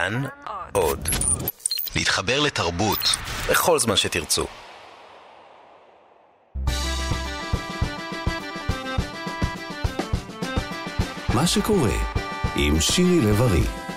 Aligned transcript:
כאן 0.00 0.22
עוד. 0.72 1.08
להתחבר 1.96 2.40
לתרבות 2.40 2.98
בכל 3.50 3.78
זמן 3.78 3.96
שתרצו. 3.96 4.46
מה 11.34 11.46
שקורה 11.46 11.96
עם 12.56 12.80
שירי 12.80 13.20
לב-ארי 13.20 13.89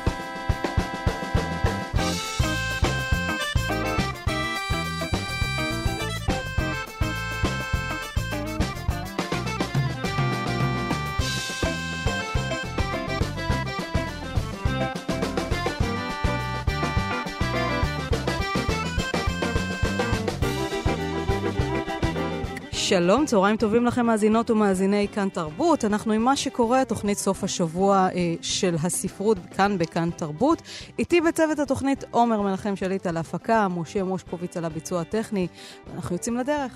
שלום, 22.94 23.26
צהריים 23.26 23.58
טובים 23.58 23.86
לכם 23.86 24.06
מאזינות 24.06 24.50
ומאזיני 24.50 25.08
כאן 25.14 25.30
תרבות. 25.30 25.86
אנחנו 25.86 26.14
עם 26.14 26.22
מה 26.22 26.36
שקורה, 26.36 26.86
תוכנית 26.86 27.18
סוף 27.18 27.44
השבוע 27.44 28.08
אה, 28.16 28.34
של 28.42 28.76
הספרות 28.84 29.38
כאן 29.58 29.78
בכאן 29.78 30.10
תרבות. 30.10 30.62
איתי 31.00 31.22
בצוות 31.22 31.60
התוכנית 31.60 32.04
עומר 32.12 32.42
מנחם 32.42 32.76
שליט 32.76 33.08
על 33.08 33.18
ההפקה, 33.18 33.68
משה 33.68 34.04
מושקוביץ 34.04 34.58
על 34.58 34.66
הביצוע 34.66 35.02
הטכני, 35.02 35.48
ואנחנו 35.88 36.16
יוצאים 36.16 36.38
לדרך. 36.38 36.72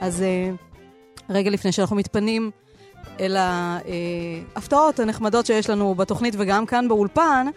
אז 0.00 0.22
אה, 0.22 0.50
רגע 1.30 1.50
לפני 1.50 1.72
שאנחנו 1.72 1.96
מתפנים 1.96 2.50
אל 3.20 3.36
ההפתעות 3.36 5.00
הנחמדות 5.00 5.46
שיש 5.46 5.70
לנו 5.70 5.94
בתוכנית 5.94 6.34
וגם 6.38 6.66
כאן 6.66 6.88
באולפן, 6.88 7.46
אה, 7.46 7.52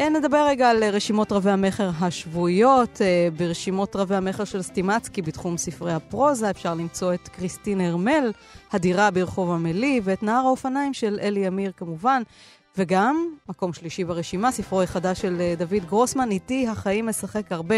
נדבר 0.00 0.46
רגע 0.48 0.70
על 0.70 0.84
רשימות 0.84 1.32
רבי 1.32 1.50
המכר 1.50 1.90
השבועיות. 2.00 3.02
אה, 3.02 3.28
ברשימות 3.36 3.96
רבי 3.96 4.14
המכר 4.14 4.44
של 4.44 4.62
סטימצקי 4.62 5.22
בתחום 5.22 5.56
ספרי 5.58 5.92
הפרוזה 5.92 6.50
אפשר 6.50 6.74
למצוא 6.74 7.14
את 7.14 7.28
קריסטין 7.28 7.80
הרמל, 7.80 8.32
הדירה 8.72 9.10
ברחוב 9.10 9.50
עמלי, 9.50 10.00
ואת 10.04 10.22
נהר 10.22 10.46
האופניים 10.46 10.94
של 10.94 11.18
אלי 11.22 11.48
אמיר 11.48 11.72
כמובן. 11.76 12.22
וגם, 12.78 13.26
מקום 13.48 13.72
שלישי 13.72 14.04
ברשימה, 14.04 14.52
ספרו 14.52 14.82
החדש 14.82 15.20
של 15.20 15.40
אה, 15.40 15.54
דוד 15.58 15.84
גרוסמן, 15.88 16.30
איתי 16.30 16.68
החיים 16.68 17.06
משחק 17.06 17.52
הרבה. 17.52 17.76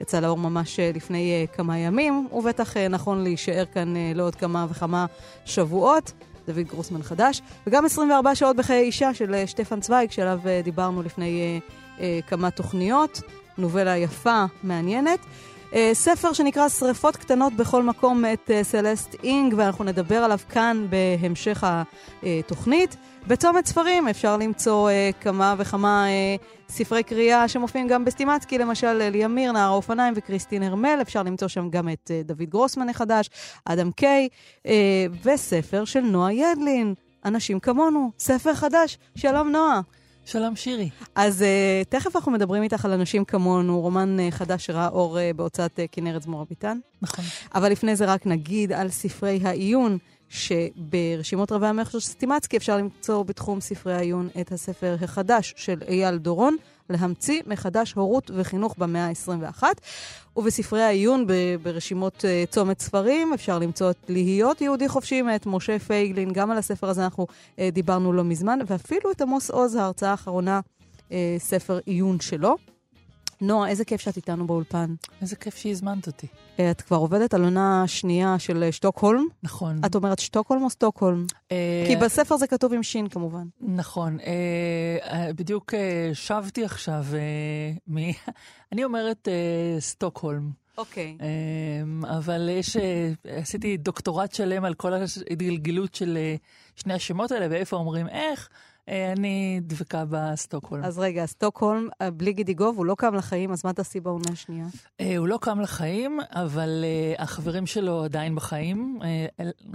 יצא 0.00 0.20
לאור 0.20 0.38
ממש 0.38 0.80
לפני 0.80 1.46
כמה 1.52 1.78
ימים, 1.78 2.28
ובטח 2.32 2.76
נכון 2.76 3.22
להישאר 3.22 3.64
כאן 3.64 3.94
לעוד 4.14 4.34
כמה 4.34 4.66
וכמה 4.70 5.06
שבועות. 5.44 6.12
דוד 6.46 6.66
גרוסמן 6.68 7.02
חדש, 7.02 7.42
וגם 7.66 7.84
24 7.84 8.34
שעות 8.34 8.56
בחיי 8.56 8.82
אישה 8.82 9.14
של 9.14 9.34
אה, 9.34 9.46
שטפן 9.46 9.80
צוויג, 9.80 10.10
שעליו 10.10 10.40
אה, 10.46 10.60
דיברנו 10.64 11.02
לפני 11.02 11.60
אה, 12.00 12.18
כמה 12.26 12.50
תוכניות, 12.50 13.20
נובלה 13.58 13.96
יפה, 13.96 14.44
מעניינת. 14.62 15.18
אה, 15.76 15.90
ספר 15.94 16.32
שנקרא 16.32 16.68
שריפות 16.68 17.16
קטנות 17.16 17.52
בכל 17.52 17.82
מקום 17.82 18.22
מאת 18.22 18.50
אה, 18.50 18.64
סלסט 18.64 19.16
אינג, 19.22 19.54
ואנחנו 19.56 19.84
נדבר 19.84 20.16
עליו 20.16 20.38
כאן 20.48 20.86
בהמשך 20.90 21.64
התוכנית. 22.22 22.96
בצומת 23.26 23.66
ספרים 23.66 24.08
אפשר 24.08 24.36
למצוא 24.36 24.90
אה, 24.90 25.10
כמה 25.20 25.54
וכמה 25.58 26.06
ספרי 26.68 27.02
קריאה 27.02 27.48
שמופיעים 27.48 27.88
גם 27.88 28.04
בסטימצקי, 28.04 28.58
למשל 28.58 28.86
אלי 28.86 29.24
אמיר, 29.24 29.52
נער 29.52 29.70
האופניים 29.70 30.14
וקריסטין 30.16 30.62
הרמל, 30.62 30.98
אפשר 31.02 31.22
למצוא 31.22 31.48
שם 31.48 31.70
גם 31.70 31.88
את 31.88 32.10
דוד 32.24 32.42
גרוסמן 32.42 32.88
החדש, 32.88 33.30
אדם 33.64 33.90
קיי, 33.90 34.28
וספר 35.24 35.84
של 35.84 36.00
נועה 36.00 36.34
ידלין, 36.34 36.94
אנשים 37.24 37.60
כמונו, 37.60 38.10
ספר 38.18 38.54
חדש. 38.54 38.98
שלום 39.16 39.50
נועה. 39.50 39.80
שלום 40.26 40.56
שירי. 40.56 40.90
אז 41.14 41.42
uh, 41.42 41.88
תכף 41.88 42.16
אנחנו 42.16 42.32
מדברים 42.32 42.62
איתך 42.62 42.84
על 42.84 42.92
אנשים 42.92 43.24
כמונו, 43.24 43.80
רומן 43.80 44.16
uh, 44.18 44.30
חדש 44.30 44.66
שראה 44.66 44.88
אור 44.88 45.18
uh, 45.18 45.36
בהוצאת 45.36 45.78
uh, 45.78 45.82
כנרת 45.92 46.22
זמור 46.22 46.42
אביטן. 46.42 46.78
נכון. 47.02 47.24
אבל 47.54 47.72
לפני 47.72 47.96
זה 47.96 48.04
רק 48.04 48.26
נגיד 48.26 48.72
על 48.72 48.90
ספרי 48.90 49.40
העיון. 49.44 49.98
שברשימות 50.28 51.52
רבי 51.52 51.66
המכר 51.66 51.98
של 51.98 52.00
סטימצקי 52.00 52.56
אפשר 52.56 52.76
למצוא 52.76 53.22
בתחום 53.22 53.60
ספרי 53.60 53.94
העיון 53.94 54.28
את 54.40 54.52
הספר 54.52 54.96
החדש 55.00 55.54
של 55.56 55.78
אייל 55.88 56.18
דורון, 56.18 56.56
להמציא 56.90 57.42
מחדש 57.46 57.92
הורות 57.92 58.30
וחינוך 58.34 58.74
במאה 58.78 59.06
ה-21. 59.06 59.62
ובספרי 60.36 60.82
העיון 60.82 61.26
ברשימות 61.62 62.24
uh, 62.24 62.50
צומת 62.50 62.80
ספרים 62.80 63.32
אפשר 63.34 63.58
למצוא 63.58 63.90
את 63.90 63.96
להיות 64.08 64.60
יהודי 64.60 64.88
חופשי 64.88 65.22
מאת 65.22 65.46
משה 65.46 65.78
פייגלין. 65.78 66.32
גם 66.32 66.50
על 66.50 66.58
הספר 66.58 66.88
הזה 66.88 67.04
אנחנו 67.04 67.26
uh, 67.30 67.60
דיברנו 67.72 68.12
לא 68.12 68.24
מזמן, 68.24 68.58
ואפילו 68.66 69.10
את 69.10 69.20
עמוס 69.20 69.50
עוז, 69.50 69.74
ההרצאה 69.74 70.10
האחרונה, 70.10 70.60
uh, 71.08 71.12
ספר 71.38 71.78
עיון 71.86 72.20
שלו. 72.20 72.56
נועה, 73.40 73.68
איזה 73.68 73.84
כיף 73.84 74.00
שאת 74.00 74.16
איתנו 74.16 74.46
באולפן. 74.46 74.94
איזה 75.22 75.36
כיף 75.36 75.56
שהזמנת 75.56 76.06
אותי. 76.06 76.26
אה, 76.60 76.70
את 76.70 76.80
כבר 76.80 76.96
עובדת 76.96 77.34
על 77.34 77.44
עונה 77.44 77.84
שנייה 77.86 78.38
של 78.38 78.62
אה, 78.62 78.72
שטוקהולם. 78.72 79.24
נכון. 79.42 79.80
את 79.86 79.94
אומרת 79.94 80.18
שטוקהולם 80.18 80.62
או 80.62 80.70
סטוקהולם? 80.70 81.26
אה, 81.52 81.84
כי 81.86 81.96
בספר 81.96 82.36
זה 82.36 82.46
כתוב 82.46 82.72
עם 82.72 82.82
שין 82.82 83.08
כמובן. 83.08 83.46
נכון. 83.60 84.18
בדיוק 85.36 85.74
שבתי 86.12 86.64
עכשיו 86.64 87.04
מ... 87.88 87.96
אני 88.72 88.84
אומרת 88.84 89.28
סטוקהולם. 89.78 90.50
אוקיי. 90.78 91.16
אבל 92.04 92.48
יש, 92.52 92.76
עשיתי 93.24 93.76
דוקטורט 93.76 94.32
שלם 94.32 94.64
על 94.64 94.74
כל 94.74 94.92
ההתגלגלות 94.94 95.94
של 95.94 96.18
שני 96.76 96.94
השמות 96.94 97.32
האלה, 97.32 97.46
ואיפה 97.50 97.76
אומרים 97.76 98.08
איך. 98.08 98.48
אה, 98.88 99.12
אני 99.12 99.60
דבקה 99.62 100.04
בסטוקהולם. 100.08 100.84
אז 100.84 100.98
רגע, 100.98 101.26
סטוקהולם, 101.26 101.88
אה, 102.00 102.10
בלי 102.10 102.32
גידיגוב, 102.32 102.76
הוא 102.76 102.86
לא 102.86 102.94
קם 102.94 103.14
לחיים, 103.14 103.52
אז 103.52 103.64
מה 103.64 103.72
תעשי 103.72 104.00
בעונה 104.00 104.24
השנייה? 104.32 104.66
אה, 105.00 105.16
הוא 105.16 105.28
לא 105.28 105.38
קם 105.40 105.60
לחיים, 105.60 106.20
אבל 106.30 106.84
החברים 107.18 107.66
שלו 107.66 108.04
עדיין 108.04 108.34
בחיים, 108.34 109.00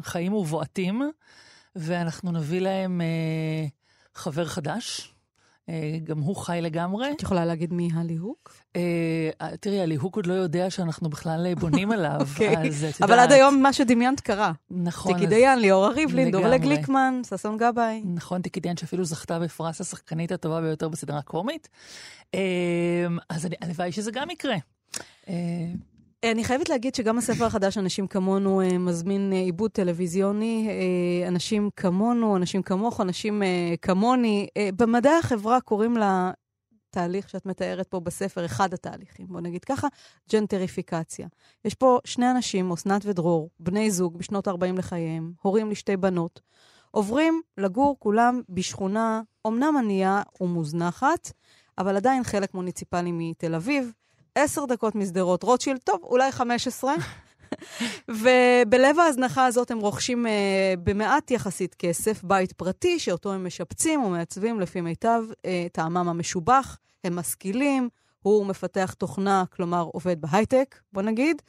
חיים 0.02 0.34
ובועטים, 0.34 1.02
ואנחנו 1.76 2.32
נביא 2.32 2.62
להם 2.62 3.02
חבר 4.14 4.46
חדש. 4.46 5.14
אה, 5.72 5.98
גם 6.04 6.20
הוא 6.20 6.36
חי 6.36 6.60
לגמרי. 6.62 7.12
את 7.12 7.22
יכולה 7.22 7.46
להגיד 7.46 7.74
מי 7.74 7.90
הליהוק? 7.94 8.54
אה, 8.76 9.30
תראי, 9.60 9.82
הליהוק 9.82 10.16
עוד 10.16 10.26
לא 10.26 10.34
יודע 10.34 10.70
שאנחנו 10.70 11.10
בכלל 11.10 11.54
בונים 11.54 11.92
עליו, 11.96 12.18
אוקיי. 12.20 12.58
אז 12.68 12.84
את 12.84 12.96
יודעת... 12.96 13.02
אבל 13.02 13.20
עד 13.20 13.32
היום 13.32 13.62
מה 13.62 13.74
שדמיינת 13.74 14.20
קרה. 14.20 14.52
נכון. 14.72 15.14
תיקי 15.14 15.28
דיין, 15.28 15.60
ליאורה 15.60 15.90
ריבלין, 15.90 16.32
דובלה 16.32 16.58
גליקמן, 16.58 17.22
ששון 17.30 17.58
גבאי. 17.58 18.02
נכון, 18.06 18.42
טיקי 18.42 18.60
דיין 18.60 18.78
שאפילו 18.78 19.06
זכתה 19.06 19.40
בפרס 19.40 19.82
השחקנית 19.82 20.32
הטובה 20.32 20.62
ביותר 20.62 20.90
בסדרה 20.90 21.18
הקומית. 21.18 21.70
אה, 22.36 23.08
אז 23.30 23.48
הלוואי 23.62 23.92
שזה 23.92 24.12
גם 24.12 24.30
יקרה. 24.30 24.58
אני 26.26 26.44
חייבת 26.44 26.70
להגיד 26.70 26.96
שגם 26.96 27.18
הספר 27.18 27.46
החדש, 27.46 27.78
אנשים 27.78 28.08
כמונו, 28.08 28.62
אה, 28.62 28.78
מזמין 28.78 29.34
אה, 29.34 29.38
עיבוד 29.38 29.72
טלוויזיוני. 29.72 30.68
אה, 30.70 31.28
אנשים 31.28 31.70
כמונו, 31.76 32.38
אנשים 32.38 32.62
כמוך, 32.62 33.02
אנשים 33.02 33.42
כמוני. 33.82 34.48
במדעי 34.76 35.18
החברה 35.18 35.62
קוראים 35.62 35.98
לתהליך 35.98 37.30
שאת 37.30 37.46
מתארת 37.46 37.88
פה 37.88 38.00
בספר, 38.00 38.46
אחד 38.46 38.74
התהליכים, 38.74 39.28
בוא 39.28 39.42
נגיד 39.42 39.66
ככה, 39.66 39.88
ג'נטריפיקציה. 40.32 41.28
יש 41.66 41.76
פה 41.76 42.00
שני 42.06 42.32
אנשים, 42.32 42.72
אסנת 42.72 43.06
ודרור, 43.06 43.50
בני 43.60 43.92
זוג 43.92 44.18
בשנות 44.18 44.48
ה-40 44.48 44.78
לחייהם, 44.78 45.34
הורים 45.42 45.72
לשתי 45.72 45.98
בנות, 45.98 46.42
עוברים 46.92 47.42
לגור 47.58 47.96
כולם 48.00 48.42
בשכונה 48.50 49.22
אומנם 49.46 49.78
ענייה 49.78 50.22
ומוזנחת, 50.42 51.32
אבל 51.78 51.96
עדיין 51.96 52.24
חלק 52.24 52.54
מוניציפלי 52.54 53.12
מתל 53.14 53.56
אביב. 53.56 53.92
עשר 54.36 54.66
דקות 54.66 54.96
משדרות 54.96 55.44
רוטשילד, 55.44 55.80
טוב, 55.80 56.00
אולי 56.04 56.32
חמש 56.32 56.68
עשרה. 56.68 56.96
ובלב 58.10 59.00
ההזנחה 59.00 59.46
הזאת 59.46 59.72
הם 59.72 59.80
רוכשים 59.80 60.26
uh, 60.26 60.30
במעט 60.84 61.32
יחסית 61.32 61.76
כסף 61.76 62.24
בית 62.24 62.52
פרטי, 62.54 63.00
שאותו 63.00 63.34
הם 63.34 63.46
משפצים 63.48 64.04
ומעצבים 64.04 64.60
לפי 64.60 64.82
מיטב 64.82 65.24
uh, 65.32 65.46
טעמם 65.72 66.10
המשובח. 66.10 66.78
הם 67.04 67.16
משכילים, 67.16 67.90
הוא 68.22 68.46
מפתח 68.46 68.94
תוכנה, 68.98 69.44
כלומר 69.56 69.82
עובד 69.94 70.22
בהייטק, 70.22 70.80
בוא 70.94 71.02
נגיד, 71.02 71.42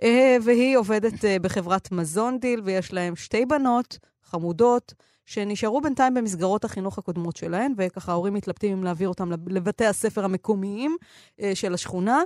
אה, 0.00 0.04
והיא 0.42 0.76
עובדת 0.76 1.14
אה, 1.14 1.42
בחברת 1.42 1.92
מזון 1.92 2.38
דיל, 2.38 2.60
ויש 2.64 2.92
להם 2.92 3.16
שתי 3.16 3.46
בנות 3.46 3.98
חמודות. 4.24 4.94
שנשארו 5.30 5.80
בינתיים 5.80 6.14
במסגרות 6.14 6.64
החינוך 6.64 6.98
הקודמות 6.98 7.36
שלהן, 7.36 7.72
וככה 7.76 8.12
ההורים 8.12 8.34
מתלבטים 8.34 8.72
אם 8.72 8.84
להעביר 8.84 9.08
אותם 9.08 9.30
לבתי 9.46 9.86
הספר 9.86 10.24
המקומיים 10.24 10.96
אה, 11.40 11.54
של 11.54 11.74
השכונה. 11.74 12.22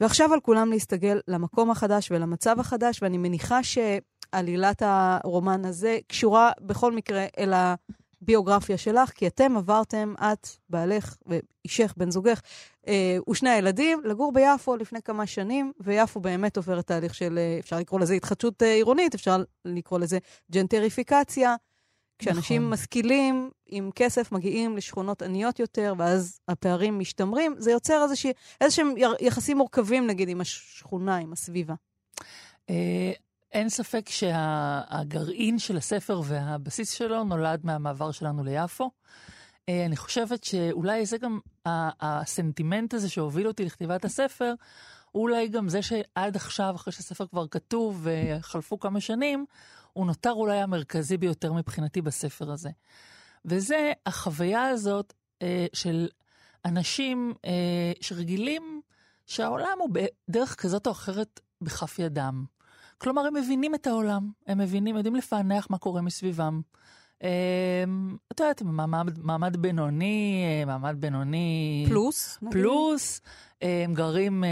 ועכשיו 0.00 0.32
על 0.32 0.40
כולם 0.40 0.70
להסתגל 0.70 1.20
למקום 1.28 1.70
החדש 1.70 2.10
ולמצב 2.10 2.60
החדש, 2.60 3.02
ואני 3.02 3.18
מניחה 3.18 3.60
שעלילת 3.62 4.82
הרומן 4.86 5.64
הזה 5.64 5.98
קשורה 6.06 6.50
בכל 6.60 6.92
מקרה 6.92 7.26
אל 7.38 7.52
הביוגרפיה 8.22 8.78
שלך, 8.78 9.10
כי 9.10 9.26
אתם 9.26 9.56
עברתם, 9.56 10.14
את, 10.20 10.48
בעלך 10.68 11.16
ואישך, 11.26 11.94
בן 11.96 12.10
זוגך, 12.10 12.40
אה, 12.88 13.16
ושני 13.30 13.50
הילדים, 13.50 14.00
לגור 14.04 14.32
ביפו 14.32 14.76
לפני 14.76 15.02
כמה 15.02 15.26
שנים, 15.26 15.72
ויפו 15.80 16.20
באמת 16.20 16.56
עוברת 16.56 16.86
תהליך 16.86 17.14
של, 17.14 17.38
אה, 17.38 17.56
אפשר 17.60 17.78
לקרוא 17.78 18.00
לזה 18.00 18.14
התחדשות 18.14 18.62
אה, 18.62 18.74
עירונית, 18.74 19.14
אפשר 19.14 19.42
לקרוא 19.64 19.98
לזה 19.98 20.18
ג'נטריפיקציה. 20.52 21.56
כשאנשים 22.18 22.62
נכון. 22.62 22.72
משכילים 22.72 23.50
עם 23.66 23.90
כסף 23.94 24.32
מגיעים 24.32 24.76
לשכונות 24.76 25.22
עניות 25.22 25.58
יותר, 25.58 25.94
ואז 25.98 26.40
הפערים 26.48 26.98
משתמרים, 26.98 27.54
זה 27.58 27.70
יוצר 27.70 28.06
איזשהם 28.60 28.94
יחסים 29.20 29.58
מורכבים, 29.58 30.06
נגיד, 30.06 30.28
עם 30.28 30.40
השכונה, 30.40 31.16
עם 31.16 31.32
הסביבה. 31.32 31.74
אה, 32.70 33.12
אין 33.52 33.68
ספק 33.68 34.08
שהגרעין 34.08 35.58
של 35.58 35.76
הספר 35.76 36.20
והבסיס 36.24 36.90
שלו 36.92 37.24
נולד 37.24 37.60
מהמעבר 37.64 38.12
שלנו 38.12 38.44
ליפו. 38.44 38.90
אה, 39.68 39.86
אני 39.86 39.96
חושבת 39.96 40.44
שאולי 40.44 41.06
זה 41.06 41.18
גם 41.18 41.38
הסנטימנט 42.00 42.94
הזה 42.94 43.08
שהוביל 43.08 43.48
אותי 43.48 43.64
לכתיבת 43.64 44.04
הספר, 44.04 44.54
אולי 45.14 45.48
גם 45.48 45.68
זה 45.68 45.82
שעד 45.82 46.36
עכשיו, 46.36 46.72
אחרי 46.76 46.92
שהספר 46.92 47.26
כבר 47.26 47.48
כתוב 47.48 48.00
וחלפו 48.02 48.80
כמה 48.80 49.00
שנים, 49.00 49.46
הוא 49.92 50.06
נותר 50.06 50.32
אולי 50.32 50.58
המרכזי 50.58 51.16
ביותר 51.16 51.52
מבחינתי 51.52 52.02
בספר 52.02 52.50
הזה. 52.50 52.70
וזה 53.44 53.92
החוויה 54.06 54.68
הזאת 54.68 55.12
אה, 55.42 55.66
של 55.72 56.08
אנשים 56.64 57.34
אה, 57.44 57.92
שרגילים 58.00 58.80
שהעולם 59.26 59.78
הוא 59.78 59.90
בדרך 60.28 60.54
כזאת 60.54 60.86
או 60.86 60.92
אחרת 60.92 61.40
בכף 61.60 61.98
ידם. 61.98 62.44
כלומר, 62.98 63.26
הם 63.26 63.34
מבינים 63.34 63.74
את 63.74 63.86
העולם, 63.86 64.30
הם 64.46 64.58
מבינים, 64.58 64.96
יודעים 64.96 65.16
לפענח 65.16 65.66
מה 65.70 65.78
קורה 65.78 66.02
מסביבם. 66.02 66.60
אמ, 67.22 68.16
את 68.32 68.40
יודעת, 68.40 68.62
מעמד, 68.62 69.18
מעמד 69.18 69.56
בינוני, 69.56 70.44
אה, 70.46 70.64
מעמד 70.64 70.96
בינוני... 70.98 71.84
פלוס? 71.88 72.38
פלוס. 72.50 73.20
אה, 73.62 73.84
הם 73.84 73.94
גרים, 73.94 74.44
אה, 74.44 74.50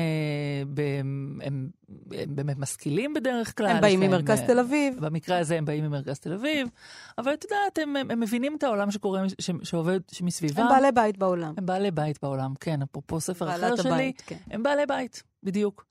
הם, 1.06 1.38
הם 1.42 1.68
באמת 2.28 2.58
משכילים 2.58 3.14
בדרך 3.14 3.56
כלל. 3.58 3.66
הם 3.66 3.80
באים 3.80 4.00
ממרכז 4.00 4.40
תל 4.40 4.58
אביב. 4.58 4.96
במקרה 5.00 5.38
הזה 5.38 5.58
הם 5.58 5.64
באים 5.64 5.84
ממרכז 5.84 6.18
תל 6.18 6.32
אביב. 6.32 6.68
אבל 7.18 7.34
את 7.34 7.44
יודעת, 7.44 7.78
הם, 7.78 7.96
הם 8.10 8.20
מבינים 8.20 8.56
את 8.58 8.62
העולם 8.62 8.90
שקורה, 8.90 9.22
ש, 9.40 9.50
שעובד, 9.62 10.00
שמסביבם. 10.12 10.62
הם 10.62 10.68
בעלי 10.68 10.92
בית 10.92 11.18
בעולם. 11.18 11.54
הם 11.56 11.66
בעלי 11.66 11.90
בית 11.90 12.18
בעולם, 12.22 12.54
כן. 12.60 12.82
אפרופו 12.82 13.20
ספר 13.20 13.50
אחר 13.50 13.76
שלי, 13.76 13.90
הבית, 13.90 14.22
כן. 14.26 14.36
הם 14.50 14.62
בעלי 14.62 14.86
בית, 14.86 15.22
בדיוק. 15.42 15.89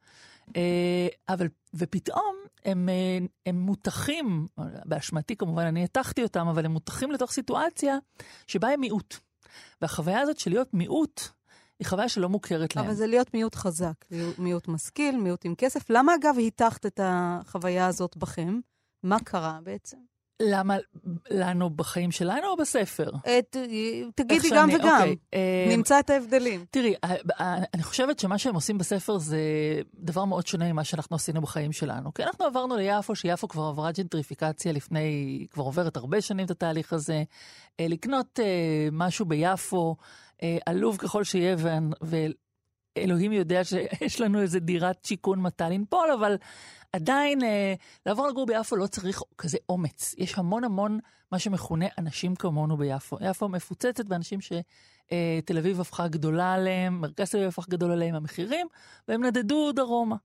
אבל, 1.30 1.48
ופתאום 1.74 2.36
הם, 2.66 2.90
אה, 2.90 3.26
הם 3.46 3.60
מותחים, 3.60 4.48
באשמתי 4.86 5.36
כמובן, 5.36 5.66
אני 5.66 5.84
הטחתי 5.84 6.24
אותם, 6.24 6.48
אבל 6.48 6.66
הם 6.66 6.72
מותחים 6.72 7.12
לתוך 7.12 7.32
סיטואציה 7.32 7.98
שבה 8.48 8.68
הם 8.68 8.80
מיעוט. 8.80 9.16
והחוויה 9.82 10.20
הזאת 10.20 10.40
של 10.40 10.52
להיות 10.52 10.74
מיעוט, 10.74 11.22
היא 11.80 11.88
חוויה 11.88 12.10
שלא 12.10 12.30
מוכרת 12.30 12.76
להם. 12.76 12.86
אבל 12.86 12.94
זה 12.94 13.08
להיות 13.08 13.34
מיעוט 13.34 13.56
חזק, 13.56 14.06
מיעוט 14.38 14.68
משכיל, 14.68 15.18
מיעוט 15.18 15.46
עם 15.46 15.56
כסף. 15.56 15.90
למה 15.90 16.16
אגב 16.16 16.36
הטחת 16.48 16.86
את 16.86 17.00
החוויה 17.04 17.88
הזאת 17.88 18.18
בכם? 18.18 18.60
מה 19.04 19.18
קרה 19.24 19.60
בעצם? 19.64 19.98
למה 20.42 20.78
לנו 21.30 21.70
בחיים 21.70 22.12
שלנו 22.12 22.48
או 22.48 22.58
בספר? 22.58 23.10
את, 23.40 23.58
תגידי 24.16 24.50
גם 24.56 24.70
וגם, 24.74 25.00
אוקיי, 25.00 25.16
אה, 25.34 25.66
נמצא 25.70 26.00
את 26.00 26.10
ההבדלים. 26.10 26.66
תראי, 26.72 26.94
אה, 27.04 27.16
אה, 27.40 27.56
אני 27.74 27.84
חושבת 27.84 28.20
שמה 28.20 28.38
שהם 28.38 28.56
עושים 28.56 28.78
בספר 28.78 29.18
זה 29.18 29.40
דבר 29.94 30.26
מאוד 30.26 30.48
שונה 30.48 30.74
ממה 30.74 30.84
שאנחנו 30.84 31.16
עשינו 31.16 31.42
בחיים 31.42 31.72
שלנו. 31.72 32.14
כי 32.14 32.24
אנחנו 32.24 32.46
עברנו 32.46 32.76
ליפו, 32.76 33.16
שיפו 33.16 33.48
כבר 33.48 33.64
עברה 33.64 33.92
ג'נטריפיקציה 33.92 34.72
לפני, 34.72 35.46
כבר 35.52 35.64
עוברת 35.64 35.98
הרבה 35.98 36.22
שנים 36.22 36.46
את 36.46 36.52
התהליך 36.52 36.94
הזה. 36.94 37.24
לקנות 37.82 38.40
משהו 38.92 39.26
ביפו, 39.26 39.96
עלוב 40.66 40.98
ככל 40.98 41.24
שיהיה, 41.24 41.56
ואלוהים 42.98 43.32
יודע 43.32 43.64
שיש 43.64 44.22
לנו 44.22 44.42
איזה 44.42 44.60
דירת 44.60 45.06
שיכון 45.06 45.42
מתי 45.42 45.64
לנפול, 45.64 46.12
אבל... 46.12 46.36
עדיין 46.94 47.44
אה, 47.44 47.74
לעבור 48.06 48.28
לגור 48.28 48.46
ביפו 48.46 48.76
לא 48.76 48.88
צריך 48.88 49.22
כזה 49.38 49.58
אומץ. 49.70 50.16
יש 50.18 50.38
המון 50.38 50.64
המון 50.64 51.00
מה 51.32 51.40
שמכונה 51.40 51.86
אנשים 51.98 52.36
כמונו 52.36 52.78
ביפו. 52.78 53.18
יפו 53.22 53.50
מפוצצת 53.50 54.06
באנשים 54.06 54.42
שתל 54.42 54.64
אה, 55.54 55.60
אביב 55.60 55.82
הפכה 55.82 56.08
גדולה 56.08 56.54
עליהם, 56.54 57.02
מרכז 57.02 57.30
תל 57.30 57.38
אביב 57.38 57.48
הפך 57.50 57.70
גדול 57.70 57.92
עליהם 57.92 58.16
המחירים, 58.16 58.68
והם 59.08 59.24
נדדו 59.24 59.72
דרומה. 59.72 60.16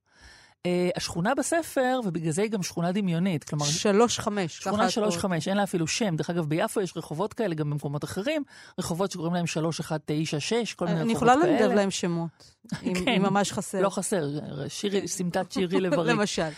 Uh, 0.65 0.67
השכונה 0.97 1.35
בספר, 1.35 2.01
ובגלל 2.05 2.33
זה 2.33 2.43
היא 2.43 2.51
גם 2.51 2.63
שכונה 2.63 2.93
דמיונית, 2.93 3.45
כלומר... 3.45 3.65
שלוש 3.65 4.19
חמש. 4.19 4.59
שכונה 4.59 4.91
שלוש 4.91 5.17
חמש, 5.17 5.49
אין 5.49 5.57
לה 5.57 5.63
אפילו 5.63 5.87
שם. 5.87 6.17
דרך 6.17 6.31
אגב, 6.31 6.47
ביפו 6.47 6.81
יש 6.81 6.97
רחובות 6.97 7.35
כאלה 7.35 7.55
גם 7.55 7.71
במקומות 7.71 8.05
אחרים, 8.05 8.43
רחובות 8.79 9.11
שקוראים 9.11 9.35
להם 9.35 9.47
שלוש, 9.47 9.81
אחד, 9.81 9.99
תשע, 10.05 10.41
שש, 10.41 10.75
כל 10.75 10.85
מיני 10.85 11.01
רחובות 11.01 11.21
כאלה. 11.21 11.33
אני 11.33 11.43
יכולה 11.53 11.65
לנדב 11.65 11.75
להם 11.75 11.91
שמות, 11.91 12.55
אם, 12.83 12.95
כן, 13.05 13.23
ממש 13.23 13.53
חסר. 13.53 13.81
לא 13.81 13.91
חסר, 13.91 14.29
שירי, 14.69 15.09
סמטת 15.09 15.53
שירי 15.53 15.81
לברי. 15.85 16.13
למשל. 16.13 16.49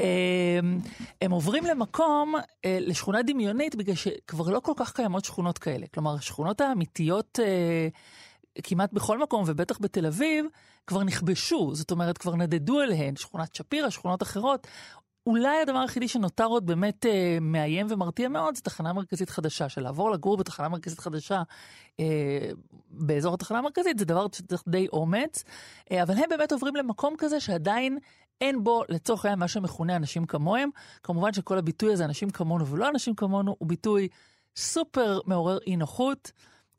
Uh, 0.00 0.02
הם 1.22 1.30
עוברים 1.30 1.64
למקום, 1.64 2.34
uh, 2.36 2.40
לשכונה 2.80 3.22
דמיונית, 3.22 3.74
בגלל 3.74 3.94
שכבר 3.94 4.50
לא 4.50 4.60
כל 4.60 4.72
כך 4.76 4.92
קיימות 4.92 5.24
שכונות 5.24 5.58
כאלה. 5.58 5.86
כלומר, 5.94 6.14
השכונות 6.14 6.60
האמיתיות... 6.60 7.38
Uh, 7.38 7.98
כמעט 8.62 8.92
בכל 8.92 9.18
מקום, 9.18 9.44
ובטח 9.46 9.78
בתל 9.80 10.06
אביב, 10.06 10.46
כבר 10.88 11.04
נכבשו, 11.04 11.70
זאת 11.74 11.90
אומרת, 11.90 12.18
כבר 12.18 12.36
נדדו 12.36 12.80
אליהן, 12.80 13.16
שכונת 13.16 13.54
שפירא, 13.54 13.90
שכונות 13.90 14.22
אחרות. 14.22 14.66
אולי 15.26 15.60
הדבר 15.62 15.78
היחידי 15.78 16.08
שנותר 16.08 16.44
עוד 16.44 16.66
באמת 16.66 17.06
אה, 17.06 17.38
מאיים 17.40 17.86
ומרתיע 17.90 18.28
מאוד 18.28 18.56
זה 18.56 18.62
תחנה 18.62 18.92
מרכזית 18.92 19.30
חדשה. 19.30 19.68
של 19.68 19.80
לעבור 19.80 20.10
לגור 20.10 20.36
בתחנה 20.36 20.68
מרכזית 20.68 20.98
חדשה 20.98 21.42
אה, 22.00 22.50
באזור 22.90 23.34
התחנה 23.34 23.58
המרכזית 23.58 23.98
זה 23.98 24.04
דבר 24.04 24.26
שצריך 24.32 24.62
די 24.68 24.86
אומץ, 24.92 25.44
אה, 25.92 26.02
אבל 26.02 26.14
הם 26.14 26.24
באמת 26.30 26.52
עוברים 26.52 26.76
למקום 26.76 27.14
כזה 27.18 27.40
שעדיין 27.40 27.98
אין 28.40 28.64
בו 28.64 28.82
לצורך 28.88 29.24
העניין 29.24 29.38
מה 29.38 29.48
שמכונה 29.48 29.96
אנשים 29.96 30.24
כמוהם. 30.24 30.70
כמובן 31.02 31.32
שכל 31.32 31.58
הביטוי 31.58 31.92
הזה, 31.92 32.04
אנשים 32.04 32.30
כמונו 32.30 32.66
ולא 32.66 32.88
אנשים 32.88 33.14
כמונו, 33.14 33.56
הוא 33.58 33.68
ביטוי 33.68 34.08
סופר 34.56 35.20
מעורר 35.26 35.58
אי 35.66 35.76
נוחות. 35.76 36.32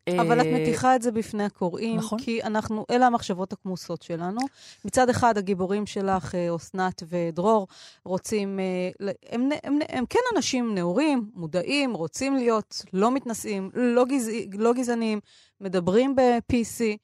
אבל 0.08 0.42
את 0.42 0.46
אה, 0.46 0.54
מתיחה 0.54 0.96
את 0.96 1.02
זה 1.02 1.12
בפני 1.12 1.44
הקוראים, 1.44 1.98
נכון. 1.98 2.20
כי 2.20 2.44
אנחנו, 2.44 2.86
אלה 2.92 3.08
המחשבות 3.08 3.54
הכמוסות 3.54 4.02
שלנו. 4.02 4.42
מצד 4.86 5.10
אחד, 5.10 5.38
הגיבורים 5.38 5.86
שלך, 5.86 6.36
אה, 6.36 6.56
אסנת 6.56 7.04
ודרור, 7.10 7.68
רוצים, 8.06 8.60
אה, 8.60 9.14
הם, 9.30 9.42
הם, 9.44 9.50
הם, 9.64 9.80
הם 9.90 10.06
כן 10.10 10.20
אנשים 10.36 10.76
נאורים, 10.76 11.32
מודעים, 11.34 11.94
רוצים 11.94 12.36
להיות, 12.36 12.82
לא 12.94 13.12
מתנשאים, 13.12 13.72
לא, 13.74 14.06
גז, 14.06 14.32
לא 14.54 14.74
גזעניים, 14.74 15.20
מדברים 15.62 16.16
ב-PC. 16.16 16.98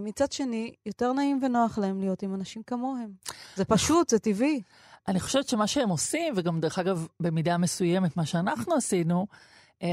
מצד 0.00 0.32
שני, 0.32 0.72
יותר 0.86 1.12
נעים 1.12 1.40
ונוח 1.42 1.78
להם 1.78 2.00
להיות 2.00 2.22
עם 2.22 2.34
אנשים 2.34 2.62
כמוהם. 2.66 3.10
זה 3.56 3.64
פשוט, 3.64 4.08
זה 4.08 4.18
טבעי. 4.18 4.62
אני 5.08 5.20
חושבת 5.20 5.48
שמה 5.48 5.66
שהם 5.66 5.88
עושים, 5.88 6.34
וגם 6.36 6.60
דרך 6.60 6.78
אגב, 6.78 7.06
במידה 7.20 7.58
מסוימת, 7.58 8.16
מה 8.16 8.26
שאנחנו 8.26 8.74
עשינו, 8.74 9.26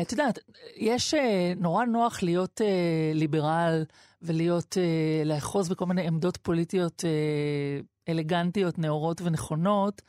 את 0.02 0.12
יודעת, 0.12 0.40
יש 0.76 1.14
אה, 1.14 1.54
נורא 1.58 1.86
נוח 1.86 2.24
להיות 2.24 2.62
אה, 2.62 3.12
ליברל 3.14 3.86
ולהיות, 4.22 4.78
לאחוז 5.26 5.70
בכל 5.70 5.86
מיני 5.86 6.08
עמדות 6.08 6.38
פוליטיות 6.38 7.04
אלגנטיות, 8.10 8.80
נאורות 8.80 9.22
ונכונות, 9.22 10.02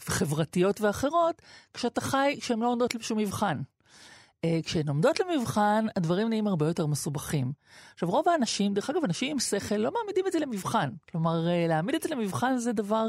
חברתיות 0.00 0.80
ואחרות, 0.80 1.42
כשאתה 1.74 2.00
חי, 2.00 2.36
כשהן 2.40 2.60
לא 2.60 2.68
עומדות 2.68 2.94
לשום 2.94 3.18
מבחן. 3.18 3.60
כשהן 4.64 4.88
עומדות 4.88 5.20
למבחן, 5.20 5.86
הדברים 5.96 6.28
נהיים 6.28 6.46
הרבה 6.46 6.66
יותר 6.66 6.86
מסובכים. 6.86 7.52
עכשיו, 7.94 8.10
רוב 8.10 8.28
האנשים, 8.28 8.74
דרך 8.74 8.90
אגב, 8.90 9.04
אנשים 9.04 9.30
עם 9.30 9.38
שכל, 9.38 9.76
לא 9.76 9.90
מעמידים 9.92 10.26
את 10.26 10.32
זה 10.32 10.38
למבחן. 10.38 10.90
כלומר, 11.10 11.46
להעמיד 11.68 11.94
את 11.94 12.02
זה 12.02 12.08
למבחן 12.08 12.56
זה 12.56 12.72
דבר... 12.72 13.06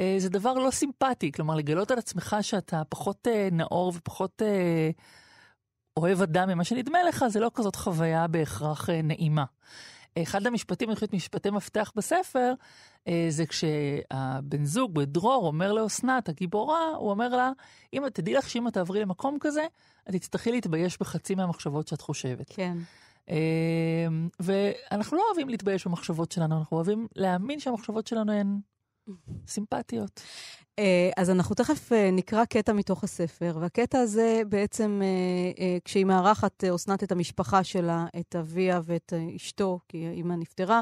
אה, 0.00 0.14
זה 0.18 0.28
דבר 0.28 0.54
לא 0.54 0.70
סימפטי. 0.70 1.32
כלומר, 1.32 1.54
לגלות 1.54 1.90
על 1.90 1.98
עצמך 1.98 2.36
שאתה 2.40 2.82
פחות 2.88 3.28
אה, 3.28 3.48
נאור 3.52 3.92
ופחות 3.96 4.42
אה, 4.42 4.90
אוהב 5.96 6.22
אדם 6.22 6.48
ממה 6.48 6.64
שנדמה 6.64 7.02
לך, 7.02 7.24
זה 7.28 7.40
לא 7.40 7.50
כזאת 7.54 7.76
חוויה 7.76 8.26
בהכרח 8.26 8.88
נעימה. 8.90 9.44
אחד 10.22 10.46
המשפטים, 10.46 10.88
אני 10.88 10.94
חושבת, 10.94 11.12
משפטי 11.12 11.50
מפתח 11.50 11.92
בספר, 11.96 12.54
זה 13.28 13.46
כשהבן 13.46 14.64
זוג, 14.64 14.94
בדרור, 14.94 15.46
אומר 15.46 15.72
לאסנת, 15.72 16.28
הגיבורה, 16.28 16.88
הוא 16.96 17.10
אומר 17.10 17.28
לה, 17.28 17.50
אם 17.92 18.08
תדעי 18.08 18.34
לך 18.34 18.50
שאם 18.50 18.68
את 18.68 18.72
תעברי 18.72 19.00
למקום 19.00 19.36
כזה, 19.40 19.66
את 20.08 20.14
תצטרכי 20.14 20.52
להתבייש 20.52 21.00
בחצי 21.00 21.34
מהמחשבות 21.34 21.88
שאת 21.88 22.00
חושבת. 22.00 22.46
כן. 22.48 22.76
ואנחנו 24.40 25.16
לא 25.16 25.22
אוהבים 25.28 25.48
להתבייש 25.48 25.86
במחשבות 25.86 26.32
שלנו, 26.32 26.58
אנחנו 26.58 26.76
אוהבים 26.76 27.06
להאמין 27.16 27.60
שהמחשבות 27.60 28.06
שלנו 28.06 28.32
הן 28.32 28.58
סימפטיות. 29.48 30.20
אה, 30.78 31.10
אז 31.16 31.30
אנחנו 31.30 31.54
תכף 31.54 31.92
אה, 31.92 32.10
נקרא 32.12 32.44
קטע 32.44 32.72
מתוך 32.72 33.04
הספר, 33.04 33.56
והקטע 33.60 33.98
הזה 33.98 34.42
בעצם, 34.48 35.02
אה, 35.58 35.78
כשהיא 35.84 36.04
מארחת 36.04 36.64
אסנת 36.64 37.02
את 37.02 37.12
המשפחה 37.12 37.64
שלה, 37.64 38.06
את 38.20 38.36
אביה 38.36 38.80
ואת 38.84 39.12
אשתו, 39.36 39.78
כי 39.88 40.06
האמא 40.06 40.34
נפטרה, 40.34 40.80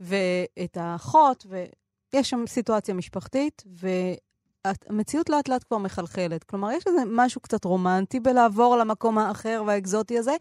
ואת 0.00 0.76
האחות, 0.76 1.46
ויש 1.48 2.30
שם 2.30 2.44
סיטואציה 2.46 2.94
משפחתית, 2.94 3.64
והמציאות 3.66 5.28
לאט 5.28 5.48
לאט 5.48 5.64
כבר 5.68 5.78
מחלחלת. 5.78 6.44
כלומר, 6.44 6.70
יש 6.70 6.86
איזה 6.86 7.02
משהו 7.06 7.40
קצת 7.40 7.64
רומנטי 7.64 8.20
בלעבור 8.20 8.76
למקום 8.76 9.18
האחר 9.18 9.62
והאקזוטי 9.66 10.18
הזה, 10.18 10.36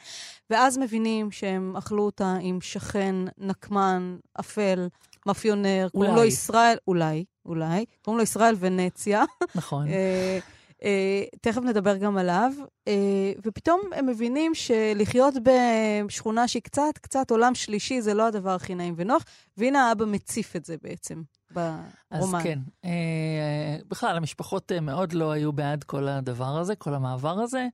ואז 0.49 0.77
מבינים 0.77 1.31
שהם 1.31 1.77
אכלו 1.77 2.03
אותה 2.03 2.37
עם 2.41 2.61
שכן 2.61 3.15
נקמן, 3.37 4.17
אפל. 4.39 4.87
מאפיונר, 5.25 5.87
קוראים 5.91 6.15
לו 6.15 6.23
ישראל, 6.23 6.77
אולי, 6.87 7.25
אולי, 7.45 7.85
קוראים 8.01 8.17
לו 8.17 8.23
ישראל 8.23 8.55
ונציה. 8.59 9.23
נכון. 9.55 9.87
אה, 9.87 10.39
אה, 10.83 11.23
תכף 11.41 11.61
נדבר 11.61 11.97
גם 11.97 12.17
עליו. 12.17 12.51
אה, 12.87 13.31
ופתאום 13.45 13.81
הם 13.95 14.05
מבינים 14.05 14.55
שלחיות 14.55 15.33
בשכונה 15.43 16.47
שהיא 16.47 16.61
קצת, 16.61 16.97
קצת 17.01 17.31
עולם 17.31 17.55
שלישי, 17.55 18.01
זה 18.01 18.13
לא 18.13 18.27
הדבר 18.27 18.51
הכי 18.51 18.75
נעים 18.75 18.93
ונוח, 18.97 19.25
והנה 19.57 19.89
האבא 19.89 20.05
מציף 20.05 20.55
את 20.55 20.65
זה 20.65 20.75
בעצם. 20.83 21.21
ברומן. 21.51 22.39
אז 22.39 22.43
כן. 22.43 22.59
אה, 22.85 23.77
בכלל, 23.87 24.17
המשפחות 24.17 24.71
אה, 24.71 24.79
מאוד 24.79 25.13
לא 25.13 25.31
היו 25.31 25.51
בעד 25.51 25.83
כל 25.83 26.07
הדבר 26.07 26.57
הזה, 26.57 26.75
כל 26.75 26.93
המעבר 26.93 27.39
הזה. 27.39 27.67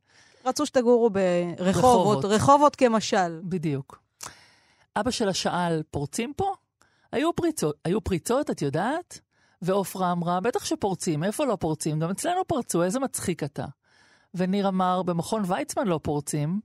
רצו 0.46 0.66
שתגורו 0.66 1.10
ברחובות, 1.10 2.26
רחובות 2.26 2.76
כמשל. 2.76 3.40
בדיוק. 3.44 4.02
אבא 4.96 5.12
שלה 5.12 5.34
שאל, 5.34 5.84
פורצים 5.92 6.34
פה? 6.38 6.54
היו 7.12 7.34
פריצות, 7.34 7.76
היו 7.86 8.02
פריצות, 8.02 8.50
את 8.52 8.62
יודעת? 8.62 9.20
ועופרה 9.62 10.12
אמרה, 10.12 10.40
בטח 10.40 10.66
שפורצים, 10.66 11.24
איפה 11.24 11.46
לא 11.46 11.56
פורצים? 11.56 12.00
גם 12.00 12.10
אצלנו 12.10 12.48
פרצו, 12.48 12.84
איזה 12.84 13.00
מצחיק 13.00 13.44
אתה. 13.44 13.66
וניר 14.34 14.68
אמר, 14.68 15.04
במכון 15.04 15.44
ויצמן 15.48 15.88
לא 15.88 16.00
פורצים. 16.04 16.60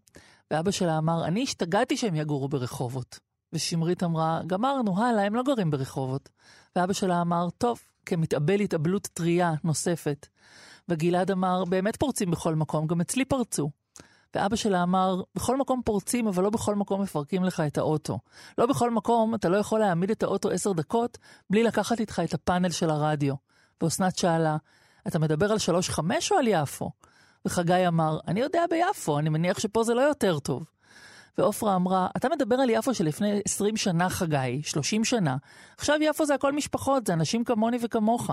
ואבא 0.50 0.70
שלה 0.70 0.98
אמר, 0.98 1.24
אני 1.24 1.42
השתגעתי 1.42 1.96
שהם 1.96 2.14
יגורו 2.14 2.48
ברחובות. 2.48 3.18
ושמרית 3.52 4.02
אמרה, 4.02 4.40
גמרנו, 4.46 5.04
הלאה, 5.04 5.24
הם 5.24 5.34
לא 5.34 5.42
גרים 5.42 5.70
ברחובות. 5.70 6.28
ואבא 6.76 6.92
שלה 6.92 7.20
אמר, 7.20 7.50
טוב, 7.58 7.80
כמתאבל 8.06 8.60
התאבלות 8.60 9.08
טרייה 9.12 9.54
נוספת. 9.64 10.26
וגלעד 10.88 11.30
אמר, 11.30 11.64
באמת 11.64 11.96
פורצים 11.96 12.30
בכל 12.30 12.54
מקום, 12.54 12.86
גם 12.86 13.00
אצלי 13.00 13.24
פרצו. 13.24 13.70
ואבא 14.34 14.56
שלה 14.56 14.82
אמר, 14.82 15.22
בכל 15.34 15.56
מקום 15.56 15.82
פורצים, 15.84 16.26
אבל 16.26 16.42
לא 16.42 16.50
בכל 16.50 16.74
מקום 16.74 17.02
מפרקים 17.02 17.44
לך 17.44 17.60
את 17.60 17.78
האוטו. 17.78 18.18
לא 18.58 18.66
בכל 18.66 18.90
מקום 18.90 19.34
אתה 19.34 19.48
לא 19.48 19.56
יכול 19.56 19.80
להעמיד 19.80 20.10
את 20.10 20.22
האוטו 20.22 20.50
עשר 20.50 20.72
דקות 20.72 21.18
בלי 21.50 21.62
לקחת 21.62 22.00
איתך 22.00 22.22
את 22.24 22.34
הפאנל 22.34 22.70
של 22.70 22.90
הרדיו. 22.90 23.34
ואסנת 23.82 24.18
שאלה, 24.18 24.56
אתה 25.06 25.18
מדבר 25.18 25.52
על 25.52 25.58
שלוש 25.58 25.90
חמש 25.90 26.32
או 26.32 26.36
על 26.38 26.48
יפו? 26.48 26.90
וחגי 27.44 27.88
אמר, 27.88 28.18
אני 28.28 28.40
יודע 28.40 28.64
ביפו, 28.70 29.18
אני 29.18 29.28
מניח 29.28 29.58
שפה 29.58 29.84
זה 29.84 29.94
לא 29.94 30.00
יותר 30.00 30.38
טוב. 30.38 30.64
ועופרה 31.38 31.76
אמרה, 31.76 32.08
אתה 32.16 32.28
מדבר 32.28 32.56
על 32.56 32.70
יפו 32.70 32.94
שלפני 32.94 33.40
20 33.46 33.76
שנה, 33.76 34.10
חגי, 34.10 34.62
30 34.62 35.04
שנה. 35.04 35.36
עכשיו 35.78 35.96
יפו 36.00 36.26
זה 36.26 36.34
הכל 36.34 36.52
משפחות, 36.52 37.06
זה 37.06 37.12
אנשים 37.12 37.44
כמוני 37.44 37.78
וכמוך. 37.82 38.30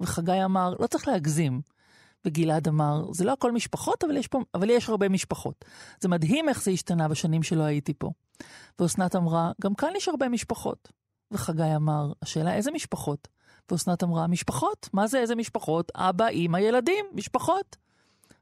וחגי 0.00 0.44
אמר, 0.44 0.74
לא 0.80 0.86
צריך 0.86 1.08
להגזים. 1.08 1.60
וגלעד 2.26 2.68
אמר, 2.68 3.12
זה 3.12 3.24
לא 3.24 3.32
הכל 3.32 3.52
משפחות, 3.52 4.04
אבל 4.04 4.16
יש, 4.16 4.28
פה, 4.28 4.40
אבל 4.54 4.70
יש 4.70 4.88
הרבה 4.88 5.08
משפחות. 5.08 5.64
זה 6.00 6.08
מדהים 6.08 6.48
איך 6.48 6.62
זה 6.62 6.70
השתנה 6.70 7.08
בשנים 7.08 7.42
שלא 7.42 7.62
הייתי 7.62 7.94
פה. 7.94 8.10
ואסנת 8.78 9.16
אמרה, 9.16 9.52
גם 9.62 9.74
כאן 9.74 9.88
יש 9.96 10.08
הרבה 10.08 10.28
משפחות. 10.28 10.88
וחגי 11.30 11.76
אמר, 11.76 12.12
השאלה 12.22 12.54
איזה 12.54 12.70
משפחות? 12.70 13.28
ואסנת 13.70 14.02
אמרה, 14.02 14.26
משפחות? 14.26 14.88
מה 14.92 15.06
זה 15.06 15.18
איזה 15.18 15.34
משפחות? 15.34 15.92
אבא, 15.94 16.28
אמא, 16.28 16.58
ילדים, 16.58 17.04
משפחות. 17.12 17.76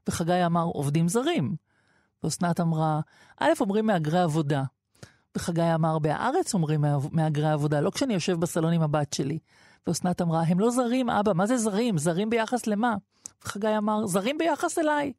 וחגי 0.07 0.45
אמר, 0.45 0.63
עובדים 0.63 1.07
זרים. 1.07 1.55
ואסנת 2.23 2.59
אמרה, 2.59 3.01
א', 3.39 3.51
אומרים 3.59 3.85
מהגרי 3.85 4.19
עבודה. 4.19 4.63
וחגי 5.35 5.73
אמר, 5.75 5.99
בהארץ 5.99 6.53
אומרים 6.53 6.85
מהגרי 7.11 7.51
עבודה, 7.51 7.81
לא 7.81 7.89
כשאני 7.89 8.13
יושב 8.13 8.39
בסלון 8.39 8.73
עם 8.73 8.81
הבת 8.81 9.13
שלי. 9.13 9.39
ואסנת 9.87 10.21
אמרה, 10.21 10.41
הם 10.41 10.59
לא 10.59 10.69
זרים, 10.69 11.09
אבא, 11.09 11.33
מה 11.33 11.45
זה 11.45 11.57
זרים? 11.57 11.97
זרים 11.97 12.29
ביחס 12.29 12.67
למה? 12.67 12.95
וחגי 13.45 13.77
אמר, 13.77 14.05
זרים 14.05 14.37
ביחס 14.37 14.79
אליי. 14.79 15.13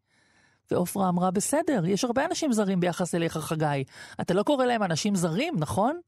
ועופרה 0.71 1.09
אמרה, 1.09 1.31
בסדר, 1.31 1.87
יש 1.87 2.05
הרבה 2.05 2.25
אנשים 2.25 2.53
זרים 2.53 2.81
ביחס 2.81 3.15
אליך, 3.15 3.37
חגי. 3.37 3.85
אתה 4.21 4.35
לא 4.35 4.43
קורא 4.43 4.65
להם 4.65 4.83
אנשים 4.83 5.15
זרים, 5.15 5.55
נכון? 5.59 6.01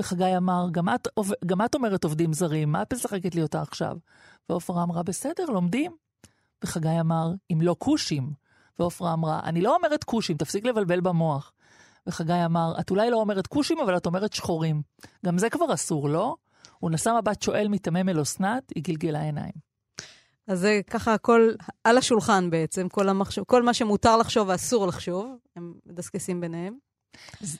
וחגי 0.00 0.36
אמר, 0.36 0.66
גם 0.70 0.88
את, 0.88 1.08
גם 1.46 1.64
את 1.64 1.74
אומרת 1.74 2.04
עובדים 2.04 2.32
זרים, 2.32 2.72
מה 2.72 2.82
את 2.82 2.94
משחקת 2.94 3.34
לי 3.34 3.42
אותה 3.42 3.62
עכשיו? 3.62 3.96
ועופרה 4.48 4.82
אמרה, 4.82 5.02
בסדר, 5.02 5.44
לומדים. 5.44 5.92
וחגי 6.64 7.00
אמר, 7.00 7.32
אם 7.52 7.60
לא 7.60 7.76
כושים. 7.78 8.32
ועופרה 8.78 9.12
אמרה, 9.12 9.40
אני 9.44 9.60
לא 9.60 9.76
אומרת 9.76 10.04
כושים, 10.04 10.36
תפסיק 10.36 10.66
לבלבל 10.66 11.00
במוח. 11.00 11.52
וחגי 12.06 12.44
אמר, 12.44 12.74
את 12.80 12.90
אולי 12.90 13.10
לא 13.10 13.16
אומרת 13.16 13.46
כושים, 13.46 13.80
אבל 13.80 13.96
את 13.96 14.06
אומרת 14.06 14.32
שחורים. 14.32 14.82
גם 15.26 15.38
זה 15.38 15.50
כבר 15.50 15.74
אסור, 15.74 16.08
לא? 16.08 16.36
הוא 16.78 16.90
נשא 16.90 17.10
מבט 17.18 17.42
שואל 17.42 17.68
מתמם 17.68 18.08
אל 18.08 18.22
אסנת, 18.22 18.72
היא 18.74 18.84
גלגלה 18.84 19.22
עיניים. 19.22 19.52
אז 20.46 20.60
זה 20.60 20.80
ככה 20.90 21.14
הכל 21.14 21.50
על 21.84 21.98
השולחן 21.98 22.50
בעצם, 22.50 22.88
כל, 22.88 23.08
המחשב, 23.08 23.42
כל 23.46 23.62
מה 23.62 23.74
שמותר 23.74 24.16
לחשוב 24.16 24.48
ואסור 24.48 24.86
לחשוב, 24.86 25.36
הם 25.56 25.74
מדסקסים 25.86 26.40
ביניהם. 26.40 26.78
זה 27.40 27.58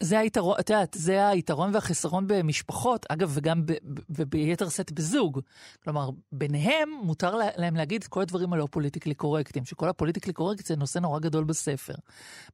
היתרון, 0.00 0.56
את 0.60 0.70
יודעת, 0.70 0.96
זה 1.00 1.28
היתרון 1.28 1.74
והחיסרון 1.74 2.24
במשפחות, 2.26 3.06
אגב, 3.08 3.30
וגם 3.34 3.62
ביתר 4.08 4.68
שאת 4.68 4.92
בזוג. 4.92 5.40
כלומר, 5.84 6.10
ביניהם 6.32 6.90
מותר 7.02 7.36
להם 7.56 7.76
להגיד 7.76 8.02
את 8.02 8.08
כל 8.08 8.20
הדברים 8.20 8.52
הלא 8.52 8.68
פוליטיקלי 8.70 9.14
קורקטים, 9.14 9.64
שכל 9.64 9.88
הפוליטיקלי 9.88 10.32
קורקט 10.32 10.66
זה 10.66 10.76
נושא 10.76 10.98
נורא 10.98 11.18
גדול 11.18 11.44
בספר. 11.44 11.94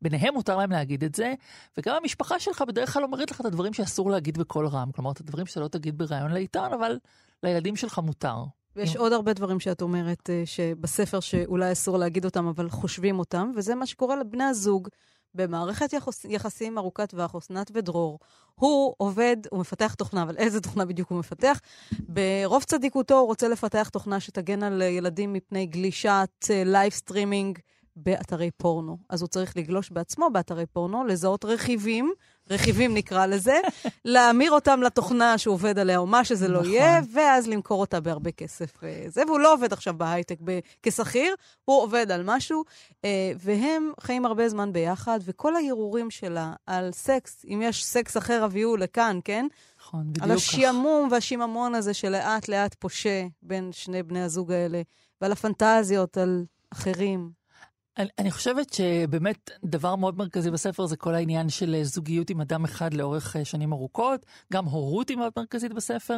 ביניהם 0.03 0.35
מותר 0.35 0.57
להם 0.57 0.71
להגיד 0.71 1.05
את 1.05 1.15
זה, 1.15 1.35
וגם 1.79 1.97
המשפחה 1.97 2.39
שלך 2.39 2.63
בדרך 2.69 2.93
כלל 2.93 3.03
אומרת 3.03 3.31
לך 3.31 3.41
את 3.41 3.47
הדברים 3.47 3.73
שאסור 3.73 4.11
להגיד 4.11 4.39
בקול 4.39 4.67
רם. 4.67 4.91
כלומר, 4.93 5.11
את 5.11 5.21
הדברים 5.21 5.47
שאתה 5.47 5.61
לא 5.61 5.69
תגיד 5.69 5.99
בריאיון 5.99 6.31
לעיתון, 6.31 6.73
אבל 6.73 6.99
לילדים 7.43 7.77
שלך 7.77 7.99
מותר. 7.99 8.45
ויש 8.77 8.97
עוד 8.97 9.13
הרבה 9.13 9.33
דברים 9.33 9.61
שאת 9.61 9.83
אומרת 9.83 10.31
אה, 10.31 10.43
שבספר 10.45 11.21
שאולי 11.21 11.73
אסור 11.73 11.99
להגיד 11.99 12.25
אותם, 12.25 12.47
אבל 12.47 12.71
חושבים 12.71 13.19
אותם, 13.19 13.53
וזה 13.57 13.75
מה 13.75 13.87
שקורה 13.87 14.17
לבני 14.17 14.45
הזוג 14.45 14.89
במערכת 15.35 15.93
יחס, 15.93 16.25
יחסים 16.25 16.79
ארוכת 16.79 17.11
טווח, 17.11 17.35
אסנת 17.35 17.71
ודרור. 17.75 18.19
הוא 18.55 18.95
עובד, 18.97 19.37
הוא 19.51 19.61
מפתח 19.61 19.95
תוכנה, 19.95 20.23
אבל 20.23 20.37
איזה 20.37 20.61
תוכנה 20.61 20.85
בדיוק 20.85 21.11
הוא 21.11 21.19
מפתח? 21.19 21.61
ברוב 22.01 22.63
צדיקותו 22.63 23.19
הוא 23.19 23.27
רוצה 23.27 23.49
לפתח 23.49 23.89
תוכנה 23.89 24.21
שתגן 24.21 24.63
על 24.63 24.83
ילדים 24.83 25.33
מפני 25.33 25.67
גלישת 25.67 26.47
live 26.51 26.93
אה, 26.93 26.97
streaming 26.97 27.59
באתרי 27.97 28.51
פורנו. 28.51 28.99
אז 29.09 29.23
הוא 29.23 29.29
צריך 29.29 29.57
לגלוש 29.57 29.91
בעצמו 29.91 30.31
באתרי 30.33 30.67
פורנו, 30.67 31.05
לזהות 31.05 31.45
רכיבים 31.45 32.13
רכיבים 32.51 32.95
נקרא 32.95 33.27
לזה, 33.27 33.61
להמיר 34.05 34.53
אותם 34.53 34.83
לתוכנה 34.83 35.39
שהוא 35.39 35.55
עובד 35.55 35.79
עליה, 35.79 35.99
או 35.99 36.07
מה 36.07 36.25
שזה 36.25 36.49
לא 36.49 36.61
נכון. 36.61 36.73
יהיה, 36.73 37.01
ואז 37.13 37.49
למכור 37.49 37.81
אותה 37.81 38.01
בהרבה 38.01 38.31
כסף. 38.31 38.85
אה, 38.85 39.05
זה, 39.09 39.23
והוא 39.27 39.41
לא 39.41 39.53
עובד 39.53 39.73
עכשיו 39.73 39.95
בהייטק 39.95 40.39
כשכיר, 40.83 41.35
הוא 41.65 41.83
עובד 41.83 42.11
על 42.11 42.23
משהו, 42.25 42.65
אה, 43.05 43.33
והם 43.39 43.93
חיים 44.01 44.27
הרבה 44.27 44.49
זמן 44.49 44.73
ביחד, 44.73 45.19
וכל 45.25 45.57
ההרהורים 45.57 46.11
שלה 46.11 46.53
על 46.67 46.91
סקס, 46.93 47.45
אם 47.49 47.61
יש 47.63 47.85
סקס 47.85 48.17
אחר, 48.17 48.45
הביאו 48.45 48.77
לכאן, 48.77 49.19
כן? 49.25 49.47
נכון, 49.81 50.03
בדיוק 50.11 50.25
כך. 50.25 50.31
על 50.31 50.37
השעמום 50.37 51.09
והשיממון 51.11 51.75
הזה 51.75 51.95
שלאט 51.95 52.49
לאט 52.49 52.75
פושה 52.75 53.27
בין 53.43 53.73
שני 53.73 54.03
בני 54.03 54.23
הזוג 54.23 54.53
האלה, 54.53 54.83
ועל 55.21 55.33
הפנטזיות 55.33 56.17
על 56.17 56.45
אחרים. 56.73 57.44
אני, 57.99 58.09
אני 58.19 58.31
חושבת 58.31 58.73
שבאמת 58.73 59.51
דבר 59.65 59.97
מאוד 59.97 60.19
מרכזי 60.19 60.51
בספר 60.51 60.87
זה 60.87 60.97
כל 60.97 61.15
העניין 61.15 61.49
של 61.49 61.75
אה, 61.75 61.85
זוגיות 61.85 62.31
עם 62.31 62.41
אדם 62.41 62.65
אחד 62.65 62.95
לאורך 62.95 63.37
אה, 63.37 63.45
שנים 63.45 63.73
ארוכות, 63.73 64.27
גם 64.53 64.65
הורות 64.65 65.09
היא 65.09 65.17
מאוד 65.17 65.33
מרכזית 65.37 65.73
בספר. 65.73 66.17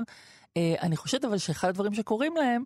אה, 0.57 0.75
אני 0.83 0.97
חושבת 0.97 1.25
אבל 1.25 1.39
שאחד 1.39 1.69
הדברים 1.69 1.95
שקורים 1.95 2.37
להם 2.37 2.63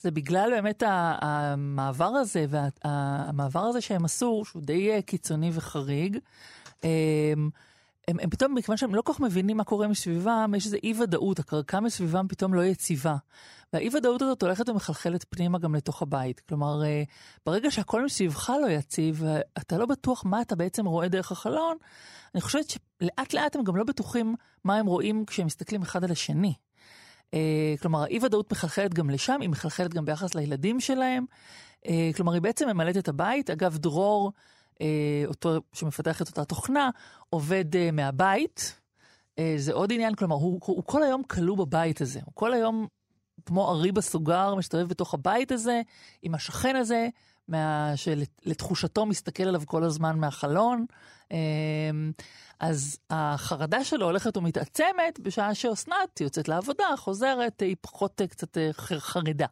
זה 0.00 0.10
בגלל 0.10 0.50
באמת 0.50 0.82
המעבר 0.86 2.04
הזה 2.04 2.46
והמעבר 2.48 3.60
הזה 3.60 3.80
שהם 3.80 4.04
עשו, 4.04 4.42
שהוא 4.44 4.62
די 4.62 5.02
קיצוני 5.02 5.50
וחריג. 5.54 6.18
הם, 8.08 8.16
הם 8.20 8.30
פתאום, 8.30 8.54
מכיוון 8.54 8.76
שהם 8.76 8.94
לא 8.94 9.02
כל 9.02 9.12
כך 9.12 9.20
מבינים 9.20 9.56
מה 9.56 9.64
קורה 9.64 9.88
מסביבם, 9.88 10.52
יש 10.56 10.66
איזו 10.66 10.76
אי-ודאות, 10.82 11.38
הקרקע 11.38 11.80
מסביבם 11.80 12.28
פתאום 12.28 12.54
לא 12.54 12.64
יציבה. 12.64 13.16
והאי-ודאות 13.72 14.22
הזאת 14.22 14.42
הולכת 14.42 14.68
ומחלחלת 14.68 15.24
פנימה 15.28 15.58
גם 15.58 15.74
לתוך 15.74 16.02
הבית. 16.02 16.40
כלומר, 16.40 16.84
אה, 16.84 17.02
ברגע 17.46 17.70
שהכל 17.70 18.04
מסביבך 18.04 18.52
לא 18.62 18.68
יציב, 18.68 19.22
ואתה 19.22 19.78
לא 19.78 19.86
בטוח 19.86 20.24
מה 20.24 20.40
אתה 20.40 20.56
בעצם 20.56 20.86
רואה 20.86 21.08
דרך 21.08 21.32
החלון, 21.32 21.76
אני 22.34 22.40
חושבת 22.40 22.70
שלאט 22.70 23.34
לאט 23.34 23.56
הם 23.56 23.64
גם 23.64 23.76
לא 23.76 23.84
בטוחים 23.84 24.34
מה 24.64 24.76
הם 24.76 24.86
רואים 24.86 25.24
כשהם 25.26 25.46
מסתכלים 25.46 25.82
אחד 25.82 26.04
על 26.04 26.10
השני. 26.10 26.54
אה, 27.34 27.74
כלומר, 27.82 28.02
האי-ודאות 28.02 28.52
מחלחלת 28.52 28.94
גם 28.94 29.10
לשם, 29.10 29.40
היא 29.40 29.48
מחלחלת 29.48 29.94
גם 29.94 30.04
ביחס 30.04 30.34
לילדים 30.34 30.80
שלהם. 30.80 31.24
אה, 31.88 32.10
כלומר, 32.16 32.32
היא 32.32 32.42
בעצם 32.42 32.68
ממלאת 32.68 32.96
את 32.96 33.08
הבית. 33.08 33.50
אגב, 33.50 33.78
דרור, 33.78 34.32
אותו 35.26 35.60
שמפתח 35.72 36.22
את 36.22 36.28
אותה 36.28 36.44
תוכנה, 36.44 36.90
עובד 37.30 37.90
מהבית. 37.92 38.80
זה 39.56 39.72
עוד 39.72 39.92
עניין, 39.92 40.14
כלומר, 40.14 40.36
הוא, 40.36 40.60
הוא, 40.64 40.76
הוא 40.76 40.84
כל 40.86 41.02
היום 41.02 41.22
כלוא 41.22 41.56
בבית 41.56 42.00
הזה. 42.00 42.20
הוא 42.24 42.32
כל 42.34 42.52
היום 42.54 42.86
כמו 43.46 43.70
ארי 43.70 43.92
בסוגר, 43.92 44.54
מסתובב 44.54 44.88
בתוך 44.88 45.14
הבית 45.14 45.52
הזה, 45.52 45.82
עם 46.22 46.34
השכן 46.34 46.76
הזה, 46.76 47.08
מה... 47.48 47.92
שלתחושתו 47.96 49.06
מסתכל 49.06 49.42
עליו 49.42 49.62
כל 49.66 49.84
הזמן 49.84 50.18
מהחלון. 50.18 50.86
אז 52.60 52.98
החרדה 53.10 53.84
שלו 53.84 54.06
הולכת 54.06 54.36
ומתעצמת 54.36 55.20
בשעה 55.22 55.54
שאסנת 55.54 56.20
יוצאת 56.20 56.48
לעבודה, 56.48 56.84
חוזרת, 56.96 57.60
היא 57.60 57.76
פחות 57.80 58.20
אה, 58.20 58.26
קצת 58.26 58.58
אה, 58.58 58.70
חרדה. 58.98 59.46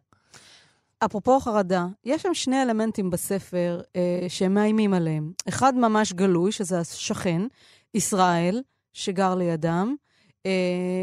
אפרופו 1.04 1.40
חרדה, 1.40 1.86
יש 2.04 2.22
שם 2.22 2.34
שני 2.34 2.62
אלמנטים 2.62 3.10
בספר 3.10 3.80
אה, 3.96 4.26
שהם 4.28 4.54
מאיימים 4.54 4.94
עליהם. 4.94 5.32
אחד 5.48 5.74
ממש 5.76 6.12
גלוי, 6.12 6.52
שזה 6.52 6.80
השכן, 6.80 7.42
ישראל, 7.94 8.62
שגר 8.92 9.34
לידם, 9.34 9.94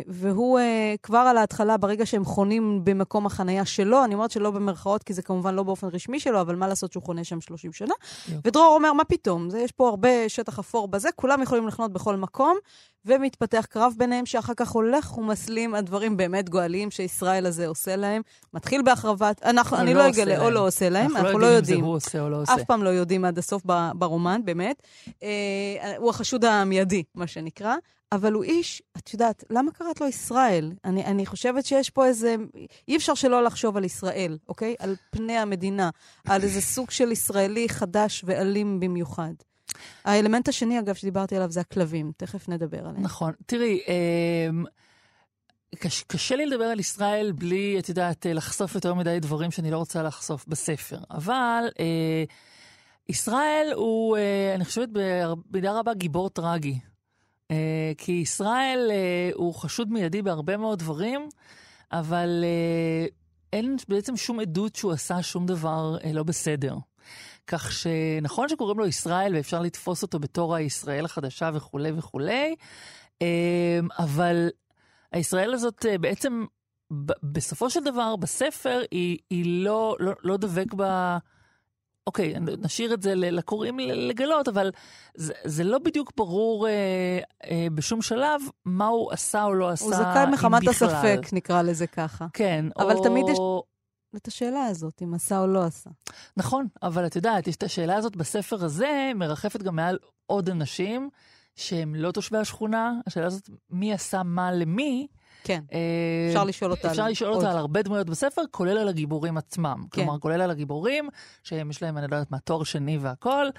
והוא 0.08 0.60
uh, 0.60 0.62
כבר 1.04 1.18
על 1.18 1.38
ההתחלה, 1.38 1.78
ברגע 1.78 2.06
שהם 2.06 2.26
חונים 2.26 2.82
במקום 2.84 3.26
החנייה 3.26 3.66
שלו, 3.66 4.04
אני 4.04 4.14
אומרת 4.14 4.32
שלא 4.32 4.52
במרכאות, 4.52 5.04
כי 5.04 5.14
זה 5.14 5.22
כמובן 5.22 5.56
לא 5.56 5.64
באופן 5.64 5.88
רשמי 5.88 6.20
שלו, 6.20 6.42
אבל 6.42 6.56
מה 6.56 6.68
לעשות 6.68 6.92
שהוא 6.92 7.04
חונה 7.04 7.24
שם 7.24 7.42
30 7.42 7.74
שנה. 7.74 7.94
ודרור 8.46 8.76
אומר, 8.76 8.94
מה 8.94 9.04
פתאום? 9.04 9.50
זה, 9.50 9.60
יש 9.60 9.72
פה 9.72 9.90
הרבה 9.90 10.30
שטח 10.30 10.60
אפור 10.60 10.88
בזה, 10.88 11.10
כולם 11.16 11.42
יכולים 11.42 11.68
לחנות 11.68 11.94
בכל 11.94 12.16
מקום, 12.16 12.58
ומתפתח 13.06 13.66
קרב 13.70 13.94
ביניהם, 13.98 14.26
שאחר 14.26 14.54
כך 14.54 14.70
הולך 14.70 15.18
ומסלים 15.18 15.76
על 15.76 15.82
דברים 15.82 16.18
באמת 16.18 16.50
גואליים 16.50 16.92
שישראל 16.92 17.46
הזה 17.46 17.68
עושה 17.68 17.96
להם. 17.96 18.22
מתחיל 18.54 18.82
בהחרבת, 18.82 19.44
אנחנו, 19.44 19.78
אני 19.78 19.94
לא, 19.94 20.04
לא 20.04 20.10
אגלה, 20.10 20.46
או 20.46 20.50
לא 20.50 20.68
עושה 20.68 20.90
להם, 20.90 21.12
אנחנו, 21.12 21.20
אנחנו 21.20 21.40
לא 21.40 21.46
יודעים. 21.46 21.78
אם 21.78 21.84
זה 21.84 21.88
הוא 21.88 21.96
עושה 21.96 22.22
או 22.22 22.30
לא 22.30 22.42
עושה. 22.42 22.54
אף 22.54 22.64
פעם 22.64 22.84
לא 22.84 22.90
יודעים 22.90 23.26
עד 23.26 23.38
הסוף 23.38 23.64
ברומן, 23.94 24.42
באמת. 24.46 24.84
Uh, 25.08 25.12
הוא 25.98 26.10
החשוד 26.10 26.46
המיידי, 26.46 27.04
מה 27.16 27.28
שנקרא. 27.28 27.76
אבל 28.12 28.34
הוא 28.34 28.44
איש, 28.44 28.82
את 28.98 29.14
יודעת, 29.14 29.44
למה 29.50 29.72
קראת 29.72 30.02
לו 30.02 30.08
ישראל? 30.08 30.72
אני, 30.86 31.06
אני 31.06 31.26
חושבת 31.26 31.66
שיש 31.66 31.90
פה 31.90 32.06
איזה... 32.06 32.36
אי 32.88 32.96
אפשר 32.96 33.14
שלא 33.14 33.44
לחשוב 33.44 33.78
על 33.78 33.84
ישראל, 33.84 34.38
אוקיי? 34.50 34.76
על 34.80 34.96
פני 35.10 35.38
המדינה, 35.38 35.90
על 36.26 36.42
איזה 36.42 36.62
סוג 36.62 36.92
של 36.92 37.12
ישראלי 37.12 37.70
חדש 37.70 38.24
ואלים 38.26 38.80
במיוחד. 38.80 39.34
האלמנט 40.06 40.48
השני, 40.48 40.80
אגב, 40.80 40.96
שדיברתי 40.96 41.36
עליו, 41.36 41.52
זה 41.52 41.60
הכלבים. 41.60 42.12
תכף 42.18 42.50
נדבר 42.50 42.80
עליהם. 42.80 43.04
נכון. 43.04 43.34
תראי, 43.46 43.80
אה, 43.88 44.50
קש, 45.76 46.04
קשה 46.04 46.36
לי 46.36 46.46
לדבר 46.46 46.64
על 46.64 46.80
ישראל 46.80 47.32
בלי, 47.32 47.80
את 47.80 47.90
יודעת, 47.90 48.26
לחשוף 48.30 48.76
יותר 48.76 48.94
מדי 48.94 49.20
דברים 49.20 49.52
שאני 49.52 49.72
לא 49.72 49.78
רוצה 49.78 50.04
לחשוף 50.04 50.46
בספר. 50.48 51.00
אבל 51.12 51.64
אה, 51.80 52.24
ישראל 53.10 53.72
הוא, 53.76 54.18
אה, 54.18 54.56
אני 54.56 54.66
חושבת, 54.66 54.90
במידה 55.52 55.80
רבה 55.80 55.94
גיבור 55.94 56.30
טרגי. 56.30 56.80
אה, 57.52 57.92
כי 57.98 58.12
ישראל 58.12 58.88
אה, 58.92 59.30
הוא 59.34 59.54
חשוד 59.54 59.92
מיידי 59.92 60.22
בהרבה 60.22 60.58
מאוד 60.58 60.80
דברים, 60.80 61.30
אבל 61.92 62.44
אה, 62.44 63.08
אין 63.54 63.76
בעצם 63.88 64.18
שום 64.18 64.40
עדות 64.40 64.76
שהוא 64.76 64.92
עשה 64.92 65.24
שום 65.24 65.46
דבר 65.46 65.98
לא 66.14 66.24
בסדר. 66.24 66.76
כך 67.48 67.72
שנכון 67.72 68.50
שקוראים 68.50 68.80
לו 68.80 68.86
ישראל 68.86 69.36
ואפשר 69.36 69.62
לתפוס 69.62 70.04
אותו 70.04 70.20
בתור 70.20 70.56
הישראל 70.56 71.06
החדשה 71.06 71.50
וכולי 71.54 71.92
וכולי, 71.96 72.56
אבל 74.00 74.50
הישראל 75.12 75.54
הזאת 75.54 75.86
בעצם, 76.02 76.46
בסופו 77.24 77.70
של 77.70 77.84
דבר, 77.84 78.16
בספר, 78.16 78.82
היא, 78.92 79.18
היא 79.30 79.64
לא, 79.64 79.96
לא, 80.00 80.14
לא 80.24 80.38
דבק 80.38 80.74
בה... 80.74 81.18
אוקיי, 82.10 82.34
נשאיר 82.40 82.94
את 82.94 83.02
זה 83.02 83.16
לקוראים 83.16 83.80
לגלות, 83.80 84.48
אבל 84.48 84.72
זה, 85.16 85.34
זה 85.44 85.64
לא 85.64 85.80
בדיוק 85.80 86.12
ברור 86.18 86.68
אה, 86.68 87.20
אה, 87.44 87.68
בשום 87.74 88.02
שלב 88.02 88.42
מה 88.66 88.88
הוא 88.88 89.12
עשה 89.12 89.44
או 89.44 89.54
לא 89.54 89.70
עשה, 89.70 89.86
הוא 89.86 89.94
זכאי 89.94 90.26
מחמת 90.32 90.68
הספק, 90.68 91.20
נקרא 91.34 91.62
לזה 91.62 91.88
ככה. 91.88 92.26
כן, 92.34 92.66
אבל 92.80 92.96
או... 92.96 93.04
תמיד 93.04 93.26
יש... 93.30 93.38
את 94.16 94.28
השאלה 94.28 94.66
הזאת, 94.66 95.02
אם 95.04 95.14
עשה 95.14 95.40
או 95.40 95.48
לא 95.48 95.64
עשה. 95.64 95.90
נכון, 96.38 96.68
אבל 96.84 97.06
את 97.06 97.16
יודעת, 97.16 97.48
יש 97.48 97.56
את 97.56 97.64
השאלה 97.64 97.96
הזאת 97.96 98.16
בספר 98.16 98.66
הזה, 98.66 99.12
מרחפת 99.16 99.64
גם 99.64 99.76
מעל 99.76 99.98
עוד 100.26 100.50
אנשים 100.50 101.10
שהם 101.56 101.96
לא 101.96 102.12
תושבי 102.12 102.38
השכונה. 102.38 102.94
השאלה 103.08 103.26
הזאת, 103.26 103.50
מי 103.70 103.94
עשה 103.94 104.24
מה 104.24 104.52
למי, 104.52 105.08
כן, 105.44 105.64
אה, 105.74 105.80
אפשר 106.30 106.44
לשאול 106.44 106.72
אותה. 106.72 106.92
אפשר 106.92 107.08
לשאול 107.08 107.34
אותה 107.34 107.52
על 107.52 107.58
הרבה 107.58 107.82
דמויות 107.82 108.10
בספר, 108.10 108.42
כולל 108.52 108.78
על 108.78 108.90
הגיבורים 108.90 109.38
עצמם. 109.38 109.84
כן. 109.92 110.02
כלומר, 110.02 110.20
כולל 110.20 110.42
על 110.42 110.52
הגיבורים, 110.52 111.10
שיש 111.44 111.82
להם, 111.82 111.98
אני 111.98 112.08
לא 112.12 112.16
יודעת 112.16 112.32
מה, 112.32 112.40
תואר 112.40 112.64
שני 112.64 112.98
והכול. 112.98 113.52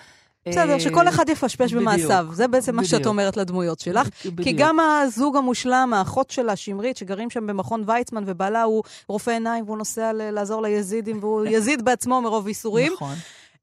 בסדר, 0.49 0.73
אה, 0.73 0.81
שכל 0.81 1.09
אחד 1.09 1.29
יפשפש 1.29 1.73
במעשיו. 1.73 2.27
זה 2.33 2.49
בעצם 2.49 2.77
מה 2.77 2.85
שאת 2.85 3.07
אומרת 3.07 3.37
לדמויות 3.37 3.81
שלך. 3.81 4.09
כי 4.43 4.53
גם 4.53 4.81
הזוג 4.81 5.37
המושלם, 5.37 5.93
האחות 5.95 6.31
שלה, 6.31 6.57
שמרית, 6.57 6.97
שגרים 6.97 7.31
שם 7.31 7.47
במכון 7.47 7.85
ויצמן, 7.87 8.25
ובעלה 8.27 8.63
הוא 8.63 8.83
רופא 9.09 9.31
עיניים, 9.31 9.65
והוא 9.65 9.79
נוסע 9.79 10.13
לעזור 10.13 10.63
ליזידים, 10.63 11.19
והוא 11.21 11.47
יזיד 11.55 11.85
בעצמו 11.85 12.23
מרוב 12.23 12.49
ייסורים. 12.49 12.93
נכון. 12.93 13.15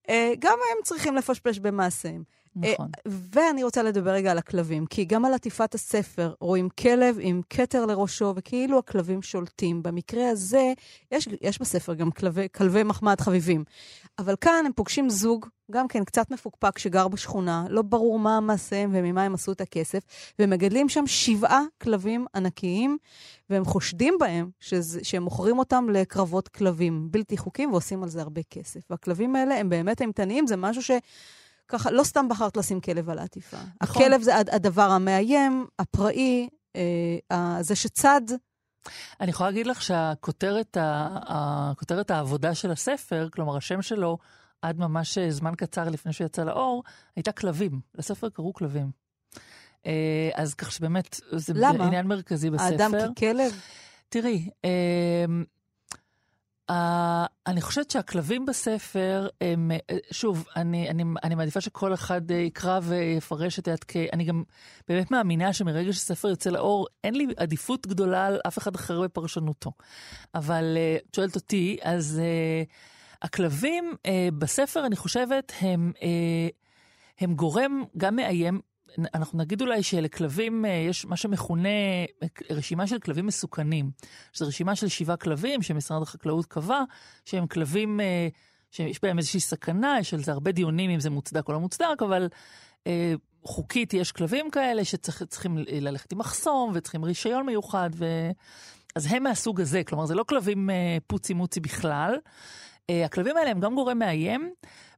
אה, 0.09 0.33
גם 0.39 0.57
הם 0.71 0.83
צריכים 0.83 1.15
לפשפש 1.15 1.59
במעשיהם. 1.59 2.23
נכון. 2.61 2.89
ואני 3.05 3.63
רוצה 3.63 3.83
לדבר 3.83 4.11
רגע 4.11 4.31
על 4.31 4.37
הכלבים, 4.37 4.85
כי 4.85 5.05
גם 5.05 5.25
על 5.25 5.33
עטיפת 5.33 5.75
הספר 5.75 6.33
רואים 6.39 6.69
כלב 6.69 7.17
עם 7.19 7.41
כתר 7.49 7.85
לראשו, 7.85 8.33
וכאילו 8.35 8.79
הכלבים 8.79 9.21
שולטים. 9.21 9.83
במקרה 9.83 10.29
הזה, 10.29 10.73
יש, 11.11 11.27
יש 11.41 11.61
בספר 11.61 11.93
גם 11.93 12.11
כלבי, 12.11 12.47
כלבי 12.55 12.83
מחמד 12.83 13.21
חביבים. 13.21 13.63
אבל 14.19 14.35
כאן 14.41 14.63
הם 14.65 14.71
פוגשים 14.75 15.09
זוג, 15.09 15.45
גם 15.71 15.87
כן 15.87 16.03
קצת 16.03 16.31
מפוקפק, 16.31 16.77
שגר 16.77 17.07
בשכונה, 17.07 17.65
לא 17.69 17.81
ברור 17.81 18.19
מה 18.19 18.39
מעשיהם 18.39 18.91
וממה 18.93 19.23
הם 19.23 19.33
עשו 19.33 19.51
את 19.51 19.61
הכסף, 19.61 20.03
ומגדלים 20.39 20.89
שם 20.89 21.07
שבעה 21.07 21.61
כלבים 21.81 22.25
ענקיים, 22.35 22.97
והם 23.49 23.65
חושדים 23.65 24.13
בהם 24.19 24.49
שזה, 24.59 24.99
שהם 25.03 25.23
מוכרים 25.23 25.59
אותם 25.59 25.89
לקרבות 25.89 26.47
כלבים 26.47 27.07
בלתי 27.11 27.37
חוקיים 27.37 27.71
ועושים 27.71 28.03
על 28.03 28.09
זה 28.09 28.21
הרבה 28.21 28.41
כסף. 28.49 28.79
והכלבים 28.89 29.35
האלה 29.35 29.59
הם 29.59 29.69
באמת 29.69 30.01
אימתניים, 30.01 30.47
זה 30.47 30.55
משהו 30.55 30.83
ש... 30.83 30.91
ככה, 31.67 31.91
לא 31.91 32.03
סתם 32.03 32.29
בחרת 32.29 32.57
לשים 32.57 32.81
כלב 32.81 33.09
על 33.09 33.19
העטיפה. 33.19 33.57
נכון. 33.81 34.03
הכלב 34.03 34.21
זה 34.21 34.37
הדבר 34.37 34.89
המאיים, 34.91 35.65
הפראי, 35.79 36.49
אה, 37.31 37.57
זה 37.61 37.75
שצד. 37.75 38.21
אני 39.21 39.29
יכולה 39.29 39.49
להגיד 39.49 39.67
לך 39.67 39.81
שהכותרת 39.81 40.77
הכותרת 40.81 42.11
העבודה 42.11 42.55
של 42.55 42.71
הספר, 42.71 43.27
כלומר, 43.31 43.57
השם 43.57 43.81
שלו, 43.81 44.17
עד 44.61 44.79
ממש 44.79 45.17
זמן 45.17 45.55
קצר 45.57 45.89
לפני 45.89 46.13
שהוא 46.13 46.25
יצא 46.25 46.43
לאור, 46.43 46.83
הייתה 47.15 47.31
כלבים. 47.31 47.79
לספר 47.95 48.29
קראו 48.29 48.53
כלבים. 48.53 48.91
אה, 49.85 50.29
אז 50.35 50.53
כך 50.53 50.71
שבאמת, 50.71 51.19
זה 51.31 51.53
למה? 51.55 51.85
עניין 51.85 52.07
מרכזי 52.07 52.49
בספר. 52.49 52.63
האדם 52.63 52.91
ככלב? 53.15 53.61
תראי, 54.09 54.49
אה, 54.65 55.25
Uh, 56.71 56.73
אני 57.47 57.61
חושבת 57.61 57.91
שהכלבים 57.91 58.45
בספר 58.45 59.27
הם, 59.41 59.71
אה, 59.71 59.97
שוב, 60.11 60.45
אני, 60.55 60.89
אני, 60.89 61.03
אני 61.23 61.35
מעדיפה 61.35 61.61
שכל 61.61 61.93
אחד 61.93 62.31
uh, 62.31 62.33
יקרא 62.33 62.79
ויפרש 62.83 63.59
את 63.59 63.67
היד 63.67 63.83
כי 63.83 64.07
אני 64.13 64.23
גם 64.23 64.43
באמת 64.87 65.11
מאמינה 65.11 65.53
שמרגע 65.53 65.93
שספר 65.93 66.27
יוצא 66.27 66.49
לאור, 66.49 66.87
אין 67.03 67.15
לי 67.15 67.27
עדיפות 67.37 67.87
גדולה 67.87 68.25
על 68.25 68.39
אף 68.47 68.57
אחד 68.57 68.75
אחר 68.75 69.01
בפרשנותו. 69.01 69.71
אבל 70.35 70.77
uh, 70.77 71.07
את 71.09 71.15
שואלת 71.15 71.35
אותי, 71.35 71.77
אז 71.81 72.21
uh, 72.21 72.67
הכלבים 73.21 73.93
uh, 73.95 74.09
בספר, 74.37 74.85
אני 74.85 74.95
חושבת, 74.95 75.53
הם, 75.61 75.91
uh, 75.95 76.01
הם 77.19 77.33
גורם 77.33 77.83
גם 77.97 78.15
מאיים 78.15 78.59
אנחנו 79.13 79.39
נגיד 79.39 79.61
אולי 79.61 79.83
שלכלבים 79.83 80.65
אה, 80.65 80.69
יש 80.89 81.05
מה 81.05 81.17
שמכונה 81.17 81.69
אה, 82.23 82.27
רשימה 82.49 82.87
של 82.87 82.99
כלבים 82.99 83.25
מסוכנים. 83.25 83.91
שזו 84.33 84.47
רשימה 84.47 84.75
של 84.75 84.87
שבעה 84.87 85.17
כלבים 85.17 85.61
שמשרד 85.61 86.01
החקלאות 86.01 86.45
קבע, 86.45 86.81
שהם 87.25 87.47
כלבים 87.47 87.99
אה, 87.99 88.27
שיש 88.71 88.99
בהם 89.01 89.17
איזושהי 89.17 89.39
סכנה, 89.39 89.97
יש 89.99 90.13
על 90.13 90.23
זה 90.23 90.31
הרבה 90.31 90.51
דיונים 90.51 90.89
אם 90.89 90.99
זה 90.99 91.09
מוצדק 91.09 91.47
או 91.47 91.53
לא 91.53 91.59
מוצדק, 91.59 92.01
אבל 92.01 92.29
אה, 92.87 93.13
חוקית 93.43 93.93
יש 93.93 94.11
כלבים 94.11 94.49
כאלה 94.49 94.85
שצריכים 94.85 95.57
ללכת 95.57 96.11
עם 96.11 96.17
מחסום 96.17 96.71
וצריכים 96.73 97.03
רישיון 97.03 97.45
מיוחד, 97.45 97.89
ו... 97.93 98.05
אז 98.95 99.07
הם 99.09 99.23
מהסוג 99.23 99.61
הזה, 99.61 99.83
כלומר 99.83 100.05
זה 100.05 100.15
לא 100.15 100.23
כלבים 100.23 100.69
אה, 100.69 100.97
פוצי 101.07 101.33
מוצי 101.33 101.59
בכלל. 101.59 102.15
Uh, 102.91 103.05
הכלבים 103.05 103.37
האלה 103.37 103.51
הם 103.51 103.59
גם 103.59 103.75
גורם 103.75 103.99
מאיים, 103.99 104.53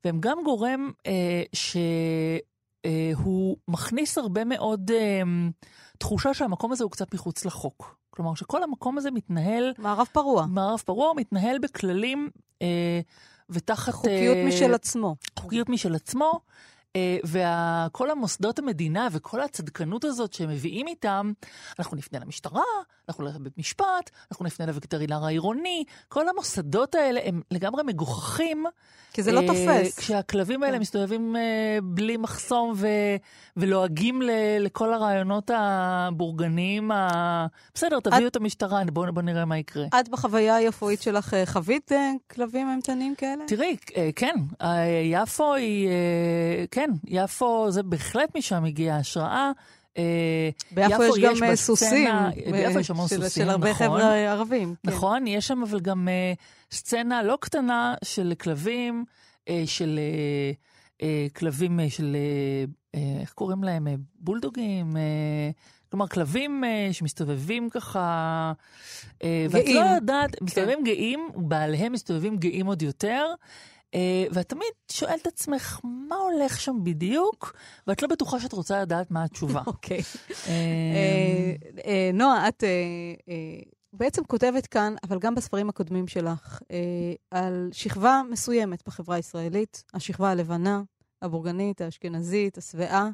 והם 0.05 0.19
גם 0.19 0.37
גורם 0.43 0.91
uh, 0.97 1.09
ש... 1.53 1.77
אה, 2.85 3.11
הוא 3.23 3.57
מכניס 3.67 4.17
הרבה 4.17 4.45
מאוד 4.45 4.91
אה, 4.91 5.21
תחושה 5.97 6.33
שהמקום 6.33 6.71
הזה 6.71 6.83
הוא 6.83 6.91
קצת 6.91 7.13
מחוץ 7.13 7.45
לחוק. 7.45 7.95
כלומר, 8.09 8.35
שכל 8.35 8.63
המקום 8.63 8.97
הזה 8.97 9.11
מתנהל... 9.11 9.73
מערב 9.77 10.07
פרוע. 10.11 10.45
מערב 10.45 10.79
פרוע, 10.85 11.13
מתנהל 11.15 11.59
בכללים 11.59 12.29
אה, 12.61 12.99
ותחת... 13.49 13.93
חוקיות 13.93 14.37
אה, 14.37 14.45
משל 14.47 14.73
עצמו. 14.73 15.15
חוקיות 15.39 15.69
משל 15.69 15.95
עצמו. 15.95 16.39
אה, 16.95 17.17
וכל 17.23 18.11
המוסדות 18.11 18.59
המדינה 18.59 19.07
וכל 19.11 19.41
הצדקנות 19.41 20.05
הזאת 20.05 20.33
שהם 20.33 20.49
מביאים 20.49 20.87
איתם, 20.87 21.31
אנחנו 21.79 21.97
נפנה 21.97 22.19
למשטרה, 22.19 22.63
אנחנו 23.09 23.23
נלך 23.23 23.35
לבית 23.35 23.57
משפט, 23.57 24.09
אנחנו 24.31 24.45
נפנה 24.45 24.65
לווטרינר 24.65 25.25
העירוני, 25.25 25.83
כל 26.07 26.29
המוסדות 26.29 26.95
האלה 26.95 27.19
הם 27.23 27.41
לגמרי 27.51 27.83
מגוחכים. 27.83 28.65
כי 29.13 29.23
זה 29.23 29.31
לא 29.31 29.39
אה, 29.39 29.47
תופס. 29.47 29.99
כשהכלבים 29.99 30.63
האלה 30.63 30.75
כן. 30.75 30.81
מסתובבים 30.81 31.35
אה, 31.35 31.77
בלי 31.83 32.17
מחסום 32.17 32.73
ו, 32.75 32.87
ולועגים 33.57 34.21
ל, 34.21 34.29
לכל 34.59 34.93
הרעיונות 34.93 35.51
הבורגניים, 35.53 36.91
ה... 36.91 37.47
בסדר, 37.73 37.99
תביאו 37.99 38.27
את, 38.27 38.31
את 38.31 38.35
המשטרה, 38.35 38.83
בואו 38.93 39.13
בוא 39.13 39.21
נראה 39.21 39.45
מה 39.45 39.57
יקרה. 39.57 39.85
את 39.99 40.09
בחוויה 40.09 40.55
היפואית 40.55 41.01
שלך 41.01 41.35
חווית 41.45 41.91
כלבים 42.31 42.69
אימתניים 42.69 43.15
כאלה? 43.15 43.43
תראי, 43.47 43.77
כן, 44.15 44.35
יפו 45.03 45.53
היא, 45.53 45.89
כן, 46.79 46.89
יפו 47.07 47.71
זה 47.71 47.83
בהחלט 47.83 48.37
משם 48.37 48.65
הגיעה 48.65 48.97
השראה. 48.97 49.51
אה, 49.97 50.49
ביפו 50.71 51.03
יש 51.03 51.23
גם 51.23 51.43
אה, 51.43 51.55
סוסים. 51.55 52.09
ביפו 52.51 52.79
יש 52.79 52.89
המון 52.89 53.07
סוסים, 53.07 53.43
של 53.43 53.49
הרבה 53.49 53.71
נכון. 53.71 53.87
חבר'ה 53.87 54.15
ערבים. 54.15 54.75
כן. 54.83 54.91
נכון, 54.91 55.27
יש 55.27 55.47
שם 55.47 55.63
אבל 55.63 55.79
גם 55.79 56.07
אה, 56.07 56.33
סצנה 56.71 57.23
לא 57.23 57.37
קטנה 57.41 57.95
של 58.03 58.33
כלבים, 58.39 59.05
של 59.65 59.99
אה, 61.01 61.27
כלבים 61.35 61.79
אה, 61.79 61.89
של, 61.89 62.15
אה, 62.15 62.99
אה, 62.99 63.21
איך 63.21 63.33
קוראים 63.33 63.63
להם? 63.63 63.87
אה, 63.87 63.93
בולדוגים? 64.19 64.97
אה, 64.97 65.51
כלומר, 65.91 66.07
כלבים 66.07 66.63
אה, 66.63 66.89
שמסתובבים 66.91 67.69
ככה... 67.69 68.53
אה, 69.23 69.47
גאים. 69.51 69.65
ואת 69.65 69.75
לא 69.75 69.95
יודעת, 69.95 70.35
כן. 70.35 70.45
מסתובבים 70.45 70.83
גאים, 70.83 71.29
בעליהם 71.35 71.91
מסתובבים 71.91 72.37
גאים 72.37 72.65
עוד 72.65 72.81
יותר. 72.81 73.25
אה, 73.95 74.25
ואת 74.31 74.49
תמיד 74.49 74.71
שואלת 74.91 75.21
את 75.21 75.27
עצמך, 75.27 75.79
מה 75.83 76.15
הולך 76.15 76.61
שם 76.61 76.75
בדיוק? 76.83 77.53
ואת 77.87 78.01
לא 78.01 78.07
בטוחה 78.07 78.39
שאת 78.39 78.53
רוצה 78.53 78.81
לדעת 78.81 79.11
מה 79.11 79.23
התשובה. 79.23 79.61
אוקיי. 79.67 80.01
אה, 80.47 82.11
נועה, 82.13 82.47
את 82.47 82.63
בעצם 83.93 84.23
כותבת 84.23 84.67
כאן, 84.67 84.95
אבל 85.03 85.19
גם 85.19 85.35
בספרים 85.35 85.69
הקודמים 85.69 86.07
שלך, 86.07 86.59
על 87.31 87.69
שכבה 87.71 88.21
מסוימת 88.29 88.87
בחברה 88.87 89.15
הישראלית, 89.15 89.83
השכבה 89.93 90.31
הלבנה, 90.31 90.81
הבורגנית, 91.21 91.81
האשכנזית, 91.81 92.57
השבעה. 92.57 93.09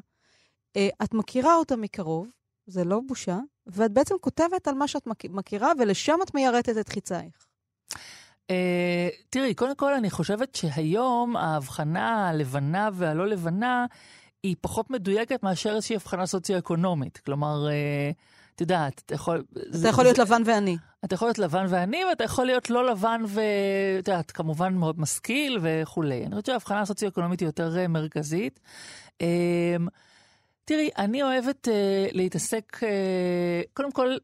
את 0.72 1.14
מכירה 1.14 1.54
אותה 1.54 1.76
מקרוב, 1.76 2.28
זה 2.66 2.84
לא 2.84 3.00
בושה, 3.06 3.38
ואת 3.66 3.92
בעצם 3.92 4.14
כותבת 4.20 4.68
על 4.68 4.74
מה 4.74 4.88
שאת 4.88 5.08
מכירה, 5.30 5.72
ולשם 5.78 6.18
את 6.22 6.34
מיירטת 6.34 6.78
את 6.80 6.88
חיצייך. 6.88 7.46
Uh, 8.52 9.26
תראי, 9.30 9.54
קודם 9.54 9.74
כל 9.74 9.94
אני 9.94 10.10
חושבת 10.10 10.54
שהיום 10.54 11.36
ההבחנה 11.36 12.28
הלבנה 12.28 12.88
והלא 12.92 13.26
לבנה 13.26 13.86
היא 14.42 14.56
פחות 14.60 14.90
מדויקת 14.90 15.42
מאשר 15.42 15.74
איזושהי 15.74 15.96
הבחנה 15.96 16.26
סוציו-אקונומית. 16.26 17.18
כלומר, 17.18 17.66
uh, 17.66 18.14
את 18.54 18.60
יודעת, 18.60 19.02
אתה 19.06 19.14
יכול... 19.14 19.44
אתה 19.52 19.78
זה, 19.78 19.88
יכול 19.88 20.04
להיות 20.04 20.16
זה, 20.16 20.22
לבן 20.22 20.42
ואני. 20.44 20.76
אתה 21.04 21.14
יכול 21.14 21.28
להיות 21.28 21.38
לבן 21.38 21.66
ואני, 21.68 22.04
ואתה 22.04 22.24
יכול 22.24 22.46
להיות 22.46 22.70
לא 22.70 22.90
לבן 22.90 23.22
ואת 23.28 24.08
יודעת, 24.08 24.30
כמובן 24.30 24.74
מאוד 24.74 25.00
משכיל 25.00 25.58
וכולי. 25.62 26.20
אני 26.20 26.30
חושבת 26.30 26.46
שההבחנה 26.46 26.80
הסוציו-אקונומית 26.80 27.40
היא 27.40 27.48
יותר 27.48 27.76
uh, 27.84 27.88
מרכזית. 27.88 28.60
Uh, 29.22 29.22
תראי, 30.64 30.90
אני 30.98 31.22
אוהבת 31.22 31.68
uh, 31.68 31.70
להתעסק, 32.12 32.78
uh, 32.80 33.66
קודם 33.74 33.92
כל, 33.92 34.16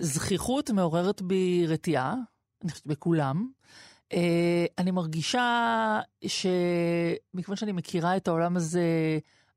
זכיחות 0.00 0.70
מעוררת 0.70 1.22
בי 1.22 1.64
רתיעה, 1.68 2.14
אני 2.62 2.70
חושבת 2.70 2.86
בכולם. 2.86 3.50
Uh, 4.12 4.16
אני 4.78 4.90
מרגישה 4.90 6.00
שמכיוון 6.26 7.56
שאני 7.56 7.72
מכירה 7.72 8.16
את 8.16 8.28
העולם 8.28 8.56
הזה, 8.56 8.82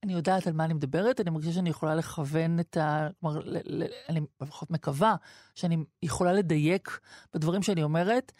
אני 0.04 0.14
יודעת 0.14 0.48
על 0.48 0.54
מה 0.54 0.66
אני 0.66 0.74
מדברת, 0.74 1.22
אני 1.22 1.30
מרגישה 1.30 1.52
שאני 1.52 1.70
יכולה 1.70 1.96
לכוון 1.96 2.60
את 2.60 2.78
ה... 2.78 3.08
כלומר, 3.20 3.40
ל, 3.40 3.58
ל, 3.66 3.84
אני 4.10 4.22
לפחות 4.42 4.72
מקווה 4.72 5.16
שאני 5.56 5.78
יכולה 6.04 6.34
לדייק 6.34 7.00
בדברים 7.34 7.64
שאני 7.64 7.84
אומרת. 7.84 8.32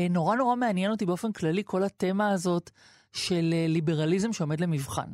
Uh, 0.00 0.02
נורא 0.10 0.36
נורא 0.36 0.56
מעניין 0.56 0.90
אותי 0.90 1.06
באופן 1.06 1.32
כללי 1.32 1.62
כל 1.64 1.84
התמה 1.84 2.30
הזאת 2.30 2.70
של 3.12 3.54
ליברליזם 3.68 4.32
שעומד 4.32 4.60
למבחן. 4.60 5.08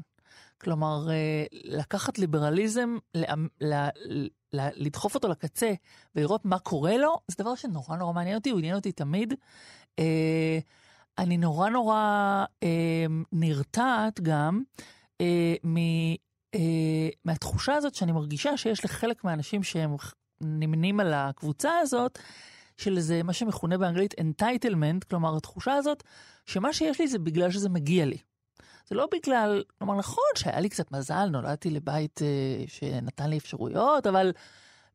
כלומר, 0.65 1.11
אה, 1.11 1.45
לקחת 1.53 2.19
ליברליזם, 2.19 2.97
לדחוף 4.53 5.15
אותו 5.15 5.29
לקצה 5.29 5.73
ולראות 6.15 6.45
מה 6.45 6.59
קורה 6.59 6.97
לו, 6.97 7.19
זה 7.29 7.37
דבר 7.39 7.55
שנורא 7.55 7.97
נורא 7.97 8.13
מעניין 8.13 8.37
אותי, 8.37 8.51
הוא 8.51 8.59
עניין 8.59 8.75
אותי 8.75 8.93
תמיד. 8.93 9.35
אה, 9.99 10.59
אני 11.19 11.37
נורא 11.37 11.69
נורא 11.69 11.99
אה, 12.63 13.07
נרתעת 13.33 14.21
גם 14.21 14.63
מהתחושה 17.25 17.75
הזאת 17.75 17.95
שאני 17.95 18.13
מרגישה 18.13 18.57
שיש 18.57 18.85
לחלק 18.85 19.25
מהאנשים 19.25 19.63
שהם 19.63 19.97
נמנים 20.41 21.01
על 21.01 21.15
הקבוצה 21.15 21.79
הזאת, 21.79 22.19
של 22.77 22.97
איזה 22.97 23.23
מה 23.23 23.33
שמכונה 23.33 23.79
באנגלית 23.79 24.15
entitlement, 24.21 25.05
כלומר 25.11 25.37
התחושה 25.37 25.75
הזאת 25.75 26.03
שמה 26.47 26.73
שיש 26.73 27.01
לי 27.01 27.09
זה 27.09 27.19
בגלל 27.19 27.51
שזה 27.51 27.69
מגיע 27.69 28.07
לי. 28.07 28.17
זה 28.87 28.95
לא 28.95 29.09
בגלל, 29.13 29.63
כלומר, 29.79 29.95
נכון 29.95 30.25
שהיה 30.37 30.61
לי 30.61 30.69
קצת 30.69 30.93
מזל, 30.93 31.27
נולדתי 31.27 31.71
לבית 31.71 32.23
אה, 32.23 32.65
שנתן 32.67 33.31
לי 33.31 33.39
אפשרויות, 33.39 34.07
אבל 34.07 34.33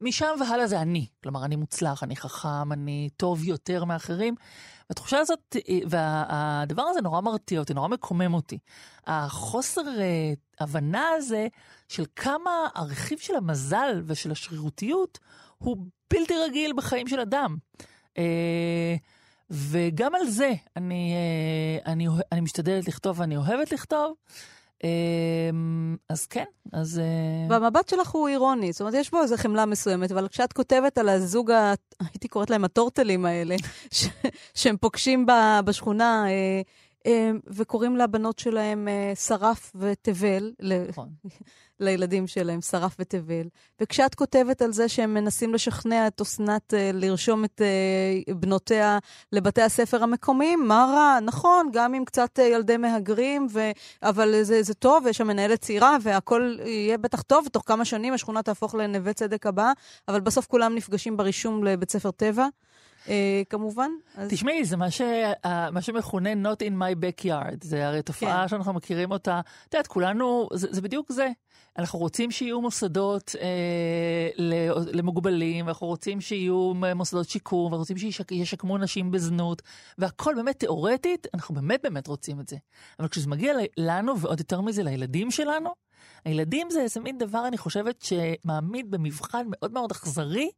משם 0.02 0.36
והלאה 0.39 0.67
זה 0.67 0.82
אני. 0.82 1.06
כלומר, 1.23 1.45
אני 1.45 1.56
מוצלח, 1.56 2.04
אני 2.04 2.15
חכם, 2.15 2.71
אני 2.71 3.10
טוב 3.17 3.43
יותר 3.43 3.84
מאחרים. 3.84 4.36
והתחושה 4.89 5.19
הזאת, 5.19 5.56
אה, 5.69 5.80
והדבר 5.89 6.82
הזה 6.82 7.02
נורא 7.02 7.21
מרתיע 7.21 7.60
אותי, 7.60 7.73
נורא 7.73 7.88
מקומם 7.88 8.34
אותי. 8.34 8.58
החוסר 9.08 9.82
אה, 9.99 10.34
הבנה 10.60 11.08
הזה 11.17 11.47
של 11.88 12.04
כמה 12.15 12.67
הרכיב 12.75 13.19
של 13.19 13.36
המזל 13.36 14.02
ושל 14.06 14.32
השרירותיות 14.32 15.19
הוא 15.58 15.78
בלתי 16.13 16.34
רגיל 16.45 16.73
בחיים 16.73 17.08
של 17.08 17.19
אדם. 17.19 17.58
אה, 18.17 18.95
וגם 19.51 20.15
על 20.15 20.27
זה 20.27 20.53
אני, 20.75 21.13
אה, 21.13 21.91
אני, 21.91 22.07
אני 22.31 22.41
משתדלת 22.41 22.88
לכתוב 22.88 23.19
ואני 23.19 23.38
אוהבת 23.38 23.71
לכתוב. 23.71 24.13
אמ, 24.83 25.97
אז 26.09 26.25
כן, 26.25 26.43
אז... 26.73 26.99
אה, 26.99 27.47
והמבט 27.49 27.89
שלך 27.89 28.09
הוא 28.09 28.27
אירוני, 28.27 28.71
זאת 28.71 28.81
אומרת, 28.81 28.93
יש 28.93 29.12
בו 29.12 29.21
איזו 29.21 29.38
חמלה 29.38 29.65
מסוימת, 29.65 30.12
אבל 30.12 30.27
כשאת 30.27 30.53
כותבת 30.53 30.97
על 30.97 31.09
הזוג, 31.09 31.51
ה... 31.51 31.73
הייתי 31.99 32.27
קוראת 32.27 32.49
להם 32.49 32.63
הטורטלים 32.63 33.25
האלה, 33.25 33.55
ש... 33.91 34.05
שהם 34.53 34.77
פוגשים 34.77 35.25
בשכונה, 35.65 36.25
אה, 37.05 37.31
וקוראים 37.47 37.97
לבנות 37.97 38.39
שלהם 38.39 38.88
שרף 39.15 39.71
ותבל. 39.75 40.53
נכון. 40.89 41.09
לילדים 41.79 42.27
שלהם, 42.27 42.61
שרף 42.61 42.95
ותבל. 42.99 43.47
וכשאת 43.81 44.15
כותבת 44.15 44.61
על 44.61 44.71
זה 44.71 44.89
שהם 44.89 45.13
מנסים 45.13 45.53
לשכנע 45.53 46.07
את 46.07 46.21
אסנת 46.21 46.73
uh, 46.73 46.77
לרשום 46.93 47.45
את 47.45 47.61
uh, 47.61 48.33
בנותיה 48.33 48.99
לבתי 49.31 49.61
הספר 49.61 50.03
המקומיים, 50.03 50.67
מה 50.67 50.85
רע? 50.93 51.19
נכון, 51.19 51.69
גם 51.73 51.93
עם 51.93 52.05
קצת 52.05 52.39
uh, 52.39 52.41
ילדי 52.41 52.77
מהגרים, 52.77 53.47
ו... 53.51 53.71
אבל 54.03 54.43
זה, 54.43 54.63
זה 54.63 54.73
טוב, 54.73 55.07
יש 55.07 55.17
שם 55.17 55.27
מנהלת 55.27 55.61
צעירה, 55.61 55.97
והכל 56.01 56.57
יהיה 56.65 56.97
בטח 56.97 57.21
טוב, 57.21 57.43
ותוך 57.47 57.63
כמה 57.65 57.85
שנים 57.85 58.13
השכונה 58.13 58.43
תהפוך 58.43 58.75
לנווה 58.75 59.13
צדק 59.13 59.45
הבא, 59.45 59.71
אבל 60.07 60.19
בסוף 60.19 60.45
כולם 60.47 60.75
נפגשים 60.75 61.17
ברישום 61.17 61.63
לבית 61.63 61.91
ספר 61.91 62.11
טבע. 62.11 62.47
Uh, 63.09 63.11
כמובן. 63.49 63.91
אז... 64.15 64.29
תשמעי, 64.29 64.65
זה 64.65 64.77
מה, 64.77 64.91
ש... 64.91 65.01
מה 65.71 65.81
שמכונה 65.81 66.29
Not 66.33 66.57
in 66.61 66.73
my 66.81 66.95
backyard. 67.03 67.57
זה 67.61 67.87
הרי 67.87 68.01
תופעה 68.01 68.41
כן. 68.41 68.47
שאנחנו 68.47 68.73
מכירים 68.73 69.11
אותה. 69.11 69.41
את 69.67 69.73
יודעת, 69.73 69.87
כולנו, 69.87 70.47
זה, 70.53 70.67
זה 70.71 70.81
בדיוק 70.81 71.11
זה. 71.11 71.27
אנחנו 71.77 71.99
רוצים 71.99 72.31
שיהיו 72.31 72.61
מוסדות 72.61 73.35
אה, 73.41 74.29
למוגבלים, 74.93 75.65
ואנחנו 75.65 75.87
רוצים 75.87 76.21
שיהיו 76.21 76.73
מוסדות 76.95 77.29
שיקום, 77.29 77.63
ואנחנו 77.63 77.77
רוצים 77.77 77.97
שישקמו 77.97 78.77
נשים 78.77 79.11
בזנות, 79.11 79.61
והכל 79.97 80.35
באמת 80.35 80.59
תיאורטית, 80.59 81.27
אנחנו 81.33 81.55
באמת 81.55 81.79
באמת 81.83 82.07
רוצים 82.07 82.39
את 82.39 82.47
זה. 82.47 82.57
אבל 82.99 83.07
כשזה 83.07 83.29
מגיע 83.29 83.53
לנו, 83.77 84.19
ועוד 84.19 84.39
יותר 84.39 84.61
מזה 84.61 84.83
לילדים 84.83 85.31
שלנו, 85.31 85.69
הילדים 86.25 86.69
זה 86.69 86.81
איזה 86.81 86.99
מין 86.99 87.17
דבר, 87.17 87.47
אני 87.47 87.57
חושבת, 87.57 88.01
שמעמיד 88.01 88.91
במבחן 88.91 89.47
מאוד 89.49 89.71
מאוד 89.73 89.91
אכזרי 89.91 90.49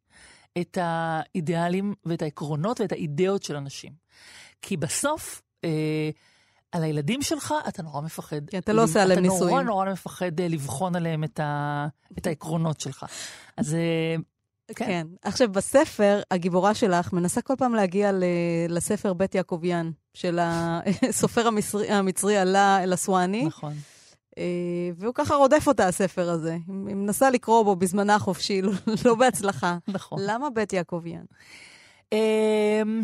את 0.57 0.77
האידיאלים 0.81 1.93
ואת 2.05 2.21
העקרונות 2.21 2.81
ואת 2.81 2.91
האידאות 2.91 3.43
של 3.43 3.55
אנשים. 3.55 3.91
כי 4.61 4.77
בסוף, 4.77 5.41
אה, 5.63 6.09
על 6.71 6.83
הילדים 6.83 7.21
שלך 7.21 7.53
אתה 7.67 7.83
נורא 7.83 8.01
מפחד. 8.01 8.49
כי 8.49 8.57
אתה 8.57 8.73
לא 8.73 8.83
עושה 8.83 9.03
עליהם 9.03 9.19
ניסויים. 9.19 9.43
אתה 9.43 9.49
נורא 9.49 9.63
נורא 9.63 9.91
מפחד 9.91 10.39
אה, 10.39 10.47
לבחון 10.47 10.95
עליהם 10.95 11.23
את, 11.23 11.39
ה, 11.39 11.87
את 12.17 12.27
העקרונות 12.27 12.79
שלך. 12.79 13.05
אז 13.57 13.73
אה, 13.73 14.15
כן. 14.75 14.85
כן. 14.85 15.07
עכשיו, 15.21 15.51
בספר, 15.51 16.21
הגיבורה 16.31 16.73
שלך 16.73 17.13
מנסה 17.13 17.41
כל 17.41 17.53
פעם 17.57 17.75
להגיע 17.75 18.11
ל, 18.11 18.23
לספר 18.69 19.13
בית 19.13 19.35
יעקביאן, 19.35 19.91
של 20.13 20.39
הסופר 20.41 21.47
המצרי, 21.47 21.91
המצרי 21.91 22.37
עלה 22.37 22.83
אל-אסואני. 22.83 23.45
נכון. 23.45 23.73
אה, 24.37 24.43
והוא 24.95 25.13
ככה 25.13 25.35
רודף 25.35 25.63
אותה, 25.67 25.87
הספר 25.87 26.29
הזה. 26.29 26.51
היא 26.51 26.95
מנסה 26.95 27.29
לקרוא 27.29 27.63
בו 27.63 27.75
בזמנה 27.75 28.15
החופשי, 28.15 28.61
לא, 28.61 28.71
לא 29.05 29.15
בהצלחה. 29.15 29.77
נכון. 29.87 30.19
למה 30.21 30.49
בית 30.49 30.73
יעקביאן? 30.73 31.25
אמ, 32.11 33.03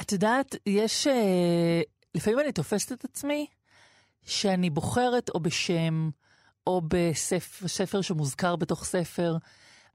את 0.00 0.12
יודעת, 0.12 0.56
יש... 0.66 1.06
לפעמים 2.14 2.40
אני 2.40 2.52
תופסת 2.52 2.92
את 2.92 3.04
עצמי 3.04 3.46
שאני 4.22 4.70
בוחרת 4.70 5.30
או 5.34 5.40
בשם, 5.40 6.10
או 6.66 6.82
בספר 7.62 8.00
שמוזכר 8.00 8.56
בתוך 8.56 8.84
ספר, 8.84 9.36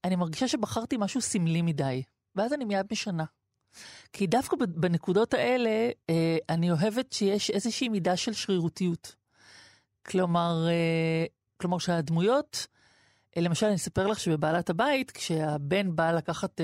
אני 0.03 0.15
מרגישה 0.15 0.47
שבחרתי 0.47 0.97
משהו 0.99 1.21
סמלי 1.21 1.61
מדי, 1.61 2.03
ואז 2.35 2.53
אני 2.53 2.65
מיד 2.65 2.85
משנה. 2.91 3.25
כי 4.13 4.27
דווקא 4.27 4.57
בנקודות 4.57 5.33
האלה, 5.33 5.89
אה, 6.09 6.37
אני 6.49 6.71
אוהבת 6.71 7.13
שיש 7.13 7.49
איזושהי 7.49 7.89
מידה 7.89 8.17
של 8.17 8.33
שרירותיות. 8.33 9.15
כלומר, 10.05 10.67
אה, 10.67 11.25
כלומר 11.57 11.77
שהדמויות, 11.77 12.67
אה, 13.37 13.41
למשל, 13.41 13.65
אני 13.65 13.75
אספר 13.75 14.07
לך 14.07 14.19
שבבעלת 14.19 14.69
הבית, 14.69 15.11
כשהבן 15.11 15.95
בא 15.95 16.11
לקחת 16.11 16.61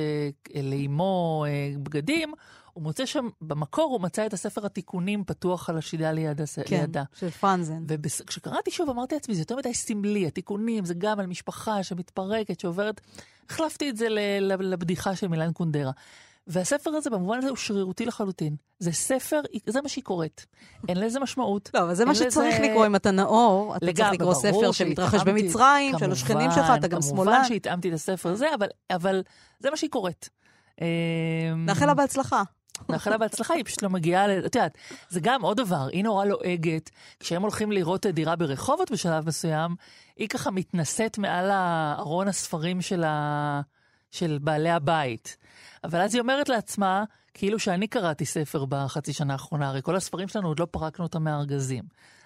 לאימו 0.55 1.45
בגדים, 1.83 2.33
הוא 2.73 2.83
מוצא 2.83 3.05
שם, 3.05 3.29
במקור 3.41 3.91
הוא 3.91 4.01
מצא 4.01 4.25
את 4.25 4.33
הספר 4.33 4.65
התיקונים 4.65 5.23
פתוח 5.23 5.69
על 5.69 5.77
השידה 5.77 6.11
ליד 6.11 6.41
הס... 6.41 6.59
כן, 6.59 6.81
לידה. 6.81 7.03
של 7.19 7.29
פרנזן. 7.29 7.83
וכשקראתי 7.87 8.71
שוב 8.71 8.89
אמרתי 8.89 9.15
לעצמי, 9.15 9.35
זה 9.35 9.41
יותר 9.41 9.55
מדי 9.55 9.73
סמלי, 9.73 10.27
התיקונים 10.27 10.85
זה 10.85 10.93
גם 10.97 11.19
על 11.19 11.25
משפחה 11.25 11.83
שמתפרקת, 11.83 12.59
שעוברת, 12.59 13.01
החלפתי 13.49 13.89
את 13.89 13.97
זה 13.97 14.07
לבדיחה 14.59 15.15
של 15.15 15.27
מילן 15.27 15.51
קונדרה. 15.53 15.91
והספר 16.47 16.89
הזה 16.89 17.09
במובן 17.09 17.37
הזה 17.37 17.49
הוא 17.49 17.57
שרירותי 17.57 18.05
לחלוטין. 18.05 18.55
זה 18.79 18.91
ספר, 18.91 19.41
זה 19.65 19.81
מה 19.81 19.89
שהיא 19.89 20.03
קוראת. 20.03 20.41
אין 20.89 20.97
לזה 20.97 21.19
משמעות. 21.19 21.69
לא, 21.73 21.79
אבל 21.79 21.93
זה 21.93 22.05
מה 22.05 22.15
שצריך 22.15 22.55
לזה... 22.59 22.67
לקרוא 22.67 22.85
אם 22.85 22.95
אתה 22.95 23.11
נאור. 23.11 23.75
אתה 23.75 23.93
צריך 23.93 24.11
לקרוא 24.11 24.33
ספר 24.33 24.71
שמתרחש 24.71 25.21
במצרים, 25.23 25.99
של 25.99 26.11
השכנים 26.11 26.51
שלך, 26.51 26.65
אתה 26.79 26.87
גם 26.87 27.01
שמאלן. 27.01 27.31
כמובן 27.31 27.43
שהתאמתי 27.47 27.89
את 27.89 27.93
הספר 27.93 28.29
הזה, 28.29 28.53
אבל, 28.55 28.67
אבל 28.91 29.23
זה 29.59 29.69
מה 29.69 29.77
שהיא 29.77 29.89
קוראת. 29.89 30.29
נאחל 31.55 31.85
לה 31.85 31.93
בהצלחה. 31.93 32.43
נאחל 32.89 33.09
לה 33.09 33.17
בהצלחה, 33.17 33.53
היא 33.53 33.65
פשוט 33.65 33.81
לא 33.81 33.89
מגיעה, 33.89 34.37
את 34.37 34.55
יודעת, 34.55 34.77
זה 35.09 35.19
גם 35.19 35.41
עוד 35.41 35.57
דבר, 35.57 35.87
היא 35.91 36.03
נורא 36.03 36.25
לועגת. 36.25 36.89
כשהם 37.19 37.41
הולכים 37.41 37.71
לראות 37.71 38.05
דירה 38.05 38.35
ברחובות 38.35 38.91
בשלב 38.91 39.27
מסוים, 39.27 39.75
היא 40.17 40.27
ככה 40.27 40.51
מתנשאת 40.51 41.17
מעל 41.17 41.51
ארון 41.99 42.27
הספרים 42.27 42.81
של, 42.81 43.03
ה... 43.03 43.61
של 44.11 44.37
בעלי 44.41 44.69
הבית. 44.69 45.37
אבל 45.83 46.01
אז 46.01 46.13
היא 46.13 46.21
אומרת 46.21 46.49
לעצמה, 46.49 47.03
כאילו 47.33 47.59
שאני 47.59 47.87
קראתי 47.87 48.25
ספר 48.25 48.65
בחצי 48.65 49.13
שנה 49.13 49.33
האחרונה, 49.33 49.69
הרי 49.69 49.81
כל 49.81 49.95
הספרים 49.95 50.27
שלנו 50.27 50.47
עוד 50.47 50.59
לא 50.59 50.67
פרקנו 50.71 51.05
אותם 51.05 51.23
מהארגזים. 51.23 51.83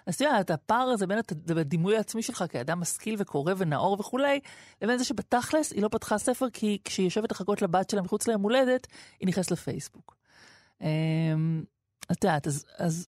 אז 0.08 0.16
את 0.16 0.22
יודעת, 0.22 0.50
הפער 0.52 0.88
הזה 0.88 1.08
בין 1.08 1.20
הדימוי 1.58 1.98
העצמי 1.98 2.22
שלך 2.22 2.44
כאדם 2.50 2.80
משכיל 2.80 3.16
וקורא 3.20 3.54
ונאור 3.58 3.98
וכולי, 4.00 4.40
לבין 4.82 4.98
זה 4.98 5.04
שבתכלס 5.04 5.72
היא 5.72 5.84
לא 5.84 5.88
פתחה 5.88 6.18
ספר 6.18 6.50
כי 6.50 6.78
כשהיא 6.84 7.06
יושבת 7.06 7.32
לחכות 7.32 7.62
לבת 7.62 7.90
שלה 7.90 8.02
מחוץ 8.02 8.28
ליום 8.28 8.42
הולדת, 8.42 8.88
היא 9.20 9.28
נכנסת 9.28 9.52
לפייסבוק. 9.52 10.16
אמ, 10.82 11.64
את 12.12 12.24
יודעת, 12.24 12.48
אז 12.78 13.08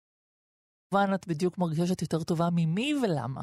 כמובן 0.90 1.13
את 1.13 1.28
בדיוק 1.28 1.58
מרגישה 1.58 1.88
שאת 1.88 2.02
יותר 2.02 2.24
טובה 2.24 2.50
ממי 2.52 2.94
ולמה. 3.04 3.42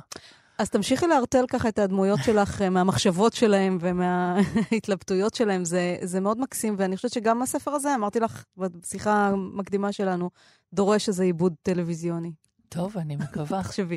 אז 0.59 0.71
תמשיכי 0.71 1.07
לערטל 1.07 1.45
ככה 1.47 1.69
את 1.69 1.79
הדמויות 1.79 2.19
שלך 2.25 2.63
אה, 2.63 2.71
מהמחשבות 2.71 3.33
שלהם 3.33 3.79
ומההתלבטויות 3.81 5.35
שלהם, 5.35 5.65
זה, 5.65 5.97
זה 6.03 6.21
מאוד 6.21 6.41
מקסים, 6.41 6.75
ואני 6.79 6.97
חושבת 6.97 7.13
שגם 7.13 7.43
הספר 7.43 7.71
הזה, 7.71 7.95
אמרתי 7.95 8.21
לך 8.21 8.45
בשיחה 8.57 9.27
המקדימה 9.27 9.93
שלנו, 9.93 10.31
דורש 10.73 11.09
איזה 11.09 11.25
עיבוד 11.25 11.55
טלוויזיוני. 11.63 12.33
טוב, 12.75 12.99
אני 12.99 13.17
מקווה. 13.17 13.63
תחשבי. 13.63 13.97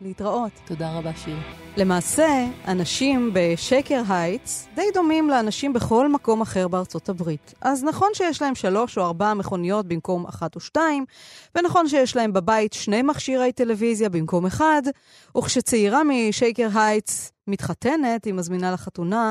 להתראות. 0.00 0.52
תודה 0.64 0.98
רבה, 0.98 1.10
שיר. 1.16 1.36
למעשה, 1.76 2.46
אנשים 2.68 3.30
בשייקר 3.34 4.02
הייטס 4.08 4.68
די 4.74 4.82
דומים 4.94 5.30
לאנשים 5.30 5.72
בכל 5.72 6.08
מקום 6.08 6.40
אחר 6.40 6.68
בארצות 6.68 7.08
הברית. 7.08 7.54
אז 7.60 7.84
נכון 7.84 8.08
שיש 8.14 8.42
להם 8.42 8.54
שלוש 8.54 8.98
או 8.98 9.02
ארבע 9.02 9.34
מכוניות 9.34 9.86
במקום 9.86 10.26
אחת 10.26 10.54
או 10.54 10.60
שתיים, 10.60 11.04
ונכון 11.54 11.88
שיש 11.88 12.16
להם 12.16 12.32
בבית 12.32 12.72
שני 12.72 13.02
מכשירי 13.02 13.52
טלוויזיה 13.52 14.08
במקום 14.08 14.46
אחד, 14.46 14.82
וכשצעירה 15.38 16.02
משייקר 16.04 16.68
הייטס 16.74 17.32
מתחתנת, 17.46 18.24
היא 18.24 18.34
מזמינה 18.34 18.72
לחתונה 18.72 19.30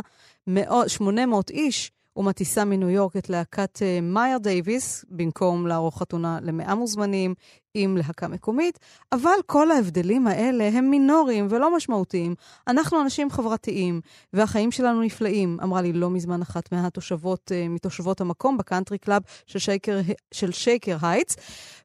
800 0.88 1.50
איש, 1.50 1.92
ומטיסה 2.22 2.66
מניו 2.66 2.90
יורק 2.90 3.18
את 3.18 3.30
להקת 3.30 3.78
אה, 3.78 4.02
מאייר 4.02 4.38
דייוויס, 4.38 5.06
במקום 5.10 5.68
לערוך 5.68 6.00
חתונה 6.00 6.40
למאה 6.42 6.76
מוזמנים 6.76 7.34
עם 7.74 7.98
להקה 7.98 8.28
מקומית, 8.28 8.80
אבל 9.12 9.32
כל 9.46 9.72
ההבדלים 9.72 10.28
האלה 10.28 10.70
הם 10.74 10.90
מינוריים 10.90 11.48
ולא 11.50 11.76
משמעותיים. 11.76 12.36
אנחנו 12.68 13.02
אנשים 13.02 13.30
חברתיים, 13.30 14.02
והחיים 14.34 14.72
שלנו 14.72 15.02
נפלאים, 15.02 15.58
אמרה 15.64 15.82
לי 15.82 15.94
לא 15.94 16.10
מזמן 16.10 16.42
אחת 16.42 16.72
מהתושבות, 16.72 17.52
uh, 17.52 17.70
מתושבות 17.70 18.22
המקום 18.22 18.58
בקאנטרי 18.58 18.98
קלאב 18.98 19.22
של 19.46 19.60
שייקר, 19.60 20.00
של 20.34 20.52
שייקר 20.52 20.98
הייטס, 21.02 21.36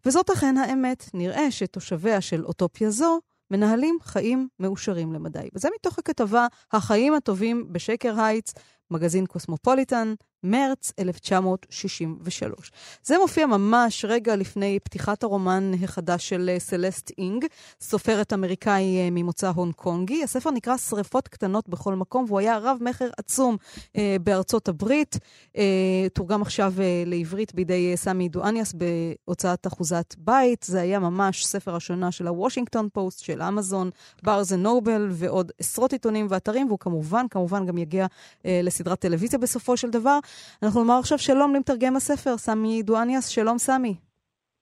וזאת 0.06 0.30
אכן 0.30 0.56
האמת. 0.56 1.10
נראה 1.14 1.50
שתושביה 1.50 2.20
של 2.20 2.44
אוטופיה 2.44 2.90
זו 2.90 3.20
מנהלים 3.50 3.98
חיים 4.02 4.48
מאושרים 4.60 5.12
למדי. 5.12 5.48
וזה 5.54 5.68
מתוך 5.74 5.98
הכתבה 5.98 6.46
"החיים 6.72 7.14
הטובים 7.14 7.66
בשייקר 7.72 8.20
הייטס", 8.20 8.54
מגזין 8.90 9.26
קוסמופוליטן, 9.26 10.14
מרץ 10.50 10.92
1963. 10.98 12.72
זה 13.04 13.18
מופיע 13.18 13.46
ממש 13.46 14.04
רגע 14.08 14.36
לפני 14.36 14.78
פתיחת 14.84 15.22
הרומן 15.22 15.72
החדש 15.82 16.28
של 16.28 16.50
אה, 16.52 16.58
סלסט 16.58 17.10
אינג, 17.18 17.44
סופרת 17.80 18.32
אמריקאי 18.32 18.98
אה, 18.98 19.08
ממוצא 19.10 19.48
הונג 19.48 19.72
קונגי. 19.74 20.22
הספר 20.24 20.50
נקרא 20.50 20.76
שריפות 20.76 21.28
קטנות 21.28 21.68
בכל 21.68 21.94
מקום, 21.94 22.24
והוא 22.28 22.38
היה 22.38 22.58
רב-מכר 22.58 23.08
עצום 23.16 23.56
אה, 23.96 24.16
בארצות 24.22 24.68
הברית. 24.68 25.18
אה, 25.56 26.08
תורגם 26.12 26.42
עכשיו 26.42 26.74
אה, 26.80 27.02
לעברית 27.06 27.54
בידי 27.54 27.90
אה, 27.90 27.96
סמי 27.96 28.28
דואניאס 28.28 28.74
בהוצאת 28.74 29.66
אחוזת 29.66 30.14
בית. 30.18 30.62
זה 30.62 30.80
היה 30.80 30.98
ממש 30.98 31.46
ספר 31.46 31.76
השנה 31.76 32.12
של 32.12 32.26
הוושינגטון 32.26 32.88
פוסט, 32.92 33.20
של 33.20 33.42
אמזון, 33.42 33.90
ברנס 34.22 34.42
אנד 34.42 34.56
נובל 34.56 35.08
ועוד 35.10 35.52
עשרות 35.58 35.92
עיתונים 35.92 36.26
ואתרים, 36.30 36.66
והוא 36.66 36.78
כמובן, 36.78 37.26
כמובן 37.30 37.66
גם 37.66 37.78
יגיע 37.78 38.06
אה, 38.46 38.60
לסדרת 38.62 38.98
טלוויזיה 38.98 39.38
בסופו 39.38 39.76
של 39.76 39.90
דבר. 39.90 40.18
אנחנו 40.62 40.80
נאמר 40.80 40.98
עכשיו 40.98 41.18
שלום 41.18 41.54
למתרגם 41.54 41.96
הספר, 41.96 42.36
סמי 42.36 42.82
דואניאס. 42.82 43.28
שלום, 43.28 43.58
סמי. 43.58 43.94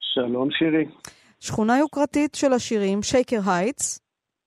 שלום, 0.01 0.49
שירי. 0.51 0.85
שכונה 1.41 1.79
יוקרתית 1.79 2.35
של 2.35 2.53
עשירים, 2.53 3.03
שייקר 3.03 3.41
הייטס. 3.47 4.01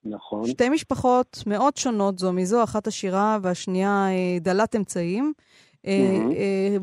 נכון. 0.06 0.48
שתי 0.48 0.70
משפחות 0.70 1.44
מאוד 1.48 1.78
שונות 1.78 2.20
זו 2.20 2.34
מזו, 2.34 2.64
אחת 2.64 2.88
עשירה 2.88 3.38
והשנייה 3.42 4.08
אה, 4.10 4.40
דלת 4.42 4.76
אמצעים. 4.76 5.34
Mm-hmm. 5.86 5.90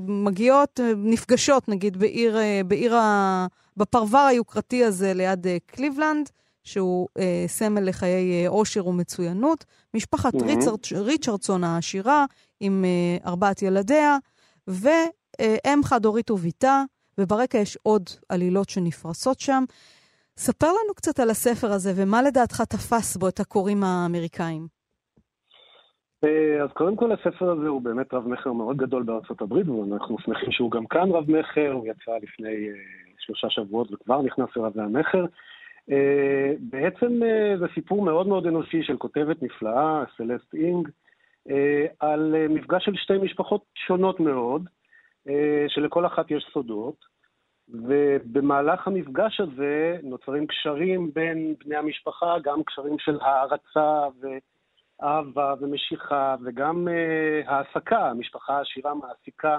מגיעות, 0.09 0.81
נפגשות 0.97 1.69
נגיד 1.69 1.97
בעיר, 1.97 2.37
בעיר 2.67 2.97
ה... 2.97 3.47
בפרבר 3.77 4.19
היוקרתי 4.19 4.85
הזה 4.85 5.15
ליד 5.15 5.47
קליבלנד, 5.67 6.31
שהוא 6.65 7.09
אה, 7.19 7.45
סמל 7.47 7.81
לחיי 7.89 8.47
עושר 8.47 8.87
ומצוינות. 8.87 9.65
משפחת 9.95 10.35
mm-hmm. 10.35 10.45
ריצרד, 10.45 10.79
ריצ'רדסון 10.95 11.65
העשירה 11.65 12.25
עם 12.61 12.85
אה, 12.85 13.29
ארבעת 13.29 13.63
ילדיה, 13.63 14.19
ואם 14.69 15.81
חד-הורית 15.85 16.31
וביתה, 16.31 16.83
וברקע 17.19 17.59
יש 17.59 17.79
עוד 17.83 18.03
עלילות 18.29 18.69
שנפרסות 18.69 19.41
שם. 19.41 19.65
ספר 20.37 20.67
לנו 20.67 20.95
קצת 20.97 21.21
על 21.21 21.31
הספר 21.31 21.67
הזה, 21.73 21.93
ומה 21.97 22.23
לדעתך 22.23 22.61
תפס 22.61 23.17
בו 23.17 23.29
את 23.29 23.41
הקוראים 23.41 23.85
האמריקאים. 23.85 24.67
אה, 26.25 26.63
אז 26.65 26.71
קודם 26.73 26.97
כל 26.97 27.13
הספר 27.13 27.51
הזה 27.51 27.69
הוא 27.69 27.83
באמת 27.83 28.15
רב-מכר 28.15 28.53
מאוד 28.53 28.77
גדול 28.77 29.03
בארצות 29.03 29.43
הברית, 29.43 29.69
ואנחנו 29.69 30.17
שמחים 30.19 30.53
שהוא 30.53 30.71
גם 30.71 30.87
כאן 30.87 31.11
רב-מכר, 31.11 31.73
הוא 31.73 31.87
יצא 31.87 32.13
לפני 32.23 32.69
uh, 32.71 32.75
שלושה 33.19 33.51
שבועות 33.51 33.93
וכבר 33.93 34.23
נכנס 34.23 34.49
לרבי 34.57 34.83
המכר. 34.83 35.25
Uh, 35.91 35.95
בעצם 36.61 37.21
זה 37.59 37.67
סיפור 37.75 38.03
מאוד 38.03 38.29
מאוד 38.29 38.47
אנושי 38.47 38.83
של 38.83 38.97
כותבת 38.97 39.43
נפלאה, 39.43 40.05
סלסט 40.17 40.55
אינג, 40.55 40.89
אה, 40.89 40.93
על 42.01 42.35
אה, 42.35 42.49
מפגש 42.49 42.85
של 42.85 42.95
שתי 42.97 43.19
משפחות 43.19 43.65
שונות 43.75 44.21
מאוד, 44.21 44.69
אה, 45.29 45.65
שלכל 45.69 46.07
אחת 46.07 46.31
יש 46.31 46.51
סודות, 46.53 47.05
ובמהלך 47.69 48.87
המפגש 48.87 49.41
הזה 49.41 49.99
נוצרים 50.03 50.47
קשרים 50.47 51.11
בין 51.15 51.55
בני 51.65 51.77
המשפחה, 51.77 52.35
גם 52.43 52.63
קשרים 52.63 52.99
של 52.99 53.19
הערצה 53.21 54.09
ואהבה 55.01 55.55
ומשיכה, 55.61 56.37
וגם 56.45 56.89
העסקה, 57.47 58.11
המשפחה 58.11 58.57
העשירה 58.57 58.95
מעסיקה 58.95 59.59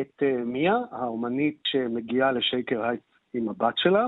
את 0.00 0.22
מיה, 0.44 0.76
האומנית 0.90 1.58
שמגיעה 1.66 2.32
לשייקר 2.32 2.84
הייט 2.84 3.02
עם 3.34 3.48
הבת 3.48 3.78
שלה. 3.78 4.06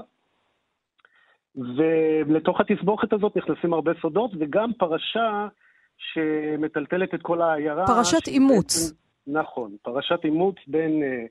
ולתוך 1.76 2.60
התסבוכת 2.60 3.12
הזאת 3.12 3.36
נכנסים 3.36 3.72
הרבה 3.72 3.92
סודות, 4.00 4.30
וגם 4.38 4.72
פרשה 4.72 5.48
שמטלטלת 5.98 7.14
את 7.14 7.22
כל 7.22 7.42
העיירה. 7.42 7.86
פרשת 7.86 8.28
אימוץ. 8.28 8.92
נכון, 9.26 9.76
פרשת 9.82 10.24
אימוץ 10.24 10.56
בין, 10.66 11.02
אה, 11.02 11.24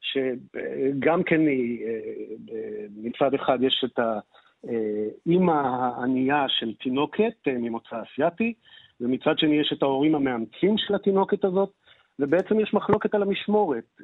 שגם 0.00 1.22
כן 1.22 1.40
היא, 1.40 1.86
אה, 1.86 2.86
מצד 2.96 3.34
אחד 3.34 3.58
יש 3.62 3.84
את 3.84 3.98
האימא 3.98 5.52
הענייה 5.52 6.44
של 6.48 6.74
תינוקת 6.74 7.48
אה, 7.48 7.52
ממוצא 7.58 7.96
אסייתי, 8.02 8.54
ומצד 9.00 9.38
שני 9.38 9.60
יש 9.60 9.72
את 9.76 9.82
ההורים 9.82 10.14
המאמצים 10.14 10.78
של 10.78 10.94
התינוקת 10.94 11.44
הזאת, 11.44 11.70
ובעצם 12.18 12.60
יש 12.60 12.74
מחלוקת 12.74 13.14
על 13.14 13.22
המשמורת. 13.22 14.00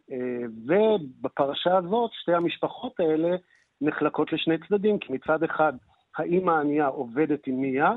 ובפרשה 0.66 1.78
הזאת, 1.78 2.10
שתי 2.12 2.34
המשפחות 2.34 3.00
האלה 3.00 3.36
נחלקות 3.80 4.32
לשני 4.32 4.54
צדדים, 4.68 4.98
כי 4.98 5.12
מצד 5.12 5.42
אחד 5.42 5.72
האימא 6.16 6.50
הענייה 6.50 6.86
עובדת 6.86 7.46
עם 7.46 7.60
מיה, 7.60 7.92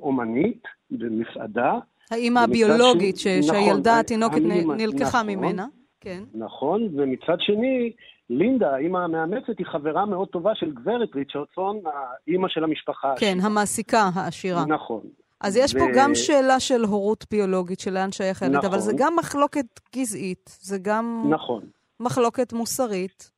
אומנית 0.00 0.62
במסעדה. 0.90 1.74
האימא 2.10 2.38
הביולוגית, 2.40 3.16
ש... 3.16 3.26
נכון, 3.26 3.42
שהילדה 3.42 4.00
התינוקת 4.00 4.40
נלקחה 4.76 5.22
נכון, 5.22 5.26
ממנה. 5.26 5.66
כן. 6.00 6.22
נכון, 6.34 6.88
ומצד 6.94 7.36
שני, 7.40 7.92
לינדה, 8.30 8.74
האימא 8.74 8.98
המאמצת, 8.98 9.58
היא 9.58 9.66
חברה 9.66 10.06
מאוד 10.06 10.28
טובה 10.28 10.54
של 10.54 10.70
גברת 10.74 11.14
ריצ'רדסון, 11.14 11.80
האימא 12.26 12.48
של 12.48 12.64
המשפחה. 12.64 13.14
כן, 13.16 13.26
העשירה. 13.26 13.46
המעסיקה 13.46 14.10
העשירה. 14.14 14.64
נכון. 14.66 15.00
אז 15.40 15.56
יש 15.56 15.74
ו... 15.74 15.78
פה 15.78 15.84
גם 15.94 16.14
שאלה 16.14 16.60
של 16.60 16.84
הורות 16.84 17.24
ביולוגית, 17.30 17.80
של 17.80 17.94
לאן 17.94 18.12
שייך 18.12 18.42
הילד, 18.42 18.56
נכון. 18.56 18.70
אבל 18.70 18.78
זה 18.78 18.92
גם 18.96 19.16
מחלוקת 19.18 19.80
גזעית, 19.96 20.58
זה 20.60 20.78
גם 20.82 21.24
נכון. 21.30 21.62
מחלוקת 22.00 22.52
מוסרית. 22.52 23.30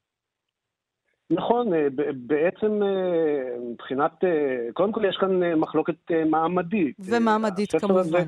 נכון, 1.30 1.74
אה, 1.74 1.86
בעצם 2.14 2.82
אה, 2.82 3.58
מבחינת, 3.72 4.24
אה, 4.24 4.72
קודם 4.72 4.92
כל 4.92 5.04
יש 5.04 5.16
כאן 5.16 5.54
מחלוקת 5.54 6.10
מעמדית. 6.26 6.96
ומעמדית 6.98 7.72
כמובן. 7.72 8.00
הזה, 8.00 8.18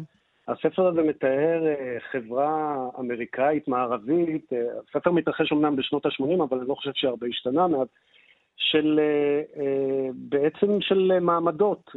הספר 0.48 0.86
הזה 0.86 1.02
מתאר 1.02 1.62
חברה 2.12 2.76
אמריקאית 2.98 3.68
מערבית, 3.68 4.50
הספר 4.88 5.10
מתרחש 5.10 5.52
אמנם 5.52 5.76
בשנות 5.76 6.06
ה-80, 6.06 6.44
אבל 6.48 6.58
אני 6.58 6.68
לא 6.68 6.74
חושב 6.74 6.90
שהרבה 6.94 7.26
השתנה 7.26 7.66
מאז, 7.66 7.88
של 8.56 9.00
בעצם 10.14 10.80
של 10.80 11.18
מעמדות. 11.20 11.90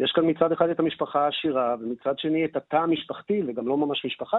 יש 0.00 0.12
כאן 0.14 0.30
מצד 0.30 0.52
אחד 0.52 0.68
את 0.68 0.80
המשפחה 0.80 1.24
העשירה, 1.24 1.76
ומצד 1.80 2.18
שני 2.18 2.44
את 2.44 2.56
התא 2.56 2.76
המשפחתי, 2.76 3.42
וגם 3.46 3.68
לא 3.68 3.76
ממש 3.76 4.04
משפחה, 4.04 4.38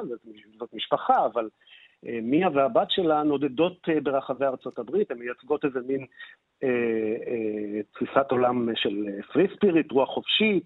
זאת, 0.59 0.73
משפחה, 0.73 1.25
אבל 1.25 1.49
מיה 2.05 2.49
והבת 2.53 2.91
שלה 2.91 3.23
נודדות 3.23 3.89
אה, 3.89 4.01
ברחבי 4.01 4.45
ארצות 4.45 4.79
הברית, 4.79 5.11
הן 5.11 5.19
מייצגות 5.19 5.65
איזה 5.65 5.79
מין 5.87 6.05
אה, 6.63 6.69
אה, 7.27 7.81
תפיסת 7.93 8.31
עולם 8.31 8.69
של 8.75 9.07
פרי 9.33 9.47
ספיריט, 9.55 9.91
רוח 9.91 10.09
חופשית, 10.09 10.63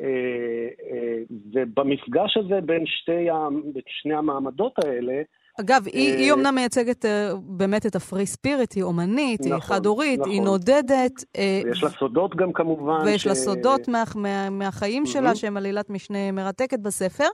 אה, 0.00 0.68
אה, 0.90 1.18
ובמפגש 1.52 2.36
הזה 2.36 2.60
בין 2.60 2.86
שתי, 2.86 3.26
בין 3.72 3.82
שני 3.86 4.14
המעמדות 4.14 4.84
האלה, 4.84 5.22
אגב, 5.60 5.86
היא, 5.86 6.14
היא 6.16 6.32
אומנם 6.32 6.54
מייצגת 6.54 7.04
אה, 7.04 7.08
באמת 7.36 7.86
את 7.86 7.96
ה 7.96 8.02
free 8.02 8.26
spirit, 8.26 8.72
היא 8.72 8.82
אומנית, 8.82 9.40
נכון, 9.40 9.52
היא 9.52 9.60
חד-הורית, 9.60 10.20
נכון. 10.20 10.32
היא 10.32 10.42
נודדת. 10.42 11.20
אה, 11.20 11.38
ויש 11.64 11.82
לה 11.82 11.90
סודות 11.90 12.36
גם 12.36 12.52
כמובן. 12.52 13.00
ויש 13.04 13.22
ש... 13.22 13.26
לה 13.26 13.34
סודות 13.34 13.88
מה, 13.88 14.04
מה, 14.14 14.50
מהחיים 14.50 15.02
mm-hmm. 15.02 15.08
שלה, 15.08 15.34
שהם 15.34 15.56
עלילת 15.56 15.90
משנה 15.90 16.32
מרתקת 16.32 16.78
בספר. 16.78 17.28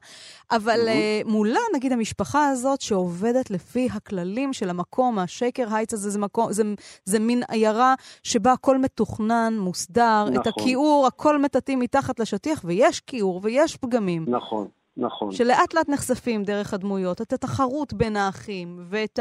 אבל 0.50 0.80
mm-hmm. 0.88 1.28
מולה, 1.28 1.60
נגיד, 1.74 1.92
המשפחה 1.92 2.48
הזאת 2.48 2.80
שעובדת 2.80 3.50
לפי 3.50 3.88
הכללים 3.92 4.52
של 4.52 4.70
המקום, 4.70 5.18
השייקר 5.18 5.74
הייטס 5.74 5.94
הזה, 5.94 6.10
זה, 6.10 6.18
מקום, 6.18 6.52
זה, 6.52 6.62
זה 7.04 7.18
מין 7.18 7.42
עיירה 7.48 7.94
שבה 8.22 8.52
הכל 8.52 8.78
מתוכנן, 8.78 9.54
מוסדר, 9.58 10.24
נכון. 10.24 10.40
את 10.40 10.46
הכיעור, 10.46 11.06
הכל 11.06 11.38
מטאטאים 11.38 11.78
מתחת 11.78 12.20
לשטיח, 12.20 12.62
ויש 12.64 13.00
כיעור 13.00 13.40
ויש 13.42 13.76
פגמים. 13.76 14.24
נכון. 14.28 14.68
נכון. 14.96 15.32
שלאט 15.32 15.74
לאט 15.74 15.88
נחשפים 15.88 16.42
דרך 16.42 16.74
הדמויות, 16.74 17.20
את 17.20 17.32
התחרות 17.32 17.92
בין 17.92 18.16
האחים, 18.16 18.76
ואת 18.78 19.18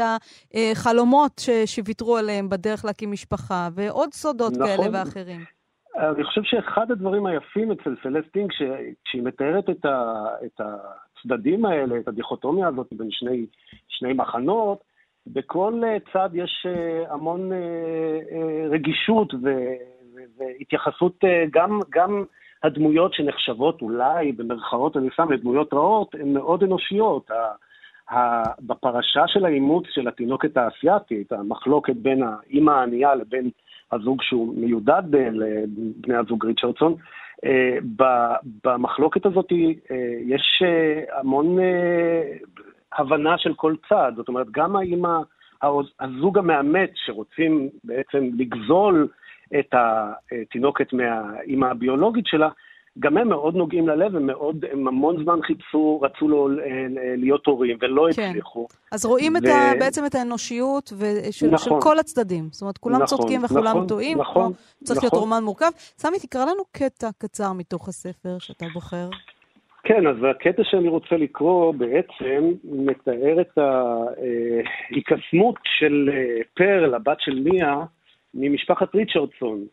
החלומות 0.54 1.32
ש... 1.38 1.50
שוויתרו 1.66 2.16
עליהם 2.16 2.48
בדרך 2.48 2.84
להקים 2.84 3.12
משפחה, 3.12 3.68
ועוד 3.74 4.12
סודות 4.12 4.52
נכון. 4.52 4.66
כאלה 4.66 4.86
ואחרים. 4.92 5.40
אני 5.96 6.24
חושב 6.24 6.40
שאחד 6.44 6.90
הדברים 6.90 7.26
היפים 7.26 7.72
אצל 7.72 7.96
סלסט 8.02 8.23
אינג, 8.23 8.50
כשהיא 9.04 9.22
מתארת 9.22 9.70
את, 9.70 9.84
ה, 9.84 10.24
את 10.44 10.60
הצדדים 10.60 11.64
האלה, 11.64 11.98
את 11.98 12.08
הדיכוטומיה 12.08 12.68
הזאת 12.68 12.86
בין 12.92 13.08
שני, 13.10 13.46
שני 13.88 14.12
מחנות, 14.12 14.84
בכל 15.26 15.82
צד 16.12 16.30
יש 16.34 16.66
אה, 16.68 17.12
המון 17.12 17.52
אה, 17.52 17.58
אה, 18.32 18.68
רגישות 18.70 19.34
והתייחסות 20.38 21.24
גם, 21.50 21.80
גם 21.90 22.24
הדמויות 22.62 23.14
שנחשבות 23.14 23.82
אולי, 23.82 24.32
במרכאות 24.32 24.96
אני 24.96 25.08
שם, 25.16 25.32
לדמויות 25.32 25.74
רעות, 25.74 26.14
הן 26.14 26.32
מאוד 26.32 26.62
אנושיות. 26.62 27.30
בפרשה 28.60 29.22
של 29.26 29.44
האימוץ 29.44 29.84
של 29.90 30.08
התינוקת 30.08 30.56
האסייתית, 30.56 31.32
המחלוקת 31.32 31.96
בין 31.96 32.22
האימא 32.22 32.70
הענייה 32.70 33.14
לבין 33.14 33.50
הזוג 33.92 34.22
שהוא 34.22 34.54
מיודד 34.56 35.02
לבני 35.12 36.16
הזוג 36.16 36.46
ריצ'רדסון, 36.46 36.94
אה, 37.44 37.78
במחלוקת 38.64 39.26
הזאת 39.26 39.52
אה, 39.52 39.96
יש 40.26 40.62
אה, 40.64 41.20
המון 41.20 41.58
הבנה 42.92 43.38
של 43.38 43.54
כל 43.54 43.74
צד. 43.88 44.12
זאת 44.16 44.28
אומרת, 44.28 44.46
גם 44.50 44.76
האימא, 44.76 45.18
הזוג 46.00 46.38
המאמץ 46.38 46.90
שרוצים 46.94 47.68
בעצם 47.84 48.30
לגזול 48.38 49.08
את 49.58 49.74
התינוקת 49.74 50.92
מהאימא 50.92 51.66
הביולוגית 51.66 52.26
שלה, 52.26 52.48
גם 52.98 53.16
הם 53.16 53.28
מאוד 53.28 53.56
נוגעים 53.56 53.88
ללב, 53.88 54.16
הם 54.16 54.26
מאוד, 54.26 54.64
הם 54.72 54.88
המון 54.88 55.22
זמן 55.22 55.38
חיפשו, 55.42 56.00
רצו 56.02 56.28
לו 56.28 56.48
להיות 57.16 57.46
הורים 57.46 57.76
ולא 57.80 58.06
כן. 58.16 58.28
הצליחו. 58.28 58.66
אז 58.92 59.06
רואים 59.06 59.34
ו... 59.34 59.38
את 59.38 59.44
ה, 59.44 59.72
בעצם 59.80 60.06
את 60.06 60.14
האנושיות 60.14 60.92
ושל, 60.98 61.50
נכון. 61.50 61.58
של 61.58 61.70
כל 61.80 61.98
הצדדים. 61.98 62.48
זאת 62.50 62.62
אומרת, 62.62 62.78
כולם 62.78 63.02
נכון, 63.02 63.18
צודקים 63.18 63.44
וכולם 63.44 63.64
נכון, 63.64 63.86
טועים, 63.86 64.18
נכון, 64.18 64.52
צריך 64.84 64.98
נכון. 64.98 65.02
להיות 65.02 65.22
רומן 65.22 65.44
מורכב. 65.44 65.70
סמי, 65.76 66.18
תקרא 66.18 66.42
לנו 66.42 66.62
קטע 66.72 67.08
קצר 67.18 67.52
מתוך 67.52 67.88
הספר 67.88 68.38
שאתה 68.38 68.66
בוחר. 68.74 69.08
כן, 69.82 70.06
אז 70.06 70.16
הקטע 70.30 70.62
שאני 70.64 70.88
רוצה 70.88 71.16
לקרוא 71.16 71.74
בעצם 71.74 72.52
מתאר 72.64 73.40
את 73.40 73.58
ההיקסמות 73.58 75.54
של 75.64 76.10
אה, 76.12 76.42
פרל, 76.54 76.94
הבת 76.94 77.16
של 77.20 77.40
מיה, 77.44 77.84
ממשפחת 78.36 78.94
ריצ'רדסון. 78.94 79.64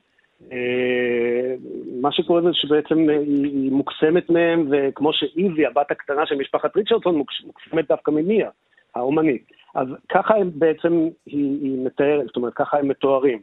אה, 0.52 1.56
מה 2.02 2.12
שקורה 2.12 2.42
זה 2.42 2.50
שבעצם 2.54 3.10
היא 3.10 3.72
מוקסמת 3.72 4.30
מהם, 4.30 4.68
וכמו 4.72 5.14
שאיזי, 5.14 5.66
הבת 5.66 5.92
הקטנה 5.92 6.26
של 6.26 6.36
משפחת 6.36 6.78
ריצ'רדסון, 6.78 7.16
מוקסמת 7.16 7.88
דווקא 7.88 8.12
ממיה, 8.12 8.50
האומנית. 8.96 9.52
אז 9.76 9.88
ככה 10.10 10.36
הם 10.36 10.52
בעצם, 10.56 11.08
היא, 11.26 11.60
היא 11.62 11.86
מתארת, 11.86 12.26
זאת 12.26 12.36
אומרת, 12.36 12.54
ככה 12.54 12.78
הם 12.78 12.88
מתוארים. 12.88 13.40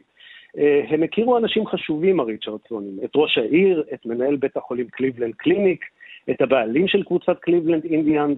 אה, 0.57 0.81
הם 0.89 1.03
הכירו 1.03 1.37
אנשים 1.37 1.67
חשובים, 1.67 2.19
הריצ'רדסונים, 2.19 2.99
את 3.03 3.11
ראש 3.15 3.37
העיר, 3.37 3.83
את 3.93 4.05
מנהל 4.05 4.35
בית 4.35 4.57
החולים 4.57 4.87
קליבלנד 4.87 5.35
קליניק, 5.35 5.85
את 6.29 6.41
הבעלים 6.41 6.87
של 6.87 7.03
קבוצת 7.03 7.39
קליבלנד 7.39 7.85
אינדיאנס. 7.85 8.37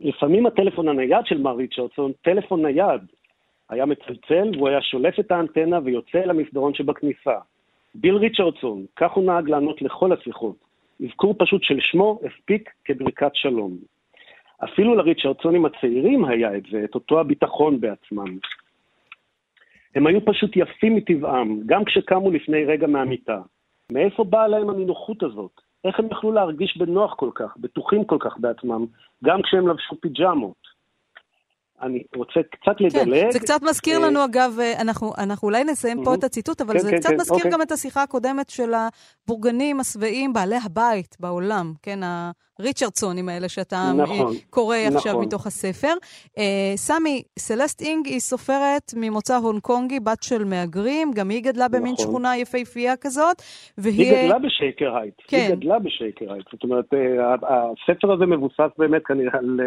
לפעמים 0.00 0.46
הטלפון 0.46 0.88
הנייד 0.88 1.26
של 1.26 1.38
מר 1.38 1.56
ריצ'רדסון, 1.56 2.12
טלפון 2.22 2.66
נייד, 2.66 3.00
היה 3.70 3.86
מצלצל 3.86 4.50
והוא 4.54 4.68
היה 4.68 4.82
שולף 4.82 5.20
את 5.20 5.30
האנטנה 5.30 5.78
ויוצא 5.84 6.18
אל 6.18 6.30
המסדרון 6.30 6.74
שבכניסה. 6.74 7.38
ביל 7.94 8.16
ריצ'רדסון, 8.16 8.84
כך 8.96 9.12
הוא 9.12 9.24
נהג 9.24 9.48
לענות 9.48 9.82
לכל 9.82 10.12
השיחות. 10.12 10.56
אזכור 11.04 11.34
פשוט 11.38 11.62
של 11.62 11.76
שמו 11.80 12.20
הספיק 12.24 12.70
כברכת 12.84 13.30
שלום. 13.34 13.76
אפילו 14.64 14.94
לריצ'רדסונים 14.94 15.64
הצעירים 15.64 16.24
היה 16.24 16.56
את 16.56 16.62
זה, 16.70 16.84
את 16.84 16.94
אותו 16.94 17.20
הביטחון 17.20 17.80
בעצמם. 17.80 18.38
הם 19.94 20.06
היו 20.06 20.24
פשוט 20.24 20.56
יפים 20.56 20.96
מטבעם, 20.96 21.60
גם 21.66 21.84
כשקמו 21.84 22.30
לפני 22.30 22.64
רגע 22.64 22.86
מהמיטה. 22.86 23.40
מאיפה 23.92 24.24
באה 24.24 24.48
להם 24.48 24.70
הנינוחות 24.70 25.22
הזאת? 25.22 25.60
איך 25.84 25.98
הם 25.98 26.06
יכלו 26.12 26.32
להרגיש 26.32 26.76
בנוח 26.76 27.14
כל 27.14 27.30
כך, 27.34 27.56
בטוחים 27.56 28.04
כל 28.04 28.16
כך 28.20 28.38
בעצמם, 28.38 28.86
גם 29.24 29.42
כשהם 29.42 29.68
לבשו 29.68 30.00
פיג'מות? 30.00 30.69
אני 31.82 32.02
רוצה 32.16 32.40
קצת 32.50 32.80
לדלג. 32.80 33.22
כן, 33.22 33.30
זה 33.30 33.38
קצת 33.38 33.60
מזכיר 33.62 33.98
אה, 33.98 34.06
לנו, 34.06 34.24
אגב, 34.24 34.56
אה, 34.60 34.80
אנחנו, 34.80 35.12
אנחנו 35.18 35.48
אולי 35.48 35.64
נסיים 35.64 36.04
פה 36.04 36.14
את 36.14 36.24
הציטוט, 36.24 36.60
אבל 36.60 36.72
כן, 36.72 36.78
זה 36.78 36.90
כן, 36.90 36.96
קצת 36.96 37.08
כן, 37.08 37.16
מזכיר 37.16 37.36
אוקיי. 37.36 37.50
גם 37.50 37.62
את 37.62 37.72
השיחה 37.72 38.02
הקודמת 38.02 38.50
של 38.50 38.72
הבורגנים 38.74 39.80
השבעים, 39.80 40.32
בעלי 40.32 40.56
הבית 40.64 41.16
בעולם, 41.20 41.72
כן, 41.82 41.98
הריצ'רדסונים 42.58 43.28
האלה 43.28 43.48
שאתה 43.48 43.76
אה, 43.76 43.92
נכון, 43.92 44.34
קורא 44.50 44.76
נכון. 44.86 44.96
עכשיו 44.96 45.20
מתוך 45.20 45.46
הספר. 45.46 45.94
סמי, 46.76 47.22
סלסט 47.38 47.82
אינג 47.82 48.06
היא 48.06 48.20
סופרת 48.20 48.92
ממוצא 48.96 49.36
הונג 49.36 49.60
קונגי, 49.60 50.00
בת 50.00 50.22
של 50.22 50.44
מהגרים, 50.44 51.10
גם 51.14 51.28
היא 51.28 51.42
גדלה 51.42 51.68
במין 51.68 51.92
נכון. 51.92 52.06
שכונה 52.06 52.36
יפהפייה 52.36 52.96
כזאת, 52.96 53.42
והיא... 53.78 54.12
היא 54.12 54.24
גדלה 54.24 54.38
בשייקר 54.38 54.96
הייטס. 54.96 55.14
כן. 55.28 55.36
היא 55.36 55.54
גדלה 55.54 55.78
בשייקר 55.78 56.32
הייטס. 56.32 56.46
זאת 56.52 56.62
אומרת, 56.62 56.86
הספר 57.42 58.12
הזה 58.12 58.26
מבוסס 58.26 58.70
באמת 58.78 59.02
כנראה 59.04 59.38
על... 59.38 59.60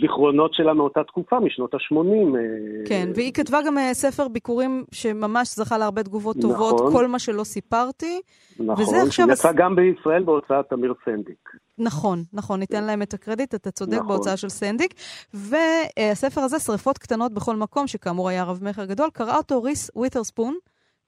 זיכרונות 0.00 0.54
שלה 0.54 0.74
מאותה 0.74 1.04
תקופה, 1.04 1.40
משנות 1.40 1.74
ה-80. 1.74 2.36
אה, 2.36 2.42
כן, 2.88 3.08
והיא 3.14 3.32
כתבה 3.32 3.58
גם 3.66 3.78
אה, 3.78 3.94
ספר 3.94 4.28
ביכורים 4.28 4.84
שממש 4.92 5.56
זכה 5.56 5.78
להרבה 5.78 6.02
תגובות 6.02 6.36
נכון, 6.36 6.50
טובות, 6.50 6.92
כל 6.92 7.06
מה 7.06 7.18
שלא 7.18 7.44
סיפרתי. 7.44 8.20
נכון, 8.60 8.84
וזה 8.84 9.02
עכשיו... 9.02 9.26
יצא 9.30 9.52
גם 9.52 9.76
בישראל 9.76 10.22
בהוצאת 10.22 10.72
אמיר 10.72 10.94
סנדיק. 11.04 11.50
נכון, 11.78 12.22
נכון, 12.32 12.60
ניתן 12.60 12.84
להם 12.84 13.02
את 13.02 13.14
הקרדיט, 13.14 13.54
אתה 13.54 13.70
צודק 13.70 13.94
נכון. 13.94 14.08
בהוצאה 14.08 14.36
של 14.36 14.48
סנדיק. 14.48 14.94
והספר 15.34 16.40
הזה, 16.40 16.58
שריפות 16.58 16.98
קטנות 16.98 17.32
בכל 17.32 17.56
מקום, 17.56 17.86
שכאמור 17.86 18.28
היה 18.28 18.44
רב-מכר 18.44 18.84
גדול, 18.84 19.10
קרא 19.12 19.36
אותו 19.36 19.62
ריס 19.62 19.90
ווית'רספון. 19.96 20.54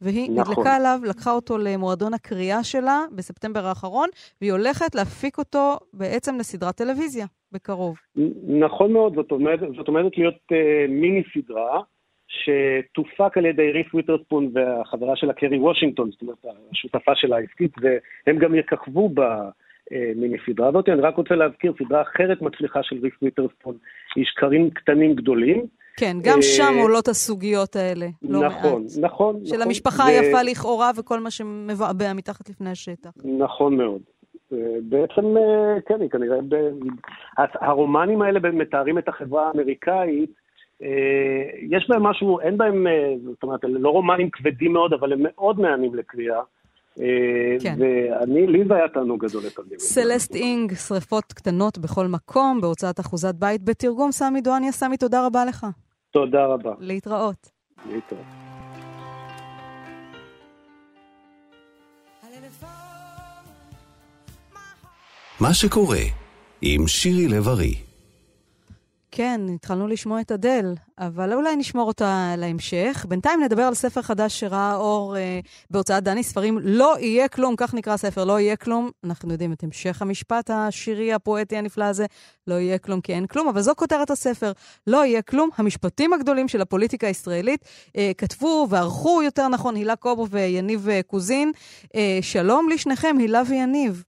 והיא 0.00 0.30
נכון. 0.30 0.52
נדלקה 0.52 0.76
עליו, 0.76 1.00
לקחה 1.04 1.30
אותו 1.30 1.58
למועדון 1.58 2.14
הקריאה 2.14 2.64
שלה 2.64 3.04
בספטמבר 3.12 3.66
האחרון, 3.66 4.08
והיא 4.40 4.52
הולכת 4.52 4.94
להפיק 4.94 5.38
אותו 5.38 5.76
בעצם 5.92 6.36
לסדרת 6.36 6.74
טלוויזיה 6.74 7.26
בקרוב. 7.52 7.96
נכון 8.48 8.92
מאוד, 8.92 9.14
זאת 9.14 9.30
אומרת, 9.30 9.60
זאת 9.76 9.88
אומרת 9.88 10.16
להיות 10.16 10.34
uh, 10.52 10.90
מיני 10.90 11.22
סדרה. 11.34 11.80
שתופק 12.28 13.38
על 13.38 13.46
ידי 13.46 13.72
ריף 13.72 13.94
וויטרספון 13.94 14.50
והחברה 14.52 15.16
שלה 15.16 15.32
קרי 15.32 15.58
וושינגטון, 15.58 16.10
זאת 16.10 16.22
אומרת, 16.22 16.36
השותפה 16.72 17.12
שלה 17.14 17.36
העסקית, 17.36 17.72
והם 17.80 18.38
גם 18.38 18.54
יככבו 18.54 19.08
במיני 19.08 20.36
סדרה 20.46 20.68
הזאת. 20.68 20.88
אני 20.88 21.00
רק 21.00 21.16
רוצה 21.16 21.34
להזכיר 21.34 21.72
סדרה 21.84 22.02
אחרת 22.02 22.42
מצליחה 22.42 22.82
של 22.82 22.96
ריף 23.02 23.22
וויטרספון, 23.22 23.76
היא 24.16 24.24
שקרים 24.24 24.70
קטנים 24.70 25.14
גדולים, 25.14 25.66
כן, 25.98 26.16
גם 26.22 26.42
שם 26.42 26.74
אה, 26.76 26.82
עולות 26.82 27.08
הסוגיות 27.08 27.76
האלה, 27.76 28.06
לא 28.22 28.40
נכון, 28.46 28.82
מעט. 28.82 28.92
נכון, 29.00 29.36
נכון. 29.36 29.46
של 29.46 29.62
המשפחה 29.62 30.06
היפה 30.06 30.42
לכאורה 30.42 30.90
וכל 30.96 31.20
מה 31.20 31.30
שמבעבע 31.30 32.12
מתחת 32.12 32.48
לפני 32.48 32.70
השטח. 32.70 33.10
נכון 33.38 33.76
מאוד. 33.76 34.02
אה, 34.52 34.58
בעצם, 34.82 35.36
אה, 35.36 35.80
כן, 35.86 36.00
היא 36.00 36.10
כנראה... 36.10 36.38
הרומנים 37.38 38.22
האלה 38.22 38.40
מתארים 38.52 38.98
את 38.98 39.08
החברה 39.08 39.48
האמריקאית, 39.48 40.30
יש 41.70 41.88
בהם 41.88 42.02
משהו, 42.02 42.40
אין 42.40 42.58
בהם, 42.58 42.86
זאת 43.24 43.42
אומרת, 43.42 43.60
לא 43.64 43.88
רומנים 43.88 44.30
כבדים 44.30 44.72
מאוד, 44.72 44.92
אבל 44.92 45.12
הם 45.12 45.18
מאוד 45.22 45.60
מהנים 45.60 45.94
לקריאה. 45.94 46.40
כן. 47.60 47.74
ואני, 47.78 48.46
לי 48.46 48.64
זה 48.68 48.74
היה 48.74 48.88
תענוג 48.88 49.24
גדול 49.24 49.42
לתרגם. 49.46 49.78
סלסט 49.78 50.34
אינג, 50.34 50.74
שריפות 50.74 51.32
קטנות 51.32 51.78
בכל 51.78 52.06
מקום, 52.06 52.60
בהוצאת 52.60 53.00
אחוזת 53.00 53.34
בית, 53.34 53.64
בתרגום 53.64 54.12
סמי 54.12 54.40
דואניאס. 54.40 54.72
סמי, 54.72 54.96
תודה 54.96 55.26
רבה 55.26 55.44
לך. 55.44 55.66
תודה 56.10 56.46
רבה. 56.46 56.72
להתראות. 56.80 57.50
להתראות. 57.90 58.47
מה 65.40 65.54
שקורה 65.54 66.00
עם 66.62 66.86
שירי 66.86 67.28
לב-ארי 67.28 67.74
כן, 69.10 69.40
התחלנו 69.54 69.88
לשמוע 69.88 70.20
את 70.20 70.32
אדל, 70.32 70.74
אבל 70.98 71.32
אולי 71.32 71.56
נשמור 71.56 71.88
אותה 71.88 72.34
להמשך. 72.38 73.06
בינתיים 73.08 73.42
נדבר 73.42 73.62
על 73.62 73.74
ספר 73.74 74.02
חדש 74.02 74.40
שראה 74.40 74.76
אור 74.76 75.16
אה, 75.16 75.40
בהוצאת 75.70 76.04
דני 76.04 76.22
ספרים. 76.22 76.58
לא 76.62 76.96
יהיה 77.00 77.28
כלום, 77.28 77.54
כך 77.56 77.74
נקרא 77.74 77.92
הספר, 77.92 78.24
לא 78.24 78.40
יהיה 78.40 78.56
כלום. 78.56 78.90
אנחנו 79.04 79.32
יודעים 79.32 79.52
את 79.52 79.62
המשך 79.62 80.02
המשפט 80.02 80.50
השירי, 80.50 81.12
הפואטי 81.12 81.56
הנפלא 81.56 81.84
הזה, 81.84 82.06
לא 82.46 82.54
יהיה 82.54 82.78
כלום 82.78 83.00
כי 83.00 83.12
אין 83.12 83.26
כלום, 83.26 83.48
אבל 83.48 83.60
זו 83.60 83.72
כותרת 83.76 84.10
הספר. 84.10 84.52
לא 84.86 85.04
יהיה 85.04 85.22
כלום, 85.22 85.50
המשפטים 85.56 86.12
הגדולים 86.12 86.48
של 86.48 86.60
הפוליטיקה 86.60 87.06
הישראלית 87.06 87.64
אה, 87.96 88.12
כתבו 88.18 88.66
וערכו, 88.70 89.22
יותר 89.22 89.48
נכון, 89.48 89.76
הילה 89.76 89.96
קובו 89.96 90.28
ויניב 90.30 90.88
אה, 90.88 91.00
קוזין. 91.06 91.52
אה, 91.94 92.18
שלום 92.22 92.68
לשניכם, 92.68 93.16
הילה 93.18 93.42
ויניב. 93.48 94.02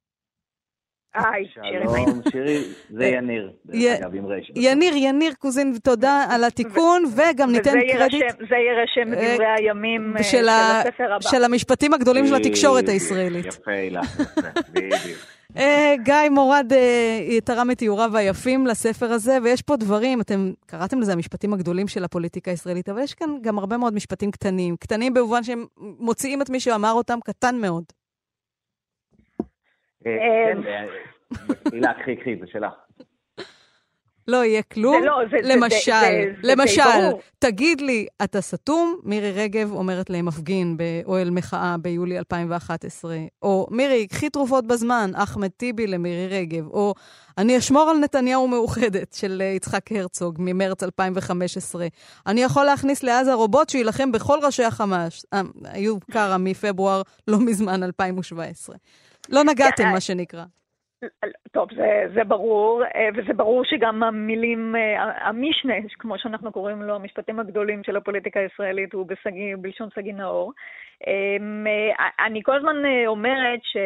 היי, 1.15 1.45
שלום, 1.55 2.21
שירי, 2.31 2.65
זה 2.99 3.05
יניר, 3.05 3.53
דרך 3.67 4.01
אגב, 4.01 4.15
עם 4.15 4.27
רשת. 4.27 4.53
יניר, 4.57 4.95
יניר 4.97 5.33
קוזין, 5.39 5.75
תודה 5.83 6.27
על 6.31 6.45
התיקון, 6.45 7.05
וגם 7.17 7.53
ניתן 7.53 7.79
קרדיט. 7.93 8.25
זה 8.49 8.57
יירשם 8.57 9.11
בדברי 9.11 9.47
אה, 9.47 9.55
הימים 9.55 10.17
אה, 10.17 10.23
של 10.23 10.49
הספר 10.49 11.13
הבא. 11.13 11.31
של 11.31 11.45
המשפטים 11.45 11.95
הגדולים 11.95 12.27
של 12.27 12.35
התקשורת 12.35 12.89
הישראלית. 12.89 13.47
יפה, 13.47 13.71
הילה, 13.71 14.01
בדיוק. 14.73 15.19
אה, 15.57 15.95
גיא 16.03 16.29
מורד 16.31 16.73
תרם 17.45 17.71
את 17.71 17.79
תיאוריו 17.79 18.17
היפים 18.17 18.67
לספר 18.67 19.13
הזה, 19.13 19.39
ויש 19.43 19.63
פה 19.63 19.77
דברים, 19.77 20.21
אתם 20.21 20.53
קראתם 20.67 21.01
לזה 21.01 21.13
המשפטים 21.13 21.53
הגדולים 21.53 21.89
של 21.89 22.05
הפוליטיקה 22.05 22.51
הישראלית, 22.51 22.89
אבל 22.89 23.03
יש 23.03 23.15
כאן 23.15 23.29
גם 23.43 23.59
הרבה 23.59 23.77
מאוד 23.77 23.95
משפטים 23.95 24.31
קטנים. 24.31 24.77
קטנים 24.77 25.15
במובן 25.15 25.43
שהם 25.43 25.65
מוציאים 25.79 26.43
את 26.43 26.51
מי 26.51 26.61
שאמר 26.61 26.93
אותם 26.93 27.19
קטן 27.25 27.57
מאוד. 27.57 27.85
כן, 30.05 30.59
הילה, 31.73 31.95
קחי, 31.95 32.17
קחי, 32.17 32.37
זה 32.41 32.47
שלך. 32.47 32.73
לא 34.29 34.45
יהיה 34.45 34.63
כלום. 34.63 35.05
לא, 35.05 35.17
זה, 35.31 35.37
למשל, 35.55 35.93
זה, 35.93 36.25
זה, 36.43 36.53
למשל, 36.53 36.83
זה 36.83 37.11
תגיד 37.39 37.81
לי, 37.81 38.07
אתה 38.25 38.41
סתום? 38.41 39.01
מירי 39.05 39.33
רגב 39.33 39.73
אומרת 39.73 40.11
למפגין 40.11 40.77
באוהל 40.77 41.31
מחאה 41.31 41.77
ביולי 41.83 42.19
2011. 42.19 43.17
או 43.43 43.67
מירי, 43.71 44.07
קחי 44.07 44.31
תרופות 44.31 44.67
בזמן, 44.67 45.11
אחמד 45.15 45.49
טיבי 45.49 45.87
למירי 45.87 46.29
רגב. 46.29 46.67
או 46.67 46.95
אני 47.39 47.59
אשמור 47.59 47.91
על 47.91 47.97
נתניהו 47.99 48.49
מאוחדת 48.49 49.13
של 49.13 49.43
יצחק 49.57 49.93
הרצוג 49.93 50.37
ממרץ 50.39 50.83
2015. 50.83 51.87
אני 52.27 52.43
יכול 52.43 52.65
להכניס 52.65 53.03
לעזה 53.03 53.35
רובוט 53.35 53.69
שיילחם 53.69 54.13
בכל 54.13 54.39
ראשי 54.43 54.65
החמאס. 54.65 55.27
אה, 55.33 55.41
איוב 55.75 56.01
קרא 56.11 56.37
מפברואר, 56.39 57.03
לא 57.29 57.39
מזמן 57.41 57.83
2017. 57.83 58.77
לא 59.31 59.41
נגעתם, 59.45 59.85
מה 59.93 60.01
שנקרא. 60.01 60.45
טוב, 61.53 61.69
זה, 61.75 62.03
זה 62.15 62.25
ברור, 62.25 62.85
אה, 62.85 63.09
וזה 63.17 63.33
ברור 63.33 63.65
שגם 63.65 64.03
המילים, 64.03 64.77
אה, 64.77 65.29
המשנה, 65.29 65.75
כמו 65.99 66.19
שאנחנו 66.19 66.53
קוראים 66.53 66.83
לו, 66.83 66.95
המשפטים 66.95 67.41
הגדולים 67.41 67.85
של 67.85 67.97
הפוליטיקה 67.97 68.41
הישראלית, 68.41 68.93
הוא 68.93 69.07
בסגי, 69.07 69.57
בלשון 69.57 69.89
סגי 69.95 70.13
נאור. 70.13 70.53
אמ, 71.07 71.67
אה, 71.67 72.27
אני 72.27 72.43
כל 72.43 72.57
הזמן 72.57 72.77
אומרת 73.07 73.61
ש... 73.63 73.77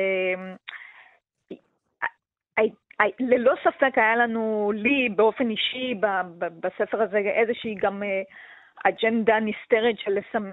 ללא 3.20 3.52
ספק 3.64 3.98
היה 3.98 4.16
לנו, 4.16 4.72
לי 4.74 5.08
באופן 5.08 5.50
אישי, 5.50 5.94
בספר 6.38 7.02
הזה, 7.02 7.18
איזושהי 7.18 7.74
גם 7.74 8.02
אג'נדה 8.84 9.40
נסתרת 9.40 9.98
של 9.98 10.10
לסמ... 10.10 10.50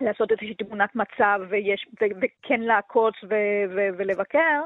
לעשות 0.00 0.30
איזושהי 0.30 0.54
תמונת 0.54 0.96
מצב 0.96 1.40
ויש, 1.48 1.86
ו, 2.00 2.04
וכן 2.16 2.60
לעקוץ 2.60 3.14
ו, 3.22 3.34
ו, 3.74 3.88
ולבקר, 3.98 4.60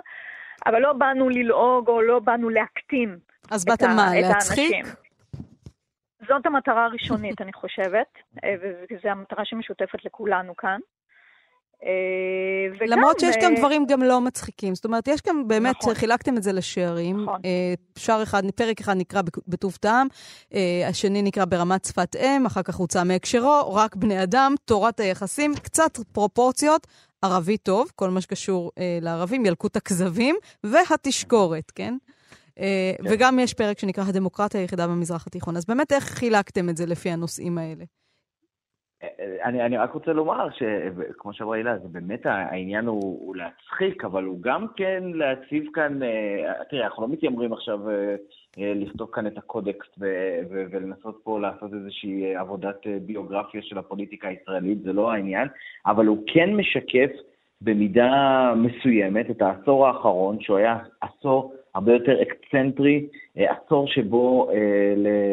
אבל 0.66 0.78
לא 0.78 0.92
באנו 0.92 1.28
ללעוג 1.28 1.88
או 1.88 2.02
לא 2.02 2.18
באנו 2.18 2.48
להקטין 2.48 3.18
אז 3.50 3.64
באתם 3.64 3.90
מה, 3.96 4.10
להצחיק? 4.20 4.86
זאת 6.28 6.46
המטרה 6.46 6.84
הראשונית, 6.84 7.40
אני 7.40 7.52
חושבת, 7.52 8.08
אה, 8.44 8.54
וזו 8.90 9.08
המטרה 9.08 9.44
שמשותפת 9.44 10.04
לכולנו 10.04 10.56
כאן. 10.56 10.80
אה, 11.84 12.74
וגם... 12.76 12.98
למרות 12.98 13.20
שיש 13.20 13.36
כאן 13.36 13.52
אה, 13.52 13.58
דברים 13.58 13.86
גם 13.86 14.02
לא 14.02 14.20
מצחיקים. 14.20 14.74
זאת 14.74 14.84
אומרת, 14.84 15.08
יש 15.08 15.20
כאן 15.20 15.48
באמת, 15.48 15.76
נכון. 15.80 15.94
חילקתם 15.94 16.36
את 16.36 16.42
זה 16.42 16.52
לשערים. 16.52 17.22
נכון. 17.22 17.40
אה, 17.44 17.74
שער 17.98 18.22
אחד, 18.22 18.42
פרק 18.54 18.80
אחד 18.80 18.96
נקרא 18.96 19.22
בטוב 19.48 19.76
טעם, 19.80 20.06
השני 20.88 21.22
נקרא 21.22 21.44
ברמת 21.44 21.84
שפת 21.84 22.16
אם, 22.16 22.46
אחר 22.46 22.62
כך 22.62 22.76
הוצא 22.76 23.04
מהקשרו, 23.04 23.74
רק 23.74 23.96
בני 23.96 24.22
אדם, 24.22 24.54
תורת 24.64 25.00
היחסים, 25.00 25.54
קצת 25.54 25.98
פרופורציות. 26.12 26.86
ערבי 27.22 27.56
טוב, 27.56 27.90
כל 27.94 28.10
מה 28.10 28.20
שקשור 28.20 28.70
לערבים, 29.00 29.46
ילקוט 29.46 29.76
הכזבים, 29.76 30.36
והתשקורת, 30.64 31.70
כן? 31.74 31.96
כן? 32.56 33.10
וגם 33.10 33.38
יש 33.38 33.54
פרק 33.54 33.78
שנקרא 33.78 34.04
הדמוקרטיה 34.08 34.60
היחידה 34.60 34.86
במזרח 34.86 35.26
התיכון. 35.26 35.56
אז 35.56 35.64
באמת, 35.64 35.92
איך 35.92 36.04
חילקתם 36.04 36.68
את 36.68 36.76
זה 36.76 36.86
לפי 36.86 37.10
הנושאים 37.10 37.58
האלה? 37.58 37.84
אני, 39.44 39.62
אני 39.62 39.76
רק 39.76 39.92
רוצה 39.92 40.12
לומר 40.12 40.48
שכמו 40.50 41.32
שאמרה 41.32 41.56
הילה, 41.56 41.78
זה 41.78 41.88
באמת 41.88 42.26
העניין 42.26 42.86
הוא, 42.86 43.02
הוא 43.02 43.36
להצחיק, 43.36 44.04
אבל 44.04 44.24
הוא 44.24 44.38
גם 44.40 44.66
כן 44.76 45.02
להציב 45.14 45.64
כאן, 45.74 46.02
אה, 46.02 46.52
תראה, 46.70 46.86
אנחנו 46.86 47.02
לא 47.02 47.08
מתיימרים 47.08 47.52
עכשיו 47.52 47.90
אה, 47.90 47.94
אה, 48.58 48.72
לכתוב 48.76 49.10
כאן 49.12 49.26
את 49.26 49.38
הקודקס 49.38 49.86
ו- 50.00 50.38
ו- 50.50 50.64
ולנסות 50.70 51.20
פה 51.24 51.40
לעשות 51.40 51.74
איזושהי 51.74 52.36
עבודת 52.36 52.86
ביוגרפיה 53.06 53.62
של 53.62 53.78
הפוליטיקה 53.78 54.28
הישראלית, 54.28 54.82
זה 54.82 54.92
לא 54.92 55.12
העניין, 55.12 55.48
אבל 55.86 56.06
הוא 56.06 56.22
כן 56.26 56.54
משקף 56.54 57.10
במידה 57.60 58.52
מסוימת 58.56 59.30
את 59.30 59.42
העשור 59.42 59.86
האחרון, 59.86 60.40
שהוא 60.40 60.56
היה 60.56 60.78
עשור 61.00 61.54
הרבה 61.74 61.92
יותר 61.92 62.22
אקצנטרי, 62.22 63.06
עשור 63.36 63.86
שבו 63.86 64.50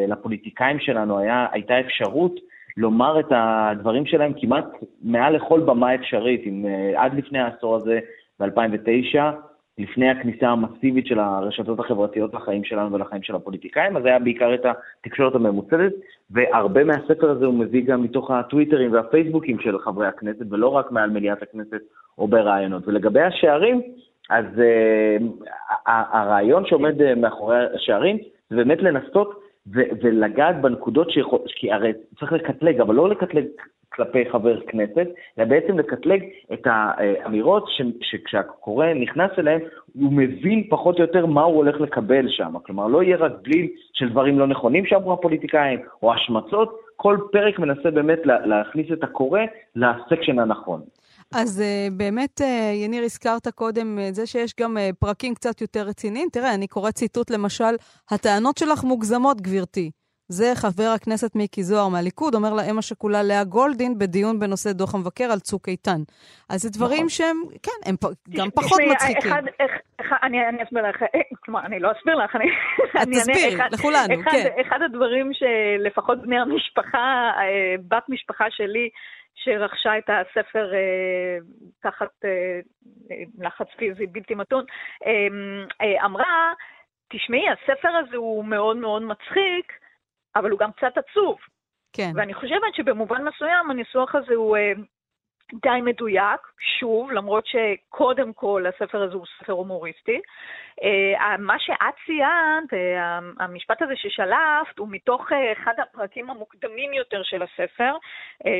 לפוליטיקאים 0.08 0.80
שלנו 0.80 1.18
היה, 1.18 1.46
הייתה 1.52 1.80
אפשרות 1.80 2.34
לומר 2.80 3.20
את 3.20 3.26
הדברים 3.30 4.06
שלהם 4.06 4.32
כמעט 4.40 4.64
מעל 5.02 5.36
לכל 5.36 5.60
במה 5.60 5.94
אפשרית. 5.94 6.42
אם, 6.46 6.64
uh, 6.64 6.98
עד 6.98 7.14
לפני 7.14 7.38
העשור 7.38 7.76
הזה, 7.76 7.98
ב-2009, 8.40 9.18
לפני 9.78 10.10
הכניסה 10.10 10.48
המסיבית 10.48 11.06
של 11.06 11.18
הרשתות 11.18 11.80
החברתיות 11.80 12.34
לחיים 12.34 12.64
שלנו 12.64 12.92
ולחיים 12.92 13.22
של 13.22 13.34
הפוליטיקאים, 13.34 13.96
אז 13.96 14.04
היה 14.04 14.18
בעיקר 14.18 14.54
את 14.54 14.66
התקשורת 14.66 15.34
הממוצדת, 15.34 15.92
והרבה 16.30 16.84
מהספר 16.84 17.30
הזה 17.30 17.46
הוא 17.46 17.54
מביא 17.54 17.84
גם 17.84 18.02
מתוך 18.02 18.30
הטוויטרים 18.30 18.92
והפייסבוקים 18.92 19.58
של 19.60 19.78
חברי 19.78 20.06
הכנסת, 20.06 20.46
ולא 20.50 20.68
רק 20.68 20.92
מעל 20.92 21.10
מליאת 21.10 21.42
הכנסת 21.42 21.80
או 22.18 22.28
ברעיונות. 22.28 22.88
ולגבי 22.88 23.20
השערים, 23.20 23.82
אז 24.30 24.44
uh, 24.44 25.22
הרעיון 25.86 26.66
שעומד 26.66 27.00
uh, 27.00 27.14
מאחורי 27.16 27.56
השערים 27.74 28.18
זה 28.50 28.56
באמת 28.56 28.82
לנסות 28.82 29.49
ו- 29.66 29.90
ולגעת 30.02 30.60
בנקודות 30.60 31.10
שיכול... 31.10 31.38
כי 31.46 31.72
הרי 31.72 31.92
צריך 32.20 32.32
לקטלג, 32.32 32.80
אבל 32.80 32.94
לא 32.94 33.08
לקטלג 33.08 33.44
כלפי 33.92 34.30
חבר 34.30 34.60
כנסת, 34.60 35.06
אלא 35.38 35.46
בעצם 35.46 35.78
לקטלג 35.78 36.22
את 36.52 36.66
האמירות 36.66 37.68
ש- 37.68 37.82
שכשהקורא 38.00 38.86
נכנס 38.94 39.30
אליהן, 39.38 39.60
הוא 39.94 40.12
מבין 40.12 40.66
פחות 40.70 40.96
או 40.96 41.02
יותר 41.02 41.26
מה 41.26 41.42
הוא 41.42 41.56
הולך 41.56 41.80
לקבל 41.80 42.28
שם. 42.28 42.54
כלומר, 42.62 42.86
לא 42.86 43.02
יהיה 43.02 43.16
רק 43.16 43.32
בליל 43.42 43.68
של 43.92 44.08
דברים 44.08 44.38
לא 44.38 44.46
נכונים 44.46 44.86
שאמרו 44.86 45.12
הפוליטיקאים, 45.12 45.80
או 46.02 46.12
השמצות, 46.12 46.80
כל 47.02 47.18
פרק 47.32 47.58
מנסה 47.58 47.90
באמת 47.90 48.18
להכניס 48.24 48.86
את 48.92 49.04
הקורא 49.04 49.40
לסקשן 49.76 50.38
הנכון. 50.38 50.80
אז 51.34 51.62
uh, 51.62 51.94
באמת, 51.94 52.40
uh, 52.40 52.44
יניר, 52.74 53.04
הזכרת 53.04 53.48
קודם 53.48 53.98
את 53.98 54.12
uh, 54.12 54.14
זה 54.14 54.26
שיש 54.26 54.54
גם 54.60 54.76
פרקים 54.98 55.34
קצת 55.34 55.60
יותר 55.60 55.82
רציניים. 55.82 56.28
תראה, 56.32 56.54
אני 56.54 56.66
קוראת 56.66 56.94
ציטוט 56.94 57.30
למשל, 57.30 57.74
הטענות 58.10 58.58
שלך 58.58 58.84
מוגזמות, 58.84 59.40
גברתי. 59.40 59.90
זה 60.38 60.46
חבר 60.54 60.90
הכנסת 60.96 61.36
מיקי 61.36 61.62
זוהר 61.62 61.88
מהליכוד, 61.88 62.34
אומר 62.34 62.52
לאם 62.54 62.78
השכולה 62.78 63.22
לאה 63.22 63.44
גולדין 63.44 63.98
בדיון 63.98 64.38
בנושא 64.40 64.72
דוח 64.72 64.94
המבקר 64.94 65.24
על 65.32 65.38
צוק 65.38 65.68
איתן. 65.68 66.00
אז 66.50 66.60
זה 66.62 66.70
דברים 66.70 67.06
נכון. 67.06 67.08
שהם, 67.08 67.36
כן, 67.62 67.80
הם 67.86 67.94
גם 68.38 68.48
פחות 68.50 68.80
מצחיקים. 68.90 69.32
אחד, 69.32 69.42
אחד, 69.58 69.66
אחד, 70.00 70.16
אני, 70.22 70.48
אני 70.48 70.62
אסביר 70.62 70.82
לך, 70.88 70.96
כלומר, 71.44 71.66
אני 71.66 71.80
לא 71.80 71.88
אסביר 71.92 72.14
לך, 72.14 72.36
אני... 72.36 72.46
את 73.02 73.08
תסבירי, 73.08 73.56
לכולנו, 73.72 74.20
אחד, 74.20 74.30
כן. 74.30 74.48
אחד 74.60 74.78
הדברים 74.84 75.30
שלפחות 75.32 76.22
בני 76.22 76.38
המשפחה, 76.38 77.30
בת 77.88 78.04
משפחה 78.08 78.44
שלי, 78.50 78.88
שרכשה 79.34 79.98
את 79.98 80.10
הספר 80.10 80.74
אה, 80.74 81.38
תחת 81.82 82.24
אה, 82.24 82.60
לחץ 83.38 83.66
פיזי 83.76 84.06
בלתי 84.06 84.34
מתון, 84.34 84.64
אה, 85.06 85.12
אה, 85.80 86.04
אמרה, 86.04 86.52
תשמעי, 87.12 87.44
הספר 87.48 87.88
הזה 87.88 88.16
הוא 88.16 88.44
מאוד 88.44 88.76
מאוד 88.76 89.02
מצחיק, 89.02 89.72
אבל 90.36 90.50
הוא 90.50 90.58
גם 90.58 90.72
קצת 90.72 90.92
עצוב. 90.96 91.38
כן. 91.92 92.12
ואני 92.16 92.34
חושבת 92.34 92.74
שבמובן 92.74 93.24
מסוים 93.24 93.70
הניסוח 93.70 94.14
הזה 94.14 94.34
הוא, 94.34 94.56
אה, 94.56 94.72
די 95.54 95.80
מדויק, 95.84 96.40
שוב, 96.78 97.10
למרות 97.10 97.44
שקודם 97.46 98.32
כל 98.32 98.64
הספר 98.66 99.02
הזה 99.02 99.14
הוא 99.14 99.26
ספר 99.38 99.52
הומוריסטי. 99.52 100.20
Uh, 100.80 101.38
מה 101.38 101.58
שאת 101.58 101.76
ציינת, 102.06 102.72
uh, 102.72 103.42
המשפט 103.42 103.82
הזה 103.82 103.92
ששלפת, 103.96 104.78
הוא 104.78 104.88
מתוך 104.90 105.32
uh, 105.32 105.34
אחד 105.52 105.72
הפרקים 105.78 106.30
המוקדמים 106.30 106.92
יותר 106.92 107.22
של 107.22 107.42
הספר, 107.42 107.96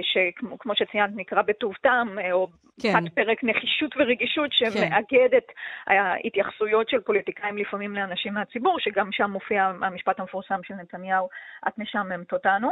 שכמו 0.02 0.74
שציינת 0.74 1.10
נקרא 1.16 1.42
בטוב 1.42 1.74
טעם, 1.80 2.18
או 2.32 2.48
כן. 2.82 3.08
פרק 3.08 3.44
נחישות 3.44 3.94
ורגישות, 3.96 4.50
כן. 4.58 4.70
שמאגד 4.70 5.34
את 5.36 5.52
ההתייחסויות 5.86 6.88
של 6.88 7.00
פוליטיקאים 7.00 7.58
לפעמים 7.58 7.94
לאנשים 7.94 8.34
מהציבור, 8.34 8.78
שגם 8.78 9.12
שם 9.12 9.30
מופיע 9.30 9.72
המשפט 9.82 10.20
המפורסם 10.20 10.60
של 10.62 10.74
נתניהו, 10.74 11.28
את 11.68 11.78
משעממת 11.78 12.32
אותנו. 12.32 12.70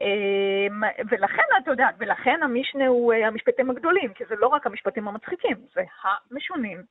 אמ, 0.00 0.82
ולכן, 1.10 1.42
את 1.62 1.66
יודעת, 1.66 1.94
ולכן 1.98 2.40
המשנה 2.42 2.86
הוא 2.86 3.12
אה, 3.12 3.26
המשפטים 3.26 3.70
הגדולים, 3.70 4.12
כי 4.14 4.24
זה 4.28 4.34
לא 4.38 4.46
רק 4.46 4.66
המשפטים 4.66 5.08
המצחיקים, 5.08 5.56
זה 5.74 5.80
המשונים. 6.30 6.82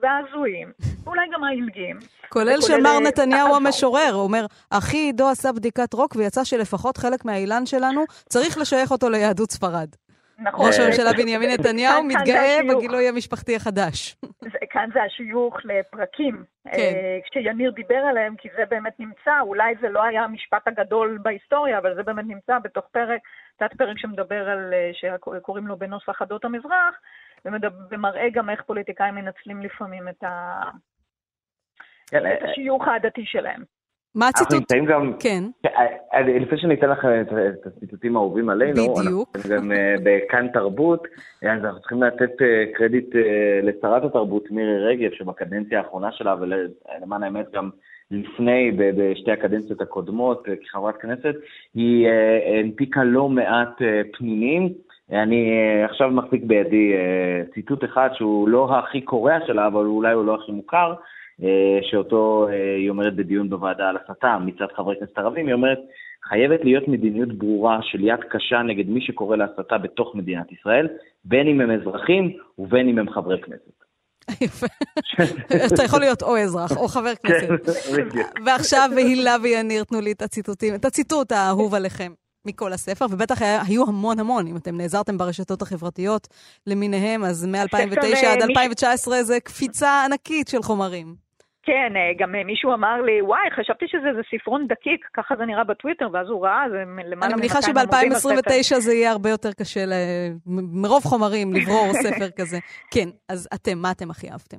וההזויים, 0.00 0.72
ואולי 1.04 1.22
גם 1.34 1.44
העילגים. 1.44 1.98
כולל 2.28 2.60
שמר 2.60 2.94
אה, 2.94 3.00
נתניהו 3.00 3.56
המשורר, 3.56 4.10
הוא 4.12 4.22
אומר, 4.22 4.46
אחי 4.70 4.96
עידו 4.96 5.28
עשה 5.28 5.52
בדיקת 5.52 5.92
רוק 5.94 6.16
ויצא 6.16 6.44
שלפחות 6.44 6.96
חלק 6.96 7.24
מהאילן 7.24 7.66
שלנו 7.66 8.04
צריך 8.28 8.58
לשייך 8.58 8.90
אותו 8.90 9.10
ליהדות 9.10 9.50
ספרד. 9.50 9.88
נכון. 10.38 10.66
ראש 10.66 10.78
הממשלה 10.78 11.12
בנימין 11.12 11.50
נתניהו 11.50 12.04
מתגאה 12.04 12.58
בגילוי 12.68 13.08
המשפחתי 13.08 13.56
החדש. 13.56 14.16
כאן 14.70 14.88
זה 14.94 15.02
השיוך 15.02 15.56
לפרקים, 15.64 16.44
כן. 16.64 16.78
אה, 16.78 17.18
כשיניר 17.30 17.70
דיבר 17.70 18.02
עליהם, 18.10 18.36
כי 18.36 18.48
זה 18.56 18.64
באמת 18.70 19.00
נמצא, 19.00 19.40
אולי 19.40 19.74
זה 19.80 19.88
לא 19.88 20.04
היה 20.04 20.24
המשפט 20.24 20.68
הגדול 20.68 21.18
בהיסטוריה, 21.22 21.78
אבל 21.78 21.94
זה 21.94 22.02
באמת 22.02 22.24
נמצא 22.28 22.58
בתוך 22.58 22.84
פרק, 22.92 23.20
תת 23.56 23.76
פרק 23.78 23.98
שמדבר 23.98 24.48
על, 24.48 24.74
אה, 24.74 24.90
שקוראים 24.94 25.66
לו 25.66 25.76
בנוסח 25.76 26.22
עדות 26.22 26.44
המזרח, 26.44 26.94
ומראה 27.90 28.30
גם 28.32 28.50
איך 28.50 28.62
פוליטיקאים 28.62 29.14
מנצלים 29.14 29.62
לפעמים 29.62 30.08
את, 30.08 30.24
ה... 30.24 30.60
כן, 32.06 32.18
את 32.18 32.42
אה, 32.42 32.50
השיוך 32.50 32.88
העדתי 32.88 33.22
שלהם. 33.26 33.75
מה 34.16 34.28
הציטוט? 34.28 34.52
אנחנו 34.52 34.58
נמצאים 34.58 34.84
גם... 34.84 35.12
כן. 35.20 35.44
אה, 36.14 36.20
לפני 36.22 36.58
שאני 36.58 36.74
אתן 36.74 36.90
לך 36.90 37.04
את 37.04 37.66
הציטוטים 37.66 38.16
האהובים 38.16 38.48
עלינו, 38.48 38.94
בדיוק. 38.94 39.28
אנחנו 39.36 39.50
גם 39.50 39.72
אה, 39.72 39.94
בכאן 40.04 40.48
תרבות, 40.52 41.08
אז 41.42 41.64
אנחנו 41.64 41.80
צריכים 41.80 42.02
לתת 42.02 42.42
אה, 42.42 42.64
קרדיט 42.74 43.14
לשרת 43.62 44.04
התרבות 44.04 44.50
מירי 44.50 44.78
רגב, 44.78 45.10
שבקדנציה 45.12 45.78
האחרונה 45.78 46.12
שלה, 46.12 46.34
ולמען 46.40 47.22
האמת 47.22 47.46
גם 47.52 47.70
לפני, 48.10 48.72
בשתי 48.76 49.32
הקדנציות 49.32 49.80
הקודמות, 49.80 50.48
כחברת 50.64 50.96
כנסת, 50.96 51.34
היא 51.74 52.08
הנפיקה 52.60 53.04
לא 53.04 53.28
מעט 53.28 53.82
פנינים. 54.12 54.68
אני 55.12 55.50
עכשיו 55.84 56.10
מחזיק 56.10 56.44
בידי 56.44 56.92
ציטוט 57.54 57.84
אחד 57.84 58.08
שהוא 58.14 58.48
לא 58.48 58.78
הכי 58.78 59.00
קורע 59.00 59.38
שלה, 59.46 59.66
אבל 59.66 59.84
אולי 59.84 60.12
הוא 60.12 60.24
לא 60.24 60.34
הכי 60.34 60.52
מוכר. 60.52 60.94
אה, 61.42 61.78
שאותו 61.82 62.48
אה, 62.48 62.76
היא 62.76 62.90
אומרת 62.90 63.16
בדיון 63.16 63.50
בוועדה 63.50 63.88
על 63.88 63.96
הסתה 63.96 64.38
מצד 64.44 64.66
חברי 64.76 64.94
כנסת 65.00 65.18
ערבים, 65.18 65.46
היא 65.46 65.54
אומרת, 65.54 65.78
חייבת 66.28 66.60
להיות 66.64 66.88
מדיניות 66.88 67.38
ברורה 67.38 67.78
של 67.82 68.04
יד 68.04 68.20
קשה 68.30 68.62
נגד 68.62 68.88
מי 68.88 69.00
שקורא 69.00 69.36
להסתה 69.36 69.78
בתוך 69.78 70.14
מדינת 70.14 70.52
ישראל, 70.52 70.88
בין 71.24 71.46
אם 71.46 71.60
הם 71.60 71.70
אזרחים 71.70 72.36
ובין 72.58 72.88
אם 72.88 72.98
הם 72.98 73.10
חברי 73.10 73.40
כנסת. 73.42 73.76
יפה. 74.44 74.66
אתה 75.74 75.82
יכול 75.84 76.00
להיות 76.00 76.22
או 76.22 76.36
אזרח 76.36 76.76
או 76.76 76.88
חבר 76.88 77.12
כן, 77.22 77.32
כנסת. 77.46 77.78
ועכשיו 78.46 78.90
הילה 78.96 79.36
ויניר, 79.42 79.84
תנו 79.84 80.00
לי 80.00 80.12
את 80.12 80.22
הציטוטים, 80.22 80.74
את 80.74 80.84
הציטוט 80.84 81.32
האהוב 81.32 81.74
עליכם. 81.74 82.12
מכל 82.46 82.72
הספר, 82.72 83.06
ובטח 83.10 83.42
היו 83.42 83.88
המון 83.88 84.20
המון, 84.20 84.46
אם 84.46 84.56
אתם 84.56 84.76
נעזרתם 84.76 85.18
ברשתות 85.18 85.62
החברתיות 85.62 86.28
למיניהם, 86.66 87.24
אז 87.24 87.46
מ-2009 87.46 88.26
עד 88.26 88.42
2019 88.42 89.22
זה 89.22 89.40
קפיצה 89.40 90.04
ענקית 90.04 90.48
של 90.48 90.62
חומרים. 90.62 91.25
כן, 91.66 91.92
אה, 91.96 92.12
גם 92.18 92.34
אה, 92.34 92.44
מישהו 92.44 92.72
אמר 92.72 93.02
לי, 93.02 93.22
וואי, 93.22 93.50
חשבתי 93.56 93.84
שזה 93.88 94.08
איזה 94.08 94.20
ספרון 94.30 94.66
דקיק, 94.66 95.06
ככה 95.14 95.36
זה 95.36 95.44
נראה 95.44 95.64
בטוויטר, 95.64 96.08
ואז 96.12 96.28
הוא 96.28 96.46
ראה, 96.46 96.64
זה 96.70 96.78
למעלה 96.86 97.10
מ-200 97.10 97.22
עמודים 97.24 97.24
אני 97.24 97.34
מניחה 97.34 97.62
שב-2029 97.62 98.80
זה 98.80 98.92
יהיה 98.94 99.10
הרבה 99.10 99.30
יותר 99.30 99.52
קשה, 99.52 99.80
מרוב 100.82 101.02
חומרים, 101.02 101.54
לברור 101.54 101.92
ספר 102.04 102.30
כזה. 102.36 102.58
כן, 102.90 103.08
אז 103.28 103.48
אתם, 103.54 103.78
מה 103.78 103.90
אתם 103.90 104.10
הכי 104.10 104.30
אהבתם? 104.30 104.56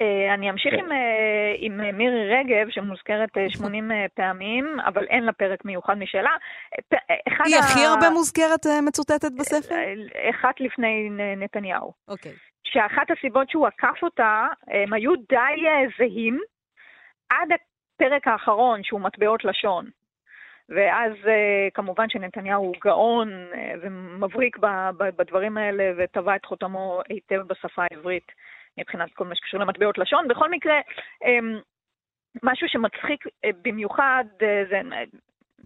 אה, 0.00 0.34
אני 0.34 0.50
אמשיך 0.50 0.74
עם, 0.78 0.88
עם 1.58 1.96
מירי 1.98 2.34
רגב, 2.36 2.70
שמוזכרת 2.70 3.30
80 3.48 3.90
פעמים, 4.14 4.76
אבל 4.86 5.04
אין 5.04 5.24
לה 5.24 5.32
פרק 5.32 5.64
מיוחד 5.64 5.94
משלה. 5.98 6.30
היא 7.44 7.56
הכי 7.56 7.84
הרבה 7.84 8.10
מוזכרת 8.10 8.66
מצוטטת 8.86 9.32
בספר? 9.38 9.74
אחת 10.30 10.60
לפני 10.60 11.08
נתניהו. 11.36 11.92
אוקיי. 12.08 12.32
שאחת 12.72 13.10
הסיבות 13.10 13.50
שהוא 13.50 13.66
עקף 13.66 14.02
אותה, 14.02 14.46
הם 14.66 14.92
היו 14.92 15.16
די 15.16 15.66
אה, 15.66 15.84
זהים 15.98 16.40
עד 17.30 17.48
הפרק 17.52 18.28
האחרון, 18.28 18.82
שהוא 18.82 19.00
מטבעות 19.00 19.44
לשון. 19.44 19.90
ואז 20.68 21.12
אה, 21.26 21.68
כמובן 21.74 22.08
שנתניהו 22.08 22.64
הוא 22.64 22.74
גאון 22.84 23.32
אה, 23.54 23.74
ומבריק 23.82 24.58
בדברים 24.98 25.58
האלה 25.58 25.92
וטבע 25.96 26.36
את 26.36 26.44
חותמו 26.44 27.00
היטב 27.08 27.40
בשפה 27.46 27.82
העברית 27.90 28.32
מבחינת 28.78 29.14
כל 29.14 29.24
מה 29.24 29.34
שקשור 29.34 29.60
למטבעות 29.60 29.98
לשון. 29.98 30.28
בכל 30.28 30.50
מקרה, 30.50 30.80
משהו 32.42 32.68
שמצחיק 32.68 33.24
במיוחד 33.62 34.24
זה 34.70 34.80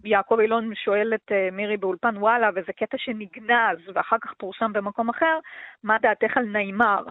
יעקב 0.03 0.39
אילון 0.39 0.75
שואל 0.75 1.13
את 1.15 1.31
אה, 1.31 1.49
מירי 1.51 1.77
באולפן 1.77 2.17
וואלה, 2.17 2.49
וזה 2.55 2.73
קטע 2.73 2.97
שנגנז 2.97 3.79
ואחר 3.93 4.17
כך 4.21 4.33
פורסם 4.37 4.73
במקום 4.73 5.09
אחר, 5.09 5.39
מה 5.83 5.97
דעתך 6.01 6.37
על 6.37 6.45
נעימר? 6.45 7.03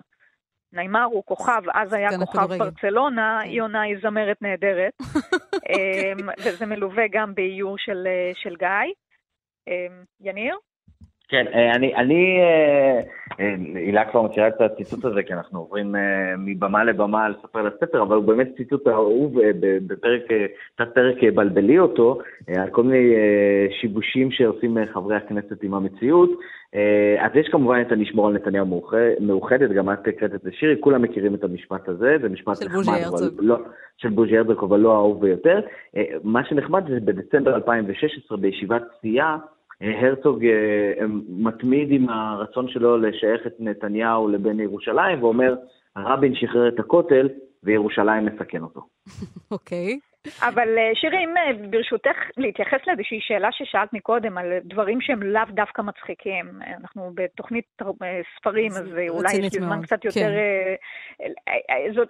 נעימר 0.72 1.04
הוא 1.04 1.24
כוכב, 1.24 1.62
אז 1.74 1.92
היה 1.92 2.08
כוכב 2.18 2.46
ברצלונה, 2.58 3.40
כן. 3.42 3.48
היא 3.48 3.62
עונה 3.62 3.80
היא 3.80 3.96
זמרת 4.02 4.42
נהדרת, 4.42 4.92
אמ, 5.70 6.28
וזה 6.38 6.66
מלווה 6.66 7.04
גם 7.10 7.34
באיור 7.34 7.78
של, 7.78 8.06
אה, 8.06 8.30
של 8.34 8.56
גיא. 8.56 8.92
אמ, 9.68 10.04
יניר? 10.20 10.56
כן, 11.32 11.44
אה, 11.54 11.74
אני, 11.74 11.94
אני, 11.94 12.40
אה, 12.40 13.00
אה, 13.40 13.54
הילה 13.74 14.04
כבר 14.10 14.22
מכירה 14.22 14.48
את 14.48 14.60
הציטוט 14.60 15.04
הזה, 15.04 15.22
כי 15.22 15.32
אנחנו 15.32 15.58
עוברים 15.58 15.94
מבמה 16.38 16.84
לבמה 16.84 17.28
לספר 17.28 17.62
לספר, 17.62 18.02
אבל 18.02 18.16
הוא 18.16 18.24
באמת 18.24 18.48
ציטוט 18.56 18.88
אהוב 18.88 19.34
בפרק, 19.86 20.22
תת 20.74 20.88
פרק 20.94 21.16
בלבלי 21.34 21.78
אותו, 21.78 22.18
על 22.56 22.70
כל 22.70 22.82
מיני 22.82 23.14
שיבושים 23.80 24.30
שעושים 24.30 24.76
חברי 24.92 25.16
הכנסת 25.16 25.62
עם 25.62 25.74
המציאות. 25.74 26.30
אז 27.20 27.30
יש 27.34 27.48
כמובן 27.48 27.80
את 27.80 27.92
הנשמור 27.92 28.26
על 28.26 28.32
נתניהו 28.32 28.82
מאוחדת, 29.20 29.70
גם 29.70 29.92
את 29.92 30.08
הקראת 30.08 30.34
את 30.34 30.40
זה 30.42 30.50
שירי, 30.52 30.76
כולם 30.80 31.02
מכירים 31.02 31.34
את 31.34 31.44
המשפט 31.44 31.88
הזה, 31.88 32.16
זה 32.22 32.28
משפט 32.28 32.62
נחמד, 32.62 33.00
אבל 33.08 33.30
לא, 33.38 33.56
של 33.96 34.08
בוז'י 34.08 34.38
הרצוג, 34.38 34.64
אבל 34.64 34.80
לא 34.80 34.92
האהוב 34.92 35.20
ביותר. 35.20 35.60
מה 36.24 36.44
שנחמד 36.44 36.84
זה 36.88 37.00
בדצמבר 37.00 37.54
2016, 37.54 38.38
בישיבת 38.38 38.82
סיעה, 39.00 39.38
הרצוג 39.82 40.44
אה, 40.44 41.06
מתמיד 41.28 41.88
עם 41.90 42.08
הרצון 42.08 42.68
שלו 42.68 42.96
לשייך 42.96 43.46
את 43.46 43.54
נתניהו 43.58 44.28
לבין 44.28 44.60
ירושלים, 44.60 45.22
ואומר, 45.22 45.54
רבין 45.96 46.34
שחרר 46.34 46.68
את 46.68 46.78
הכותל 46.78 47.28
וירושלים 47.62 48.26
מסכן 48.26 48.62
אותו. 48.62 48.80
אוקיי. 49.50 49.98
okay. 49.98 50.12
אבל 50.42 50.78
אה, 50.78 50.90
שירי, 50.94 51.24
אם 51.24 51.36
אה, 51.36 51.68
ברשותך 51.70 52.16
להתייחס 52.36 52.78
לאיזושהי 52.86 53.18
שאלה 53.20 53.48
ששאלת 53.52 53.92
מקודם, 53.92 54.38
על 54.38 54.46
דברים 54.64 55.00
שהם 55.00 55.22
לאו 55.22 55.42
דווקא 55.50 55.82
מצחיקים. 55.82 56.46
אנחנו 56.80 57.10
בתוכנית 57.14 57.64
ספרים, 58.38 58.70
אז 58.70 58.86
אולי 59.08 59.32
יש 59.32 59.54
לי 59.54 59.60
זמן 59.60 59.82
קצת 59.82 60.04
יותר... 60.04 60.30
כן. 61.68 61.92
זאת, 61.94 62.08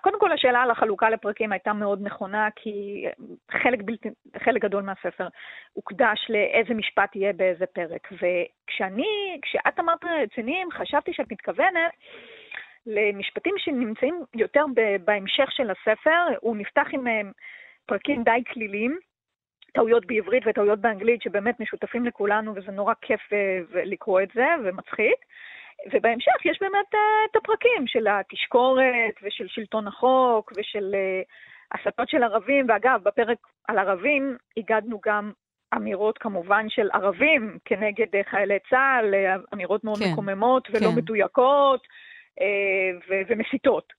קודם 0.00 0.20
כל, 0.20 0.32
השאלה 0.32 0.62
על 0.62 0.70
החלוקה 0.70 1.10
לפרקים 1.10 1.52
הייתה 1.52 1.72
מאוד 1.72 2.02
נכונה, 2.02 2.48
כי 2.56 3.04
חלק, 3.50 3.78
בלתי, 3.82 4.08
חלק 4.44 4.62
גדול 4.62 4.82
מהספר 4.82 5.28
הוקדש 5.72 6.26
לאיזה 6.28 6.74
משפט 6.74 7.16
יהיה 7.16 7.32
באיזה 7.32 7.66
פרק. 7.66 8.08
וכשאני, 8.12 9.38
כשאת 9.42 9.80
אמרת 9.80 10.04
רציניים, 10.04 10.70
חשבתי 10.70 11.12
שאת 11.12 11.32
מתכוונת 11.32 11.92
למשפטים 12.86 13.54
שנמצאים 13.58 14.22
יותר 14.34 14.64
בהמשך 15.04 15.52
של 15.52 15.70
הספר. 15.70 16.24
הוא 16.40 16.56
נפתח 16.56 16.86
עם 16.92 17.06
אה, 17.06 17.20
פרקים 17.86 18.22
די 18.24 18.42
כלילים, 18.52 18.98
טעויות 19.72 20.06
בעברית 20.06 20.42
וטעויות 20.46 20.80
באנגלית 20.80 21.22
שבאמת 21.22 21.60
משותפים 21.60 22.04
לכולנו, 22.04 22.54
וזה 22.54 22.72
נורא 22.72 22.94
כיף 23.00 23.32
אה, 23.32 23.58
לקרוא 23.84 24.20
את 24.20 24.28
זה, 24.34 24.46
ומצחיק. 24.64 25.16
ובהמשך 25.92 26.44
יש 26.44 26.58
באמת 26.60 26.94
אה, 26.94 27.00
את 27.30 27.36
הפרקים 27.36 27.86
של 27.86 28.06
התשקורת 28.06 29.14
ושל 29.22 29.48
שלטון 29.48 29.86
החוק 29.86 30.52
ושל 30.56 30.94
הסתות 31.72 32.08
של 32.08 32.22
ערבים, 32.22 32.66
ואגב, 32.68 33.00
בפרק 33.02 33.38
על 33.68 33.78
ערבים 33.78 34.36
הגדנו 34.56 35.00
גם 35.06 35.32
אמירות 35.76 36.18
כמובן 36.18 36.66
של 36.68 36.88
ערבים 36.92 37.58
כנגד 37.64 38.06
חיילי 38.30 38.58
צה"ל, 38.70 39.14
אמירות 39.54 39.84
מאוד 39.84 39.98
כן, 39.98 40.12
מקוממות 40.12 40.68
ולא 40.70 40.90
כן. 40.90 40.96
מדויקות. 40.96 41.80
אה, 42.40 43.14
ומסיתות. 43.28 43.92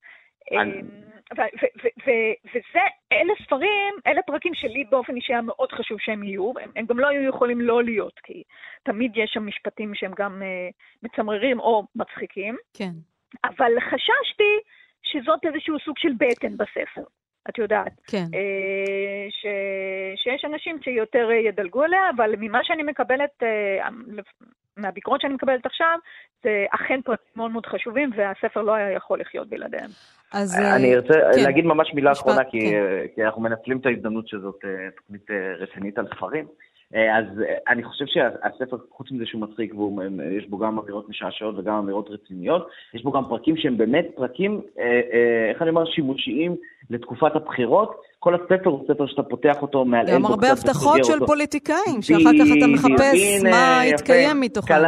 וזה, 2.05 2.79
אלה 3.11 3.33
ספרים, 3.45 3.93
אלה 4.07 4.21
פרקים 4.21 4.53
שלי 4.53 4.83
באופן 4.89 5.15
אישי 5.15 5.33
היה 5.33 5.41
מאוד 5.41 5.71
חשוב 5.71 5.97
שהם 5.99 6.23
יהיו, 6.23 6.53
הם, 6.61 6.71
הם 6.75 6.85
גם 6.85 6.99
לא 6.99 7.07
היו 7.07 7.29
יכולים 7.29 7.61
לא 7.61 7.83
להיות, 7.83 8.19
כי 8.23 8.43
תמיד 8.83 9.11
יש 9.15 9.31
שם 9.33 9.45
משפטים 9.47 9.95
שהם 9.95 10.11
גם 10.17 10.41
uh, 10.41 10.73
מצמררים 11.03 11.59
או 11.59 11.83
מצחיקים. 11.95 12.57
כן. 12.73 12.91
אבל 13.43 13.71
חששתי 13.79 14.53
שזאת 15.03 15.39
איזשהו 15.45 15.79
סוג 15.79 15.97
של 15.97 16.13
בטן 16.17 16.57
בספר, 16.57 17.03
את 17.49 17.57
יודעת. 17.57 18.01
כן. 18.07 18.25
Uh, 18.31 19.29
ש, 19.29 19.45
שיש 20.23 20.45
אנשים 20.45 20.77
שיותר 20.83 21.31
ידלגו 21.31 21.83
עליה, 21.83 22.09
אבל 22.15 22.33
ממה 22.39 22.59
שאני 22.63 22.83
מקבלת, 22.83 23.43
uh, 23.43 24.21
מהביקורות 24.77 25.21
שאני 25.21 25.33
מקבלת 25.33 25.65
עכשיו, 25.65 25.97
זה 26.43 26.65
אכן 26.71 27.01
פרקים 27.01 27.25
מאוד 27.35 27.51
מאוד 27.51 27.65
חשובים, 27.65 28.09
והספר 28.15 28.61
לא 28.61 28.73
היה 28.73 28.91
יכול 28.91 29.19
לחיות 29.19 29.49
בלעדיהם. 29.49 29.89
אז... 30.33 30.59
אני 30.75 30.93
אה, 30.93 30.95
ארצה 30.95 31.13
כן. 31.13 31.43
להגיד 31.43 31.65
ממש 31.65 31.93
מילה 31.93 32.11
משפט, 32.11 32.23
אחרונה, 32.23 32.43
כי, 32.43 32.59
כן. 32.59 32.75
אה, 32.75 33.05
כי 33.15 33.23
אנחנו 33.23 33.41
מנצלים 33.41 33.77
את 33.77 33.85
ההזדמנות 33.85 34.27
שזאת 34.27 34.59
אה, 34.65 34.69
תוכנית 34.97 35.27
רצינית 35.59 35.97
על 35.97 36.07
ספרים. 36.15 36.45
אז 36.95 37.25
אני 37.67 37.83
חושב 37.83 38.05
שהספר, 38.05 38.77
חוץ 38.91 39.11
מזה 39.11 39.25
שהוא 39.25 39.41
מצחיק 39.41 39.73
ויש 40.17 40.45
בו 40.49 40.57
גם 40.57 40.79
אמירות 40.79 41.09
משעשעות 41.09 41.55
וגם 41.57 41.73
אמירות 41.73 42.09
רציניות, 42.09 42.67
יש 42.93 43.03
בו 43.03 43.11
גם 43.11 43.23
פרקים 43.29 43.57
שהם 43.57 43.77
באמת 43.77 44.05
פרקים, 44.15 44.61
איך 45.49 45.61
אני 45.61 45.69
אומר, 45.69 45.85
שימושיים 45.85 46.55
לתקופת 46.89 47.35
הבחירות. 47.35 47.95
כל 48.19 48.35
הספר 48.35 48.69
הוא 48.69 48.87
ספר 48.87 49.07
שאתה 49.07 49.23
פותח 49.23 49.61
אותו 49.61 49.85
מעל... 49.85 50.05
גם 50.11 50.25
הרבה 50.25 50.51
הבטחות 50.51 51.05
של 51.05 51.25
פוליטיקאים, 51.25 52.01
שאחר 52.01 52.31
כך 52.39 52.47
אתה 52.57 52.67
מחפש 52.67 53.43
מה 53.43 53.81
יתקיים 53.85 54.41
מתוכם. 54.41 54.83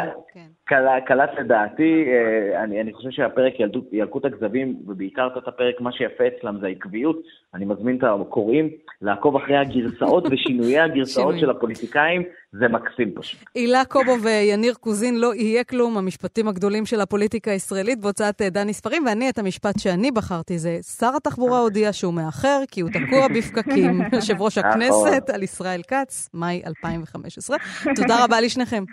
קלט 1.05 1.29
לדעתי, 1.39 2.05
אה, 2.07 2.63
אני, 2.63 2.81
אני 2.81 2.93
חושב 2.93 3.09
שהפרק 3.11 3.59
ילדות, 3.59 3.83
ילקוט 3.91 4.25
הכזבים, 4.25 4.75
ובעיקר 4.87 5.27
את 5.37 5.47
הפרק, 5.47 5.81
מה 5.81 5.91
שיפה 5.91 6.23
אצלם 6.27 6.57
זה 6.61 6.67
העקביות. 6.67 7.17
אני 7.53 7.65
מזמין 7.65 7.97
את 7.97 8.03
הקוראים 8.03 8.69
לעקוב 9.01 9.35
אחרי 9.35 9.57
הגרסאות 9.57 10.27
ושינויי 10.31 10.79
הגרסאות 10.79 11.35
של 11.39 11.49
הפוליטיקאים, 11.49 12.23
זה 12.51 12.67
מקסים 12.67 13.11
פשוט. 13.15 13.39
הילה 13.55 13.85
קובו 13.85 14.11
ויניר 14.23 14.73
קוזין, 14.73 15.19
לא 15.19 15.35
יהיה 15.35 15.63
כלום, 15.63 15.97
המשפטים 15.97 16.47
הגדולים 16.47 16.85
של 16.85 17.01
הפוליטיקה 17.01 17.51
הישראלית 17.51 17.99
בהוצאת 17.99 18.41
אה, 18.41 18.49
דני 18.49 18.73
ספרים, 18.73 19.05
ואני, 19.05 19.29
את 19.29 19.39
המשפט 19.39 19.79
שאני 19.79 20.11
בחרתי 20.11 20.57
זה, 20.57 20.77
שר 20.99 21.11
התחבורה 21.17 21.59
הודיע 21.59 21.93
שהוא 21.93 22.13
מאחר, 22.13 22.59
כי 22.71 22.81
הוא 22.81 22.89
תקוע 22.89 23.27
בפקקים. 23.27 24.01
יושב 24.13 24.41
ראש 24.41 24.57
נכון. 24.57 24.71
הכנסת 24.71 25.29
על 25.29 25.43
ישראל 25.43 25.81
כץ, 25.87 26.29
מאי 26.33 26.61
2015. 26.67 27.57
תודה 27.95 28.23
רבה 28.23 28.41
לשניכם. 28.41 28.83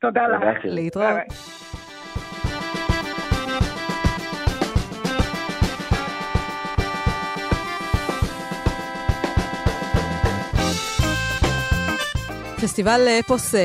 תודה 0.00 0.28
לך. 0.28 0.58
להתראות. 0.64 1.83
פסטיבל 12.64 13.08
אפוס 13.20 13.54
אה, 13.54 13.60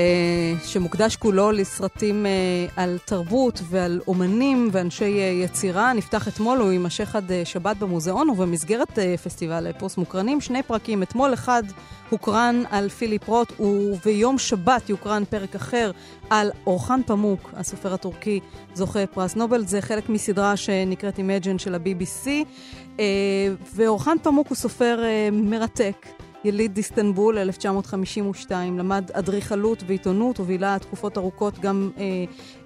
שמוקדש 0.65 1.15
כולו 1.15 1.51
לסרטים 1.51 2.25
אה, 2.25 2.31
על 2.75 2.97
תרבות 3.05 3.61
ועל 3.69 4.01
אומנים 4.07 4.69
ואנשי 4.71 5.19
אה, 5.19 5.43
יצירה 5.43 5.93
נפתח 5.93 6.27
אתמול, 6.27 6.57
הוא 6.57 6.71
יימשך 6.71 7.15
עד 7.15 7.31
שבת 7.43 7.77
במוזיאון, 7.77 8.29
ובמסגרת 8.29 8.99
פסטיבל 9.23 9.69
אפוס 9.69 9.97
מוקרנים 9.97 10.41
שני 10.41 10.63
פרקים. 10.63 11.03
אתמול 11.03 11.33
אחד 11.33 11.63
הוקרן 12.09 12.63
על 12.69 12.89
פיליפ 12.89 13.27
רוט, 13.27 13.53
וביום 13.59 14.37
שבת 14.37 14.89
יוקרן 14.89 15.23
פרק 15.29 15.55
אחר 15.55 15.91
על 16.29 16.51
אורחן 16.67 17.01
פמוק, 17.05 17.53
הסופר 17.53 17.93
הטורקי 17.93 18.39
זוכה 18.73 19.07
פרס 19.07 19.35
נובל. 19.35 19.65
זה 19.65 19.81
חלק 19.81 20.09
מסדרה 20.09 20.57
שנקראת 20.57 21.19
Imagine 21.19 21.57
של 21.57 21.75
ה-BBC, 21.75 22.27
ואורחן 23.75 24.17
פמוק 24.23 24.47
הוא 24.47 24.55
סופר 24.55 25.03
מרתק. 25.31 26.18
יליד 26.43 26.77
איסטנבול, 26.77 27.37
1952, 27.37 28.79
למד 28.79 29.11
אדריכלות 29.11 29.83
ועיתונות 29.87 30.39
ובילה 30.39 30.77
תקופות 30.79 31.17
ארוכות 31.17 31.59
גם 31.59 31.89
אה, 31.97 32.03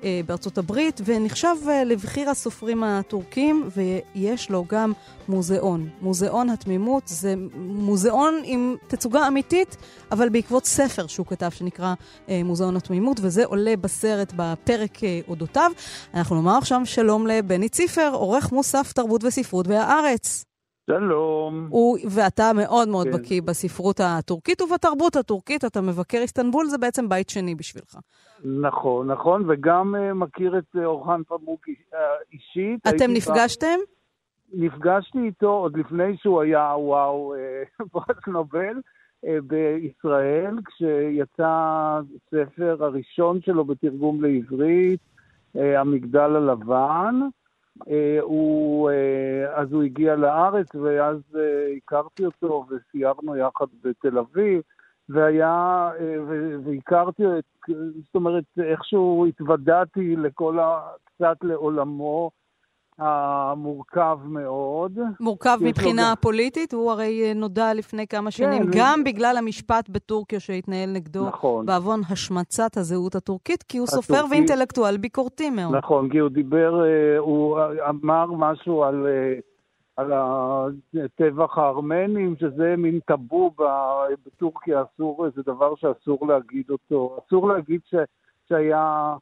אה, 0.03 0.21
בארצות 0.25 0.57
הברית, 0.57 1.01
ונחשב 1.05 1.55
אה, 1.69 1.83
לבחיר 1.83 2.29
הסופרים 2.29 2.83
הטורקים, 2.83 3.69
ויש 3.75 4.49
לו 4.49 4.65
גם 4.69 4.93
מוזיאון. 5.27 5.89
מוזיאון 6.01 6.49
התמימות 6.49 7.03
זה 7.07 7.35
מוזיאון 7.55 8.41
עם 8.43 8.75
תצוגה 8.87 9.27
אמיתית, 9.27 9.77
אבל 10.11 10.29
בעקבות 10.29 10.65
ספר 10.65 11.07
שהוא 11.07 11.25
כתב 11.25 11.49
שנקרא 11.49 11.93
אה, 12.29 12.41
מוזיאון 12.45 12.77
התמימות, 12.77 13.17
וזה 13.21 13.45
עולה 13.45 13.75
בסרט 13.81 14.33
בפרק 14.35 15.03
אה, 15.03 15.19
אודותיו. 15.27 15.71
אנחנו 16.13 16.35
נאמר 16.35 16.57
עכשיו 16.57 16.81
שלום 16.85 17.27
לבני 17.27 17.69
ציפר, 17.69 18.09
עורך 18.13 18.51
מוסף 18.51 18.91
תרבות 18.93 19.23
וספרות 19.23 19.67
בהארץ. 19.67 20.52
שלום. 20.87 21.67
הוא, 21.69 21.97
ואתה 22.15 22.51
מאוד 22.55 22.87
מאוד 22.87 23.07
כן. 23.07 23.13
בקיא 23.13 23.41
בספרות 23.41 23.99
הטורקית 23.99 24.61
ובתרבות 24.61 25.15
הטורקית, 25.15 25.65
אתה 25.65 25.81
מבקר 25.81 26.17
איסטנבול, 26.17 26.65
זה 26.65 26.77
בעצם 26.77 27.09
בית 27.09 27.29
שני 27.29 27.55
בשבילך. 27.55 27.97
נכון, 28.61 29.11
נכון, 29.11 29.49
וגם 29.49 29.95
uh, 29.95 30.13
מכיר 30.13 30.57
את 30.57 30.75
uh, 30.75 30.79
אורחן 30.85 31.21
פמוק 31.23 31.69
uh, 31.69 31.95
אישית. 32.33 32.87
אתם 32.87 33.11
נפגשתם? 33.13 33.77
נפגשתי 34.53 35.19
איתו 35.19 35.49
עוד 35.49 35.77
לפני 35.77 36.17
שהוא 36.17 36.41
היה, 36.41 36.73
וואו, 36.77 37.33
פרס 37.91 38.27
נובל. 38.27 38.81
בישראל, 39.43 40.55
כשיצא 40.65 41.99
הספר 42.27 42.77
הראשון 42.79 43.41
שלו 43.41 43.65
בתרגום 43.65 44.23
לעברית, 44.23 44.99
המגדל 45.55 46.35
הלבן. 46.35 47.15
אה, 47.89 48.17
הוא, 48.21 48.89
אה, 48.89 49.61
אז 49.61 49.73
הוא 49.73 49.83
הגיע 49.83 50.15
לארץ, 50.15 50.75
ואז 50.75 51.17
אה, 51.35 51.73
הכרתי 51.77 52.25
אותו 52.25 52.65
וסיירנו 52.69 53.35
יחד 53.35 53.65
בתל 53.83 54.17
אביב, 54.17 54.61
והיה, 55.09 55.91
והכרתי 56.63 57.23
את, 57.25 57.43
זאת 58.05 58.15
אומרת, 58.15 58.43
איכשהו 58.57 59.25
התוודעתי 59.25 60.15
לכל 60.15 60.59
ה... 60.59 60.87
קצת 61.15 61.37
לעולמו. 61.43 62.31
המורכב 62.97 64.19
מאוד. 64.25 64.99
מורכב 65.19 65.57
מבחינה 65.61 66.09
לו... 66.09 66.21
פוליטית? 66.21 66.73
הוא 66.73 66.91
הרי 66.91 67.23
אה, 67.23 67.33
נודע 67.33 67.73
לפני 67.73 68.07
כמה 68.07 68.25
כן, 68.25 68.31
שנים, 68.31 68.63
כן, 68.63 68.69
גם 68.73 68.93
אני... 68.95 69.11
בגלל 69.11 69.35
המשפט 69.37 69.89
בטורקיה 69.89 70.39
שהתנהל 70.39 70.89
נגדו, 70.89 71.27
נכון. 71.27 71.65
בעוון 71.65 72.01
השמצת 72.09 72.77
הזהות 72.77 73.15
הטורקית, 73.15 73.63
כי 73.63 73.77
הוא 73.77 73.87
הטורקית... 73.87 74.09
סופר 74.09 74.25
ואינטלקטואל 74.31 74.97
ביקורתי 74.97 75.49
מאוד. 75.49 75.75
נכון, 75.75 76.09
כי 76.09 76.17
הוא 76.17 76.29
דיבר, 76.29 76.85
אה, 76.85 77.17
הוא 77.17 77.59
אמר 77.89 78.25
משהו 78.25 78.83
על... 78.83 79.07
אה, 79.07 79.39
על 79.97 80.11
הטבח 81.05 81.57
הארמנים, 81.57 82.35
שזה 82.39 82.75
מין 82.77 82.99
טאבו 83.05 83.51
בטורקיה, 84.25 84.83
אסור, 84.83 85.25
זה 85.35 85.41
דבר 85.45 85.75
שאסור 85.75 86.27
להגיד 86.27 86.69
אותו. 86.69 87.17
אסור 87.27 87.47
להגיד 87.47 87.81
ש, 87.85 87.95
שהיה 88.49 89.15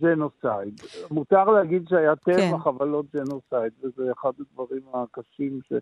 ג'נוסייד. 0.00 0.80
מותר 1.10 1.44
להגיד 1.44 1.88
שהיה 1.88 2.16
טבח, 2.16 2.64
כן. 2.64 2.70
אבל 2.70 2.88
לא 2.88 3.02
ג'נוסייד, 3.14 3.72
וזה 3.82 4.12
אחד 4.12 4.30
הדברים 4.40 4.82
הקשים 4.94 5.60
ש... 5.68 5.72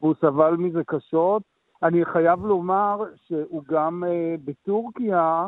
והוא 0.00 0.14
סבל 0.20 0.56
מזה 0.56 0.80
קשות. 0.86 1.42
אני 1.82 2.04
חייב 2.04 2.46
לומר 2.46 3.04
שהוא 3.26 3.62
גם 3.68 4.04
אה, 4.06 4.40
בטורקיה, 4.44 5.46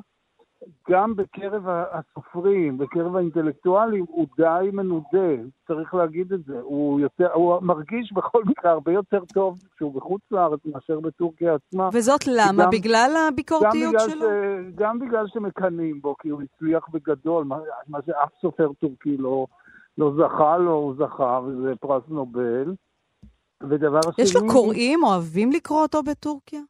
גם 0.90 1.16
בקרב 1.16 1.62
הסופרים, 1.68 2.78
בקרב 2.78 3.16
האינטלקטואלים, 3.16 4.04
הוא 4.08 4.26
די 4.36 4.70
מנודה, 4.72 5.42
צריך 5.66 5.94
להגיד 5.94 6.32
את 6.32 6.44
זה. 6.44 6.60
הוא, 6.60 7.00
יותר, 7.00 7.32
הוא 7.32 7.62
מרגיש 7.62 8.12
בכל 8.12 8.42
מקרה 8.44 8.70
הרבה 8.70 8.92
יותר 8.92 9.24
טוב 9.24 9.58
כשהוא 9.76 9.94
בחוץ 9.94 10.22
לארץ 10.30 10.60
מאשר 10.64 11.00
בטורקיה 11.00 11.54
עצמה. 11.54 11.88
וזאת 11.92 12.26
למה? 12.26 12.64
גם, 12.64 12.70
בגלל 12.70 13.10
הביקורתיות 13.28 13.94
גם 13.94 14.10
שלו? 14.10 14.26
ש, 14.26 14.74
גם 14.74 14.98
בגלל 14.98 15.26
שמקנאים 15.28 16.00
בו, 16.00 16.14
כי 16.18 16.28
הוא 16.28 16.42
הצליח 16.42 16.88
בגדול, 16.92 17.44
מה, 17.44 17.56
מה 17.88 17.98
שאף 18.06 18.30
סופר 18.40 18.72
טורקי 18.80 19.16
לא, 19.16 19.46
לא 19.98 20.12
זכה 20.16 20.58
לו, 20.58 20.72
הוא 20.72 20.94
זכה, 20.98 21.40
וזה 21.46 21.72
פרס 21.80 22.02
נובל. 22.08 22.74
ודבר 23.70 24.00
שני... 24.02 24.24
יש 24.24 24.36
לו 24.36 24.40
קוראים, 24.52 25.04
אוהבים 25.04 25.52
לקרוא 25.52 25.82
אותו 25.82 26.02
בטורקיה? 26.02 26.60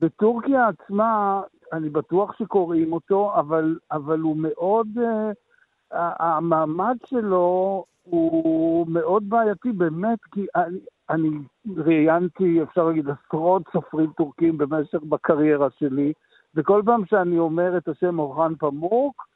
בטורקיה 0.00 0.68
עצמה, 0.68 1.40
אני 1.72 1.88
בטוח 1.88 2.38
שקוראים 2.38 2.92
אותו, 2.92 3.34
אבל, 3.34 3.78
אבל 3.92 4.20
הוא 4.20 4.36
מאוד, 4.36 4.86
uh, 4.96 5.96
המעמד 5.96 6.96
שלו 7.06 7.84
הוא 8.02 8.86
מאוד 8.88 9.28
בעייתי 9.28 9.72
באמת, 9.72 10.18
כי 10.32 10.46
אני, 10.56 10.78
אני 11.10 11.28
ראיינתי, 11.76 12.62
אפשר 12.62 12.84
להגיד, 12.84 13.06
עשרות 13.08 13.62
סופרים 13.72 14.10
טורקים 14.16 14.58
במשך 14.58 15.02
בקריירה 15.08 15.68
שלי, 15.78 16.12
וכל 16.54 16.82
פעם 16.84 17.06
שאני 17.06 17.38
אומר 17.38 17.76
את 17.76 17.88
השם 17.88 18.18
אורחן 18.18 18.54
פמוק, 18.54 19.26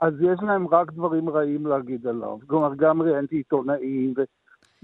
אז 0.00 0.14
יש 0.20 0.38
להם 0.42 0.68
רק 0.68 0.92
דברים 0.92 1.28
רעים 1.28 1.66
להגיד 1.66 2.06
עליו. 2.06 2.38
כלומר, 2.46 2.74
גם 2.74 3.02
ראיינתי 3.02 3.36
עיתונאים, 3.36 4.14
ו... 4.16 4.22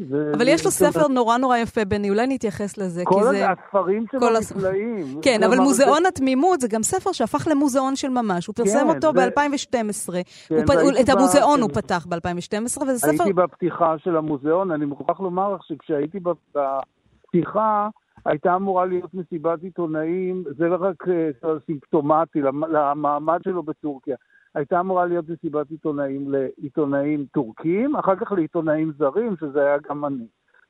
ו... 0.00 0.34
אבל 0.34 0.48
יש 0.48 0.64
לו 0.64 0.70
ספר 0.70 1.08
נורא 1.08 1.36
נורא 1.36 1.56
יפה, 1.56 1.84
בני, 1.84 2.10
אולי 2.10 2.26
נתייחס 2.26 2.78
לזה, 2.78 3.02
כי 3.08 3.14
זה... 3.24 3.46
כל 3.46 3.52
הספרים 3.52 4.04
שלו 4.10 4.20
נפלאים. 4.40 5.20
כן, 5.22 5.42
אבל 5.42 5.58
מוזיאון 5.58 6.02
זה... 6.02 6.08
התמימות 6.08 6.60
זה 6.60 6.68
גם 6.68 6.82
ספר 6.82 7.12
שהפך 7.12 7.48
למוזיאון 7.50 7.96
של 7.96 8.08
ממש. 8.08 8.46
הוא 8.46 8.54
פרסם 8.54 8.78
כן, 8.78 8.88
אותו 8.88 9.12
זה... 9.12 9.30
ב-2012. 9.30 10.12
כן, 10.48 10.66
פ... 10.66 10.70
את 11.00 11.08
המוזיאון 11.08 11.56
כן. 11.56 11.62
הוא 11.62 11.70
פתח 11.70 12.06
ב-2012, 12.08 12.82
וזה 12.82 12.98
ספר... 12.98 13.08
הייתי 13.10 13.32
בפתיחה 13.32 13.94
של 13.98 14.16
המוזיאון, 14.16 14.70
אני 14.70 14.84
מוכרח 14.84 15.20
לומר 15.20 15.54
לך 15.54 15.60
שכשהייתי 15.64 16.18
בפתיחה... 16.20 17.88
הייתה 18.26 18.54
אמורה 18.56 18.86
להיות 18.86 19.14
מסיבת 19.14 19.62
עיתונאים, 19.62 20.44
זה 20.58 20.64
לא 20.64 20.76
רק 20.80 21.08
uh, 21.08 21.46
סימפטומטי 21.66 22.40
למעמד 22.68 23.40
שלו 23.44 23.62
בטורקיה. 23.62 24.16
הייתה 24.54 24.80
אמורה 24.80 25.06
להיות 25.06 25.28
מסיבת 25.28 25.70
עיתונאים 25.70 26.30
לעיתונאים 26.30 27.26
טורקים, 27.32 27.96
אחר 27.96 28.16
כך 28.16 28.32
לעיתונאים 28.32 28.92
זרים, 28.98 29.36
שזה 29.40 29.60
היה 29.60 29.76
גם 29.88 30.04
אני. 30.04 30.26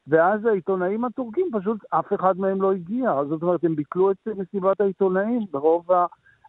ואז 0.06 0.44
העיתונאים 0.44 1.04
הטורקים, 1.04 1.46
פשוט 1.52 1.78
אף 1.90 2.12
אחד 2.12 2.38
מהם 2.38 2.62
לא 2.62 2.72
הגיע. 2.72 3.12
זאת 3.28 3.42
אומרת, 3.42 3.64
הם 3.64 3.76
ביטלו 3.76 4.10
את 4.10 4.16
מסיבת 4.26 4.80
העיתונאים 4.80 5.46
ברוב 5.50 5.92
ה... 5.92 6.06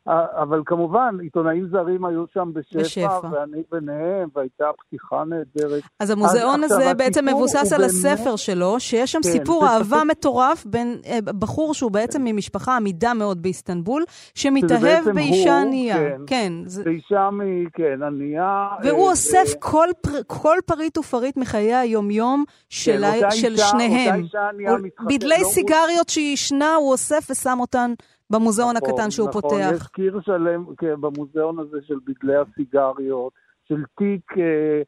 אבל 0.07 0.61
כמובן, 0.65 1.17
עיתונאים 1.21 1.67
זרים 1.71 2.05
היו 2.05 2.23
שם 2.33 2.51
בשפע, 2.53 2.79
בשפע. 2.79 3.19
ואני 3.31 3.63
ביניהם, 3.71 4.29
והייתה 4.35 4.65
פתיחה 4.77 5.23
נהדרת. 5.23 5.83
אז 5.99 6.09
המוזיאון 6.09 6.63
אז, 6.63 6.71
הזה 6.71 6.93
בעצם 6.93 7.25
מבוסס 7.25 7.73
על 7.73 7.83
הספר 7.83 8.35
שלו, 8.35 8.79
שיש 8.79 9.11
שם 9.11 9.19
כן, 9.23 9.29
סיפור 9.29 9.67
אהבה 9.67 10.03
מטורף 10.03 10.65
בין 10.65 10.97
אה, 11.05 11.19
בחור 11.21 11.73
שהוא 11.73 11.91
בעצם 11.91 12.23
ממשפחה 12.23 12.75
עמידה 12.75 13.13
מאוד 13.13 13.41
באיסטנבול, 13.41 14.03
שמתאהב 14.35 15.09
באישה 15.13 15.61
ענייה. 15.61 15.95
כן, 15.95 16.21
כן. 16.27 16.53
זה... 16.65 16.83
באישה, 16.83 17.29
מ... 17.29 17.69
כן, 17.73 18.03
ענייה. 18.03 18.67
והוא 18.83 19.05
אה, 19.05 19.11
אוסף 19.11 19.53
אה... 19.55 19.59
כל, 19.59 19.87
פר... 20.01 20.23
כל 20.27 20.57
פריט 20.65 20.97
ופריט 20.97 21.37
מחיי 21.37 21.75
היומיום 21.75 22.43
של, 22.69 23.01
כן, 23.19 23.25
ה... 23.25 23.31
של 23.31 23.51
אישה, 23.51 23.65
שניהם. 23.65 24.15
אותה 24.15 24.25
אישה 24.25 24.49
ענייה 24.53 24.77
מתחתנת. 24.77 25.07
בדלי 25.07 25.39
לא 25.41 25.47
סיגריות 25.47 26.09
שהיא 26.09 26.33
ישנה, 26.33 26.75
הוא 26.75 26.91
אוסף 26.91 27.27
ושם 27.31 27.57
אותן 27.59 27.93
במוזיאון 28.31 28.75
נכון, 28.75 28.89
הקטן 28.89 29.11
שהוא 29.11 29.29
נכון, 29.29 29.41
פותח. 29.41 29.55
נכון, 29.55 29.75
יש 29.75 29.87
קיר 29.87 30.19
שלם 30.21 30.65
כן, 30.77 31.01
במוזיאון 31.01 31.59
הזה 31.59 31.77
של 31.87 31.95
בדלי 32.05 32.35
הסיגריות, 32.35 33.33
של 33.67 33.83
תיק, 33.97 34.37
אה, 34.37 34.81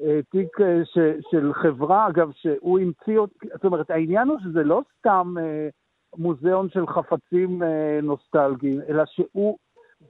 אה, 0.00 0.20
תיק 0.30 0.60
אה, 0.60 0.84
ש, 0.84 0.98
של 1.30 1.52
חברה, 1.54 2.08
אגב, 2.08 2.30
שהוא 2.32 2.78
המציא, 2.78 3.20
זאת 3.52 3.64
אומרת, 3.64 3.90
העניין 3.90 4.28
הוא 4.28 4.38
שזה 4.42 4.62
לא 4.62 4.82
סתם 4.98 5.34
אה, 5.40 5.68
מוזיאון 6.16 6.68
של 6.70 6.86
חפצים 6.86 7.62
אה, 7.62 7.98
נוסטלגיים, 8.02 8.80
אלא 8.88 9.02
שהוא 9.06 9.58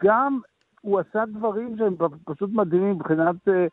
גם, 0.02 0.38
הוא 0.80 1.00
עשה 1.00 1.24
דברים 1.26 1.76
שהם 1.78 1.96
פשוט 2.24 2.50
מדהימים 2.52 2.90
מבחינת... 2.90 3.48
אה, 3.48 3.66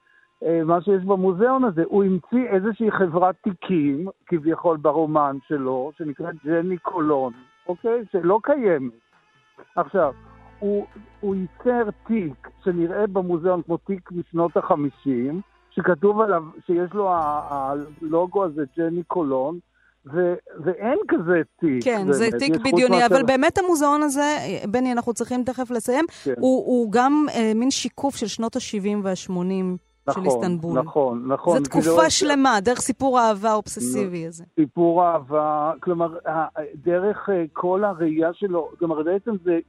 אה 0.44 0.64
מה 0.64 0.82
שיש 0.82 1.04
במוזיאון 1.04 1.64
הזה, 1.64 1.84
הוא 1.86 2.04
המציא 2.04 2.48
איזושהי 2.50 2.92
חברת 2.92 3.36
תיקים, 3.44 4.08
כביכול 4.26 4.78
ברומן 4.78 5.38
שלו, 5.48 5.92
שנקראת 5.98 6.36
ג'ני 6.46 6.78
קולון, 6.78 7.34
אוקיי? 7.68 8.04
שלא 8.12 8.40
קיימת. 8.44 9.05
עכשיו, 9.76 10.14
הוא, 10.60 10.86
הוא 11.20 11.36
ייצר 11.36 11.90
תיק 12.08 12.50
שנראה 12.64 13.08
במוזיאון 13.08 13.62
כמו 13.62 13.78
תיק 13.78 14.12
משנות 14.12 14.58
החמישים, 14.58 15.42
שכתוב 15.72 16.22
עליו, 16.22 16.44
שיש 16.66 16.94
לו 16.94 17.10
הלוגו 17.50 18.46
הזה, 18.46 18.64
ג'ני 18.78 19.04
קולון, 19.04 19.60
ו- 20.14 20.36
ואין 20.64 20.98
כזה 21.08 21.42
תיק. 21.60 21.84
כן, 21.84 22.02
באמת. 22.02 22.14
זה 22.14 22.28
תיק 22.40 22.54
בדיוני, 22.56 23.06
אבל 23.06 23.24
באמת 23.24 23.58
המוזיאון 23.58 24.04
הזה, 24.04 24.38
בני, 24.70 24.92
אנחנו 24.92 25.14
צריכים 25.14 25.44
תכף 25.44 25.72
לסיים, 25.72 26.06
כן. 26.24 26.34
הוא, 26.40 26.66
הוא 26.66 26.92
גם 26.92 27.26
אה, 27.34 27.52
מין 27.56 27.72
שיקוף 27.72 28.16
של 28.16 28.28
שנות 28.28 28.56
ה-70 28.56 28.98
וה-80 29.04 29.78
נכון, 30.08 30.24
של 30.24 30.30
איסטנבול. 30.30 30.80
נכון, 30.80 31.24
נכון. 31.28 31.58
זו 31.58 31.64
תקופה 31.64 31.82
כאילו, 31.82 32.10
שלמה, 32.10 32.60
דרך 32.62 32.80
סיפור 32.80 33.20
האהבה 33.20 33.52
האובססיבי 33.52 34.28
הזה. 34.28 34.44
סיפור 34.60 35.04
אהבה, 35.06 35.72
כלומר, 35.80 36.18
דרך 36.76 37.30
אה, 37.30 37.44
כל 37.54 37.84
הראייה 37.84 38.30
שלו, 38.34 38.70
כלומר, 38.80 39.04
בעצם 39.04 39.32
זה 39.44 39.60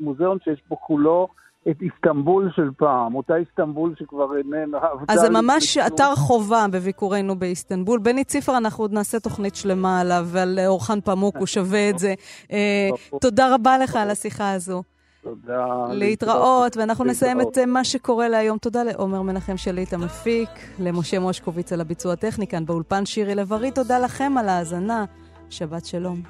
מוזיאון 0.00 0.38
שיש 0.44 0.62
בו 0.68 0.76
כולו 0.80 1.28
את 1.70 1.82
איסטנבול 1.82 2.50
של 2.56 2.70
פעם, 2.76 3.14
אותה 3.14 3.36
איסטנבול 3.36 3.94
שכבר 3.98 4.36
איננה... 4.36 4.78
אז 5.08 5.20
זה 5.20 5.30
ממש 5.30 5.78
אתר 5.78 6.14
חובה 6.14 6.66
בביקורנו 6.72 7.38
באיסטנבול. 7.38 7.98
בני 7.98 8.24
ציפר, 8.24 8.56
אנחנו 8.56 8.84
עוד 8.84 8.92
נעשה 8.92 9.20
תוכנית 9.20 9.54
שלמה 9.56 10.00
עליו, 10.00 10.26
ועל 10.26 10.58
אורחן 10.66 11.00
פמוק, 11.00 11.36
הוא 11.36 11.46
שווה 11.46 11.90
את 11.90 11.98
זה. 11.98 12.14
אה, 12.52 12.88
תודה 13.20 13.54
רבה 13.54 13.78
לך 13.78 13.96
על 13.96 14.10
השיחה 14.10 14.52
הזו. 14.52 14.82
תודה. 15.26 15.86
להתראות, 15.90 16.76
ואנחנו 16.76 17.04
נסיים 17.04 17.40
את 17.40 17.58
מה 17.58 17.84
שקורה 17.84 18.28
להיום. 18.28 18.58
תודה 18.58 18.82
לעומר 18.82 19.22
מנחם 19.22 19.56
שליט 19.56 19.92
המפיק, 19.92 20.48
למשה 20.78 21.18
מושקוביץ 21.18 21.72
על 21.72 21.80
הביצוע 21.80 22.12
הטכני 22.12 22.46
כאן 22.46 22.66
באולפן 22.66 23.06
שירי 23.06 23.34
לב-ארי. 23.34 23.70
תודה 23.70 23.98
לכם 23.98 24.38
על 24.38 24.48
ההאזנה. 24.48 25.04
שבת 25.50 25.84
שלום. 25.86 26.22